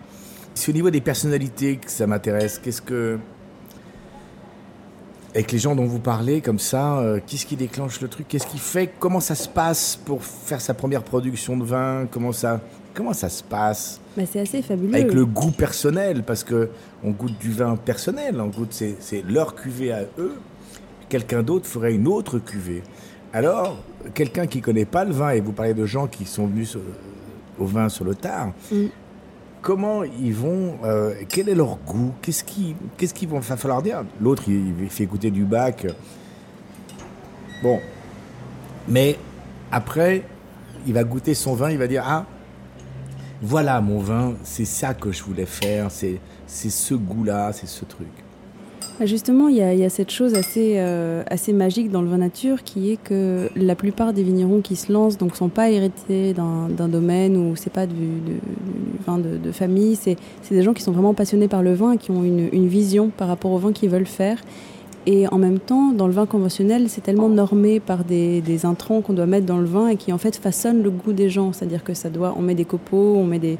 C'est 0.56 0.72
au 0.72 0.74
niveau 0.74 0.90
des 0.90 1.02
personnalités 1.02 1.78
que 1.78 1.92
ça 1.92 2.08
m'intéresse. 2.08 2.60
Qu'est-ce 2.60 2.82
que. 2.82 3.20
Avec 5.36 5.52
les 5.52 5.60
gens 5.60 5.76
dont 5.76 5.86
vous 5.86 6.00
parlez, 6.00 6.42
comme 6.42 6.58
ça, 6.58 7.00
euh, 7.00 7.20
qu'est-ce 7.26 7.46
qui 7.46 7.56
déclenche 7.56 8.02
le 8.02 8.08
truc? 8.08 8.28
Qu'est-ce 8.28 8.48
qui 8.48 8.58
fait? 8.58 8.92
Comment 9.00 9.20
ça 9.20 9.36
se 9.36 9.48
passe 9.48 9.96
pour 9.96 10.24
faire 10.24 10.60
sa 10.60 10.74
première 10.74 11.04
production 11.04 11.56
de 11.56 11.64
vin? 11.64 12.08
Comment 12.10 12.32
ça, 12.32 12.62
comment 13.00 13.14
ça 13.14 13.30
se 13.30 13.42
passe 13.42 14.02
bah, 14.18 14.24
C'est 14.30 14.42
assez 14.42 14.62
fabuleux. 14.62 14.94
Avec 14.94 15.14
le 15.14 15.26
goût 15.26 15.52
personnel, 15.52 16.24
parce 16.24 16.44
que 16.44 16.70
on 17.02 17.12
goûte 17.12 17.38
du 17.40 17.50
vin 17.50 17.78
personnel, 17.78 18.42
on 18.42 18.48
goûte, 18.48 18.74
c'est 18.74 19.24
leur 19.26 19.56
cuvée 19.56 19.94
à 19.94 20.02
eux. 20.18 20.34
Quelqu'un 21.08 21.42
d'autre 21.42 21.66
ferait 21.66 21.94
une 21.94 22.10
autre 22.10 22.40
cuvée. 22.40 22.84
Alors, 23.32 23.78
quelqu'un 24.14 24.48
qui 24.48 24.60
connaît 24.60 24.84
pas 24.84 25.06
le 25.06 25.14
vin, 25.14 25.30
et 25.30 25.40
vous 25.40 25.54
parlez 25.54 25.74
de 25.74 25.86
gens 25.86 26.08
qui 26.08 26.26
sont 26.26 26.46
venus 26.46 26.78
au 27.58 27.66
vin 27.66 27.88
sur 27.88 28.04
le 28.04 28.16
tard, 28.16 28.52
mm 28.70 28.88
comment 29.62 30.04
ils 30.06 30.34
vont, 30.34 30.78
euh, 30.86 31.14
quel 31.28 31.50
est 31.50 31.54
leur 31.54 31.76
goût? 31.86 32.14
Qu'est-ce 32.22 32.46
qui, 32.46 32.78
qu'est-ce 32.96 33.14
qu'ils 33.14 33.28
vont 33.28 33.42
falloir 33.42 33.82
dire? 33.82 34.06
L'autre, 34.22 34.44
il, 34.48 34.90
fait 34.90 35.04
écouter 35.04 35.32
du 35.32 35.44
bac. 35.44 35.86
Bon, 37.62 37.82
mais 38.88 39.18
après, 39.70 40.24
il 40.88 40.94
va 40.94 41.04
goûter 41.04 41.34
son 41.34 41.56
vin, 41.56 41.72
il 41.72 41.78
va 41.78 41.88
dire 41.88 42.06
ah, 42.08 42.26
voilà 43.42 43.80
mon 43.82 44.00
vin, 44.00 44.34
c'est 44.44 44.66
ça 44.66 44.94
que 44.94 45.12
je 45.12 45.24
voulais 45.24 45.46
faire, 45.46 45.90
c'est 45.92 46.20
ce 46.48 46.94
goût-là, 46.94 47.52
c'est 47.54 47.68
ce 47.68 47.86
truc. 47.86 48.08
Bah, 49.00 49.06
justement, 49.06 49.48
il 49.48 49.56
y, 49.56 49.62
a, 49.62 49.90
cette 49.90 50.12
chose 50.12 50.36
assez, 50.36 50.74
euh, 50.78 51.24
assez 51.30 51.54
magique 51.54 51.90
dans 51.90 52.02
le 52.02 52.10
vin 52.10 52.18
nature 52.18 52.64
qui 52.64 52.92
est 52.92 52.98
que 53.02 53.50
la 53.56 53.74
plupart 53.76 54.12
des 54.12 54.24
vignerons 54.24 54.60
qui 54.60 54.76
se 54.76 54.92
lancent 54.92 55.18
donc 55.18 55.38
sont 55.38 55.48
pas 55.48 55.70
hérités 55.70 56.34
d'un 56.34 56.88
domaine 56.90 57.38
ou 57.38 57.56
c'est 57.56 57.72
pas 57.72 57.88
du, 57.88 57.96
vin 59.08 59.18
de, 59.18 59.52
famille, 59.54 59.96
c'est 59.96 60.18
des 60.52 60.64
gens 60.64 60.74
qui 60.74 60.84
sont 60.84 60.92
vraiment 60.92 61.14
passionnés 61.14 61.48
par 61.48 61.64
le 61.64 61.74
vin 61.74 61.94
et 61.94 61.98
qui 61.98 62.12
ont 62.12 62.26
une, 62.26 62.68
vision 62.68 63.10
par 63.10 63.30
rapport 63.30 63.52
au 63.52 63.58
vin 63.58 63.72
qu'ils 63.72 63.90
veulent 63.90 64.06
faire. 64.06 64.38
Et 65.12 65.28
en 65.28 65.40
même 65.40 65.58
temps, 65.58 65.92
dans 65.92 66.06
le 66.06 66.14
vin 66.14 66.28
conventionnel, 66.28 66.88
c'est 66.88 67.02
tellement 67.02 67.30
normé 67.30 67.80
par 67.80 68.04
des, 68.04 68.44
intrants 68.64 69.02
qu'on 69.02 69.14
doit 69.14 69.26
mettre 69.26 69.48
dans 69.48 69.58
le 69.58 69.66
vin 69.66 69.88
et 69.88 69.96
qui 69.96 70.14
en 70.14 70.20
fait 70.20 70.36
façonnent 70.36 70.84
le 70.84 70.92
goût 70.92 71.14
des 71.14 71.32
gens. 71.32 71.52
C'est-à-dire 71.52 71.84
que 71.84 71.96
ça 71.96 72.12
doit, 72.12 72.36
on 72.38 72.44
met 72.44 72.54
des 72.54 72.64
copeaux, 72.64 73.16
on 73.18 73.24
met 73.24 73.40
des, 73.40 73.58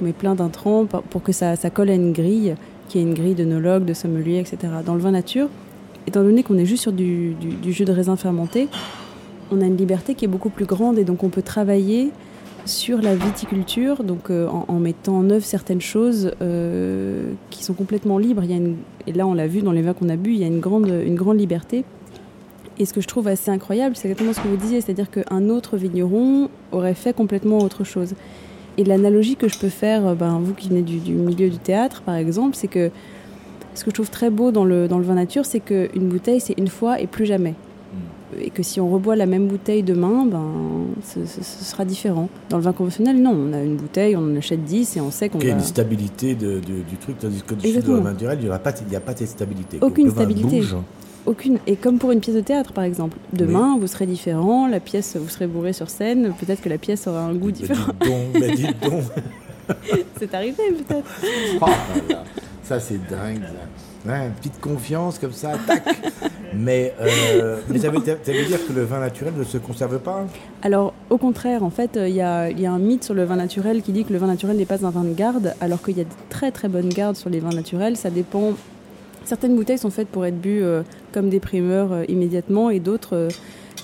on 0.00 0.06
met 0.06 0.12
plein 0.12 0.34
d'intrants 0.34 0.86
pour 0.86 1.22
que 1.22 1.30
ça, 1.30 1.54
colle 1.72 1.90
à 1.90 1.94
une 1.94 2.12
grille 2.12 2.56
qui 2.88 2.98
est 2.98 3.02
une 3.02 3.14
grille 3.14 3.36
d'œnologue, 3.36 3.84
de 3.84 3.94
sommelier, 3.94 4.40
etc. 4.40 4.72
Dans 4.84 4.94
le 4.94 5.00
vin 5.00 5.12
nature, 5.12 5.48
étant 6.08 6.24
donné 6.24 6.42
qu'on 6.42 6.58
est 6.58 6.66
juste 6.66 6.82
sur 6.82 6.92
du, 6.92 7.36
jus 7.64 7.84
de 7.84 7.92
raisin 7.92 8.16
fermenté, 8.16 8.66
on 9.52 9.60
a 9.60 9.66
une 9.66 9.76
liberté 9.76 10.16
qui 10.16 10.24
est 10.24 10.28
beaucoup 10.28 10.50
plus 10.50 10.66
grande 10.66 10.98
et 10.98 11.04
donc 11.04 11.22
on 11.22 11.28
peut 11.28 11.42
travailler 11.42 12.10
sur 12.66 13.00
la 13.00 13.14
viticulture, 13.14 14.04
donc 14.04 14.30
euh, 14.30 14.46
en, 14.46 14.78
mettant 14.78 15.18
en 15.18 15.30
œuvre 15.30 15.44
certaines 15.44 15.80
choses 15.80 16.32
euh, 16.42 17.32
qui 17.50 17.64
sont 17.64 17.74
complètement 17.74 18.18
libres. 18.18 18.42
Il 18.44 18.50
y 18.50 18.54
a 18.54 18.56
une, 18.56 18.76
et 19.06 19.12
là, 19.12 19.26
on 19.26 19.34
l'a 19.34 19.46
vu 19.46 19.62
dans 19.62 19.72
les 19.72 19.82
vins 19.82 19.94
qu'on 19.94 20.08
a 20.08 20.16
bu, 20.16 20.32
il 20.32 20.38
y 20.38 20.44
a 20.44 20.46
une 20.46 20.60
grande, 20.60 20.88
une 20.88 21.14
grande 21.14 21.38
liberté. 21.38 21.84
Et 22.78 22.84
ce 22.84 22.92
que 22.92 23.00
je 23.00 23.08
trouve 23.08 23.26
assez 23.26 23.50
incroyable, 23.50 23.96
c'est 23.96 24.08
exactement 24.08 24.32
ce 24.32 24.40
que 24.40 24.48
vous 24.48 24.56
disiez, 24.56 24.80
c'est-à-dire 24.80 25.10
qu'un 25.10 25.48
autre 25.48 25.76
vigneron 25.76 26.48
aurait 26.70 26.94
fait 26.94 27.12
complètement 27.12 27.58
autre 27.58 27.84
chose. 27.84 28.14
Et 28.76 28.84
l'analogie 28.84 29.34
que 29.34 29.48
je 29.48 29.58
peux 29.58 29.68
faire, 29.68 30.06
euh, 30.06 30.14
ben, 30.14 30.38
vous 30.38 30.54
qui 30.54 30.68
venez 30.68 30.82
du, 30.82 31.12
milieu 31.12 31.50
du 31.50 31.58
théâtre 31.58 32.02
par 32.02 32.14
exemple, 32.14 32.54
c'est 32.54 32.68
que 32.68 32.90
ce 33.74 33.84
que 33.84 33.90
je 33.90 33.94
trouve 33.94 34.10
très 34.10 34.30
beau 34.30 34.50
dans 34.50 34.64
le, 34.64 34.88
dans 34.88 34.98
le 34.98 35.04
vin 35.04 35.14
nature, 35.14 35.44
c'est 35.44 35.60
qu'une 35.60 36.08
bouteille, 36.08 36.40
c'est 36.40 36.58
une 36.58 36.68
fois 36.68 37.00
et 37.00 37.06
plus 37.06 37.26
jamais. 37.26 37.54
Et 38.40 38.50
que 38.50 38.62
si 38.62 38.80
on 38.80 38.90
reboit 38.90 39.16
la 39.16 39.26
même 39.26 39.46
bouteille 39.46 39.82
demain, 39.82 40.26
ben, 40.26 40.44
ce, 41.02 41.24
sera 41.42 41.84
différent. 41.84 42.28
Dans 42.50 42.58
le 42.58 42.62
vin 42.62 42.72
conventionnel, 42.72 43.20
non. 43.20 43.30
On 43.30 43.52
a 43.52 43.62
une 43.62 43.76
bouteille, 43.76 44.16
on 44.16 44.22
en 44.22 44.36
achète 44.36 44.64
10 44.64 44.96
et 44.96 45.00
on 45.00 45.10
sait 45.10 45.28
qu'on 45.28 45.38
va... 45.38 45.44
Il 45.44 45.48
y 45.48 45.50
a 45.50 45.54
une 45.54 45.60
stabilité 45.60 46.34
de, 46.34 46.58
du 46.58 46.96
truc, 47.00 47.18
tandis 47.18 47.42
que 47.42 47.54
dans 47.54 47.94
le 47.94 48.00
vin 48.00 48.12
naturel, 48.12 48.38
il 48.40 48.48
n'y 48.48 48.52
a, 48.96 49.00
pas 49.00 49.14
de 49.14 49.26
stabilité. 49.26 49.78
Aucune 49.80 50.10
stabilité 50.10 50.62
aucune. 51.26 51.58
Et 51.66 51.76
comme 51.76 51.98
pour 51.98 52.10
une 52.10 52.20
pièce 52.20 52.36
de 52.36 52.40
théâtre, 52.40 52.72
par 52.72 52.84
exemple. 52.84 53.18
Demain, 53.34 53.76
vous 53.78 53.86
serez 53.86 54.06
différent, 54.06 54.66
la 54.66 54.80
pièce, 54.80 55.16
vous 55.16 55.28
serez 55.28 55.46
bourré 55.46 55.74
sur 55.74 55.90
scène, 55.90 56.32
peut-être 56.40 56.62
que 56.62 56.70
la 56.70 56.78
pièce 56.78 57.06
aura 57.06 57.20
un 57.20 57.34
goût 57.34 57.50
différent. 57.50 57.92
Mais 58.32 58.52
dites 58.52 58.82
donc, 58.82 59.04
C'est 60.18 60.34
arrivé, 60.34 60.62
peut-être. 60.70 61.06
Oh 61.60 61.66
ça, 62.62 62.80
c'est 62.80 62.98
dingue. 63.08 63.42
Ouais, 64.06 64.30
petite 64.38 64.60
confiance 64.60 65.18
comme 65.18 65.32
ça, 65.32 65.52
tac. 65.66 65.84
mais, 66.54 66.94
euh, 67.00 67.60
mais 67.68 67.78
ça, 67.78 67.90
veut, 67.90 68.00
dire 68.00 68.16
que 68.22 68.72
le 68.72 68.84
vin 68.84 69.00
naturel 69.00 69.34
ne 69.36 69.44
se 69.44 69.58
conserve 69.58 69.98
pas 69.98 70.26
Alors, 70.62 70.94
au 71.10 71.18
contraire, 71.18 71.62
en 71.62 71.70
fait, 71.70 71.98
il 72.00 72.14
y, 72.14 72.22
a, 72.22 72.50
y, 72.50 72.64
a, 72.64 72.72
un 72.72 72.78
mythe 72.78 73.04
sur 73.04 73.14
le 73.14 73.24
vin 73.24 73.36
naturel 73.36 73.82
qui 73.82 73.92
dit 73.92 74.04
que 74.04 74.12
le 74.12 74.18
vin 74.18 74.28
naturel 74.28 74.56
n'est 74.56 74.66
pas 74.66 74.86
un 74.86 74.90
vin 74.90 75.04
de 75.04 75.14
garde, 75.14 75.54
alors 75.60 75.82
qu'il 75.82 75.98
y 75.98 76.00
a 76.00 76.04
de 76.04 76.10
très 76.30 76.50
très 76.50 76.68
bonnes 76.68 76.88
gardes 76.88 77.16
sur 77.16 77.28
les 77.28 77.40
vins 77.40 77.50
naturels. 77.50 77.96
Ça 77.96 78.10
dépend 78.10 78.54
Certaines 79.28 79.56
bouteilles 79.56 79.76
sont 79.76 79.90
faites 79.90 80.08
pour 80.08 80.24
être 80.24 80.40
bues 80.40 80.62
euh, 80.62 80.82
comme 81.12 81.28
des 81.28 81.38
primeurs 81.38 81.92
euh, 81.92 82.04
immédiatement 82.08 82.70
et 82.70 82.80
d'autres 82.80 83.14
euh, 83.14 83.28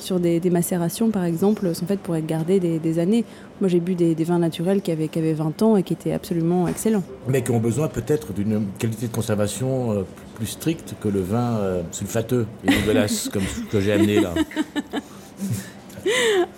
sur 0.05 0.21
des, 0.21 0.40
macérations 0.51 1.11
par 1.11 1.25
exemple 1.25 1.75
sont 1.75 1.87
faites 1.87 2.01
pour 2.01 2.14
être 2.17 2.27
gardées 2.27 2.61
des, 2.61 2.99
années. 2.99 3.25
Moi 3.61 3.69
j'ai 3.69 3.81
bu 3.81 3.95
des, 3.95 4.14
vins 4.25 4.38
naturels 4.38 4.83
qui 4.83 4.93
avaient, 4.93 5.09
qui 5.09 5.19
avaient 5.19 5.33
20 5.33 5.62
ans 5.62 5.77
et 5.77 5.83
qui 5.83 5.95
étaient 5.95 6.12
absolument 6.12 6.69
excellents. 6.69 7.03
Mais 7.29 7.43
qui 7.43 7.51
ont 7.51 7.61
besoin 7.61 7.88
peut-être 7.88 8.33
d'une 8.33 8.67
qualité 8.79 9.09
de 9.09 9.12
conservation 9.12 10.05
plus 10.37 10.47
stricte 10.47 10.95
que 11.01 11.09
le 11.09 11.21
vin 11.21 11.59
sulfateux 11.90 12.47
et 12.64 12.71
dégueulasse 12.81 13.29
comme 13.29 13.43
ce 13.43 13.61
que 13.71 13.81
j'ai 13.81 13.93
amené 13.93 14.21
là. 14.21 14.35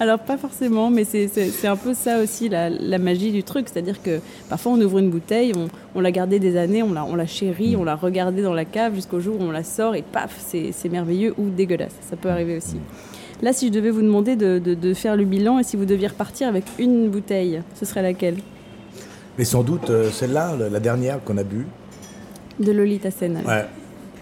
Alors 0.01 0.19
pas 0.19 0.37
forcément, 0.37 0.91
mais 0.91 1.05
c'est 1.05 1.67
un 1.67 1.77
peu 1.77 1.95
ça 1.95 2.21
aussi 2.21 2.49
la, 2.49 2.99
magie 2.99 3.33
du 3.33 3.43
truc. 3.43 3.69
C'est-à-dire 3.71 4.03
que 4.03 4.21
parfois 4.49 4.73
on 4.73 4.81
ouvre 4.81 4.99
une 4.99 5.11
bouteille, 5.11 5.53
on, 5.95 6.01
l'a 6.01 6.11
gardée 6.11 6.39
des 6.39 6.57
années, 6.57 6.83
on 6.83 6.93
l'a, 6.93 7.05
on 7.05 7.15
la 7.15 7.27
chérit, 7.27 7.77
mm. 7.77 7.81
on 7.81 7.85
l'a 7.85 7.97
regardée 7.97 8.43
dans 8.43 8.55
la 8.55 8.65
cave 8.65 8.95
jusqu'au 8.95 9.21
jour 9.21 9.41
où 9.41 9.45
on 9.45 9.51
la 9.51 9.65
sort 9.65 9.95
et 9.95 10.03
paf, 10.03 10.37
c'est 10.39 10.89
merveilleux 10.89 11.35
ou 11.39 11.49
dégueulasse. 11.49 11.95
Ça 12.09 12.17
peut 12.17 12.29
arriver 12.29 12.57
aussi. 12.57 12.77
Là, 13.43 13.53
si 13.53 13.69
je 13.69 13.73
devais 13.73 13.91
vous 13.91 14.03
demander 14.03 14.37
de, 14.37 14.95
faire 14.95 15.17
le 15.17 15.25
bilan 15.25 15.59
et 15.59 15.63
si 15.63 15.77
vous 15.77 15.85
deviez 15.85 16.09
repartir 16.09 16.49
avec 16.49 16.65
une 16.79 17.11
bouteille, 17.11 17.63
ce 17.75 17.85
serait 17.85 18.03
laquelle? 18.03 18.37
Mais 19.39 19.45
sans 19.45 19.63
doute 19.63 19.91
euh, 19.91 20.11
celle-là, 20.11 20.57
la 20.57 20.81
dernière 20.81 21.23
qu'on 21.23 21.37
a 21.37 21.45
bu. 21.45 21.67
De 22.59 22.73
Lolita 22.73 23.11
Sen. 23.11 23.43
Ouais. 23.47 23.67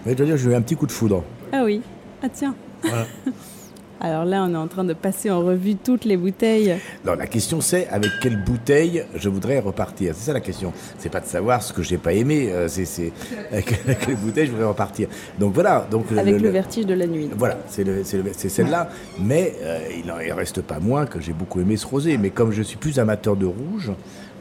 Mais 0.05 0.13
je 0.13 0.17
dois 0.17 0.27
dire, 0.27 0.37
j'ai 0.37 0.51
eu 0.51 0.55
un 0.55 0.61
petit 0.61 0.75
coup 0.75 0.87
de 0.87 0.93
foudre. 0.93 1.23
Ah 1.53 1.63
oui. 1.65 1.81
Ah 2.23 2.29
tiens. 2.29 2.55
Alors 4.01 4.25
là, 4.25 4.45
on 4.49 4.53
est 4.53 4.57
en 4.57 4.69
train 4.69 4.85
de 4.85 4.93
passer 4.93 5.31
en 5.31 5.41
revue 5.41 5.77
toutes 5.77 6.05
les 6.05 6.17
bouteilles. 6.17 6.77
Non, 7.05 7.15
la 7.15 7.27
question 7.27 7.61
c'est 7.61 7.89
avec 7.89 8.11
quelle 8.21 8.43
bouteille 8.43 9.05
je 9.15 9.29
voudrais 9.29 9.59
repartir. 9.59 10.15
C'est 10.17 10.27
ça 10.27 10.33
la 10.33 10.41
question. 10.41 10.73
C'est 10.99 11.09
pas 11.09 11.21
de 11.21 11.27
savoir 11.27 11.63
ce 11.63 11.73
que 11.73 11.83
j'ai 11.83 11.99
pas 11.99 12.13
aimé. 12.13 12.51
Euh, 12.51 12.69
c'est 12.69 13.13
avec 13.53 14.01
quelle 14.01 14.17
bouteille 14.17 14.47
je 14.47 14.53
voudrais 14.53 14.69
repartir. 14.69 15.09
Donc 15.39 15.55
voilà. 15.55 15.87
Donc 15.91 16.07
avec 16.13 16.41
le, 16.41 16.51
vertige 16.51 16.87
de 16.87 16.95
la 16.95 17.07
nuit. 17.07 17.31
Voilà, 17.37 17.59
c'est 17.69 18.49
celle-là. 18.49 18.91
Mais 19.21 19.55
euh, 19.63 19.79
il 19.99 20.07
n'en 20.07 20.17
reste 20.37 20.63
pas 20.63 20.81
moins 20.81 21.07
que 21.07 21.21
j'ai 21.21 21.33
beaucoup 21.33 21.61
aimé 21.61 21.77
ce 21.77 21.87
rosé. 21.87 22.19
Mais 22.19 22.31
comme 22.31 22.53
je 22.53 22.63
suis 22.63 22.77
plus 22.77 22.99
amateur 22.99 23.37
de 23.37 23.47
rouge, 23.47 23.93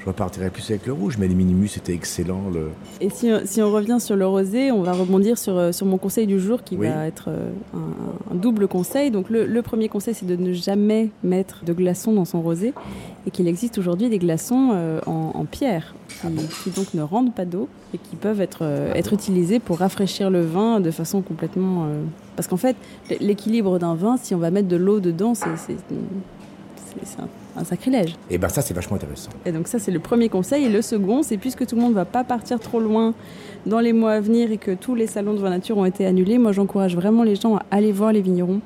je 0.03 0.09
repartirai 0.09 0.49
plus 0.49 0.69
avec 0.69 0.85
le 0.85 0.91
rouge, 0.91 1.17
mais 1.17 1.29
les 1.29 1.35
minimus 1.35 1.69
c'était 1.69 1.93
excellent. 1.93 2.49
Le... 2.53 2.71
Et 2.99 3.09
si, 3.09 3.31
si, 3.45 3.61
on 3.61 3.71
revient 3.71 3.99
sur 4.01 4.17
le 4.17 4.27
rosé, 4.27 4.69
on 4.71 4.81
va 4.81 4.91
rebondir 4.91 5.37
sur, 5.37 5.57
euh, 5.57 5.71
sur 5.71 5.85
mon 5.85 5.97
conseil 5.97 6.27
du 6.27 6.41
jour 6.41 6.61
qui 6.63 6.75
va 6.75 7.07
être 7.07 7.29
euh, 7.29 7.49
un, 8.29 8.35
double 8.35 8.67
conseil. 8.67 9.11
Donc 9.11 9.29
le, 9.29 9.45
le 9.45 9.61
premier 9.61 9.87
conseil 9.87 10.13
c'est 10.13 10.25
de 10.25 10.35
ne 10.35 10.51
jamais 10.51 11.09
mettre 11.23 11.63
de 11.63 11.71
glaçons 11.71 12.11
dans 12.11 12.25
son 12.25 12.41
rosé 12.41 12.73
et 13.25 13.31
qu'il 13.31 13.47
existe 13.47 13.77
aujourd'hui 13.77 14.09
des 14.09 14.19
glaçons 14.19 14.71
euh, 14.73 14.99
en, 15.05 15.45
pierre 15.45 15.95
qui, 16.09 16.69
donc 16.71 16.93
ne 16.93 17.01
rendent 17.01 17.33
pas 17.33 17.45
d'eau 17.45 17.69
et 17.93 17.97
qui 17.97 18.15
peuvent 18.17 18.41
être, 18.41 18.63
être 18.95 19.13
utilisés 19.13 19.59
pour 19.59 19.79
rafraîchir 19.79 20.29
le 20.29 20.41
vin 20.41 20.79
de 20.79 20.91
façon 20.91 21.21
complètement... 21.21 21.87
Parce 22.35 22.47
qu'en 22.47 22.57
fait 22.57 22.75
l'équilibre 23.19 23.77
d'un 23.77 23.95
vin, 23.95 24.17
si 24.17 24.33
on 24.33 24.39
va 24.39 24.51
mettre 24.51 24.67
de 24.67 24.75
l'eau 24.75 24.99
dedans, 24.99 25.33
c'est 25.35 25.49
un 27.55 27.63
sacrilège. 27.63 28.15
Et 28.29 28.37
bien 28.37 28.49
ça, 28.49 28.61
c'est 28.61 28.73
vachement 28.73 28.95
intéressant. 28.95 29.29
Et 29.45 29.51
donc 29.51 29.67
ça, 29.67 29.79
c'est 29.79 29.91
le 29.91 29.99
premier 29.99 30.29
conseil. 30.29 30.65
Et 30.65 30.69
le 30.69 30.81
second, 30.81 31.23
c'est 31.23 31.37
puisque 31.37 31.65
tout 31.65 31.75
le 31.75 31.81
monde 31.81 31.91
ne 31.91 31.95
va 31.95 32.05
pas 32.05 32.23
partir 32.23 32.59
trop 32.59 32.79
loin 32.79 33.13
dans 33.65 33.79
les 33.79 33.93
mois 33.93 34.13
à 34.13 34.19
venir 34.19 34.51
et 34.51 34.57
que 34.57 34.71
tous 34.71 34.95
les 34.95 35.07
salons 35.07 35.33
de 35.33 35.39
vin 35.39 35.49
nature 35.49 35.77
ont 35.77 35.85
été 35.85 36.05
annulés, 36.05 36.37
moi 36.37 36.51
j'encourage 36.51 36.95
vraiment 36.95 37.23
les 37.23 37.35
gens 37.35 37.57
à 37.57 37.63
aller 37.71 37.91
voir 37.91 38.11
les 38.11 38.21
vignerons 38.21 38.59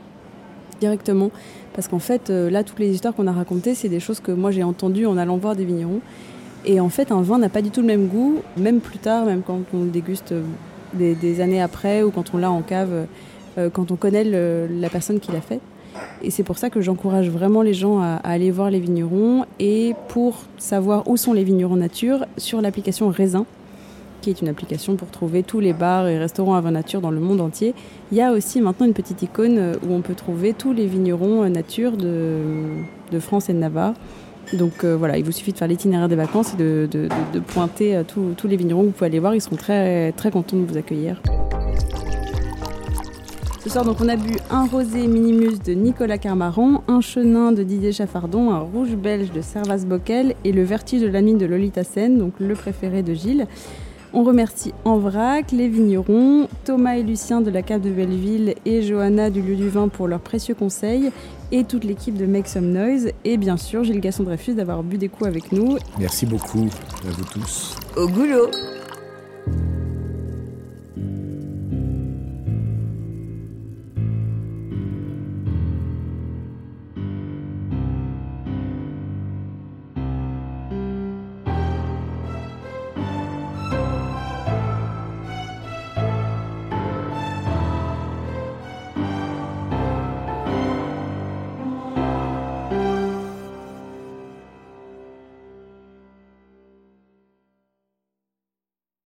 directement. 0.80 1.32
Parce 1.74 1.88
qu'en 1.88 2.00
fait, 2.00 2.30
euh, 2.30 2.50
là, 2.50 2.64
toutes 2.64 2.80
les 2.80 2.90
histoires 2.90 3.14
qu'on 3.14 3.28
a 3.28 3.32
racontées, 3.32 3.76
c'est 3.76 3.90
des 3.90 4.00
choses 4.00 4.20
que 4.20 4.32
moi 4.32 4.52
j'ai 4.52 4.64
entendues 4.64 5.06
en 5.06 5.18
allant 5.18 5.38
voir 5.38 5.56
des 5.56 5.66
vignerons. 5.66 6.02
Et 6.66 6.80
en 6.80 6.90
fait, 6.90 7.12
un 7.12 7.22
vin 7.22 7.38
n'a 7.38 7.50
pas 7.50 7.62
du 7.62 7.70
tout 7.70 7.82
le 7.82 7.88
même 7.88 8.08
goût, 8.08 8.42
même 8.58 8.80
plus 8.80 8.98
tard, 8.98 9.26
même 9.26 9.42
quand 9.46 9.60
on 9.74 9.84
le 9.84 9.90
déguste 9.90 10.32
euh, 10.32 10.44
des, 10.94 11.42
années 11.42 11.62
après 11.62 12.02
ou 12.04 12.12
quand 12.12 12.34
on 12.34 12.38
l'a 12.38 12.50
en 12.50 12.62
cave, 12.62 13.06
euh, 13.58 13.70
quand 13.70 13.92
on 13.92 13.96
connaît 13.96 14.24
la 14.24 14.90
personne 14.90 15.20
qui 15.20 15.32
l'a 15.32 15.42
fait. 15.42 15.60
Et 16.22 16.32
c'est 16.32 16.44
pour 16.44 16.58
ça 16.58 16.70
que 16.70 16.82
j'encourage 16.82 17.30
vraiment 17.30 17.62
les 17.62 17.74
gens 17.74 18.00
à, 18.00 18.16
aller 18.24 18.52
voir 18.52 18.72
les 18.72 18.80
vignerons 18.80 19.46
et 19.60 19.94
pour 20.08 20.44
savoir 20.58 21.08
où 21.08 21.18
sont 21.18 21.34
les 21.34 21.44
vignerons 21.44 21.76
nature 21.76 22.26
sur 22.38 22.62
l'application 22.62 23.10
Raisin 23.10 23.46
qui 24.22 24.32
est 24.32 24.42
une 24.42 24.50
application 24.50 24.96
pour 24.96 25.10
trouver 25.10 25.44
tous 25.44 25.60
les 25.60 25.74
bars 25.74 26.08
et 26.08 26.18
restaurants 26.18 26.56
à 26.56 26.62
vin 26.62 26.72
nature 26.72 27.02
dans 27.02 27.12
le 27.12 27.20
monde 27.20 27.40
entier. 27.40 27.76
Il 28.12 28.18
y 28.18 28.22
a 28.22 28.32
aussi 28.32 28.60
maintenant 28.62 28.88
une 28.88 28.94
petite 28.94 29.22
icône 29.22 29.78
où 29.88 29.94
on 29.94 30.02
peut 30.02 30.16
trouver 30.16 30.54
tous 30.54 30.74
les 30.74 30.88
vignerons 30.88 31.48
nature 31.48 31.96
de, 31.96 32.40
de 33.12 33.20
France 33.20 33.50
et 33.50 33.54
de 33.54 33.60
Navarre. 33.60 33.94
Donc 34.54 34.84
euh, 34.84 34.96
voilà, 34.96 35.18
il 35.18 35.26
vous 35.26 35.32
suffit 35.32 35.52
de 35.52 35.58
faire 35.58 35.68
l'itinéraire 35.68 36.08
des 36.08 36.16
vacances 36.16 36.54
et 36.54 36.58
de, 36.58 37.10
pointer 37.48 37.96
euh, 37.96 38.04
tous 38.04 38.48
les 38.48 38.56
vignerons 38.56 38.82
que 38.82 38.88
vous 38.88 38.92
pouvez 38.94 39.08
aller 39.08 39.20
voir. 39.20 39.36
Ils 39.36 39.42
seront 39.42 39.56
très, 39.56 40.12
très 40.14 40.32
contents 40.32 40.58
de 40.58 40.66
vous 40.66 40.78
accueillir. 40.78 41.22
Ce 43.68 43.74
soir, 43.74 43.84
donc, 43.84 44.00
on 44.00 44.08
a 44.08 44.16
bu 44.16 44.38
un 44.50 44.66
rosé 44.66 45.08
minimus 45.08 45.60
de 45.60 45.74
Nicolas 45.74 46.18
Carmaron, 46.18 46.84
un 46.88 47.02
chenin 47.02 47.52
de 47.52 47.64
Didier 47.64 47.92
Chaffardon, 47.92 48.50
un 48.50 48.60
rouge 48.60 48.96
belge 48.96 49.34
de 49.34 49.42
Servas 49.42 49.84
Bockel 49.86 50.36
et 50.46 50.54
le 50.54 50.64
vertige 50.64 51.02
de 51.02 51.08
la 51.08 51.22
mine 51.22 51.38
de 51.38 51.46
Lolita 51.46 51.84
Sen, 51.84 52.18
donc 52.18 52.32
le 52.40 52.54
préféré 52.54 53.04
de 53.04 53.14
Gilles. 53.14 53.46
On 54.14 54.24
remercie 54.24 54.74
en 54.86 55.00
vrac 55.00 55.52
les 55.52 55.68
vignerons, 55.68 56.48
Thomas 56.64 56.96
et 56.96 57.04
Lucien 57.04 57.42
de 57.42 57.52
la 57.52 57.62
cave 57.62 57.82
de 57.82 57.90
Belleville 57.90 58.56
et 58.66 58.84
Johanna 58.84 59.30
du 59.30 59.42
lieu 59.42 59.58
du 59.58 59.68
vin 59.68 59.90
pour 59.90 60.08
leurs 60.08 60.22
précieux 60.22 60.56
conseils 60.56 61.12
et 61.52 61.66
toute 61.66 61.84
l'équipe 61.84 62.16
de 62.16 62.26
Make 62.26 62.48
Some 62.48 62.72
Noise 62.72 63.12
et 63.26 63.36
bien 63.36 63.58
sûr 63.58 63.84
Gilles 63.84 64.00
Gasson 64.00 64.24
Dreyfus 64.24 64.54
d'avoir 64.54 64.82
bu 64.82 64.98
des 64.98 65.10
coups 65.10 65.28
avec 65.28 65.52
nous. 65.52 65.76
Merci 66.00 66.26
beaucoup 66.26 66.70
à 67.06 67.12
vous 67.12 67.26
tous. 67.26 67.76
Au 67.98 68.08
goulot 68.08 68.50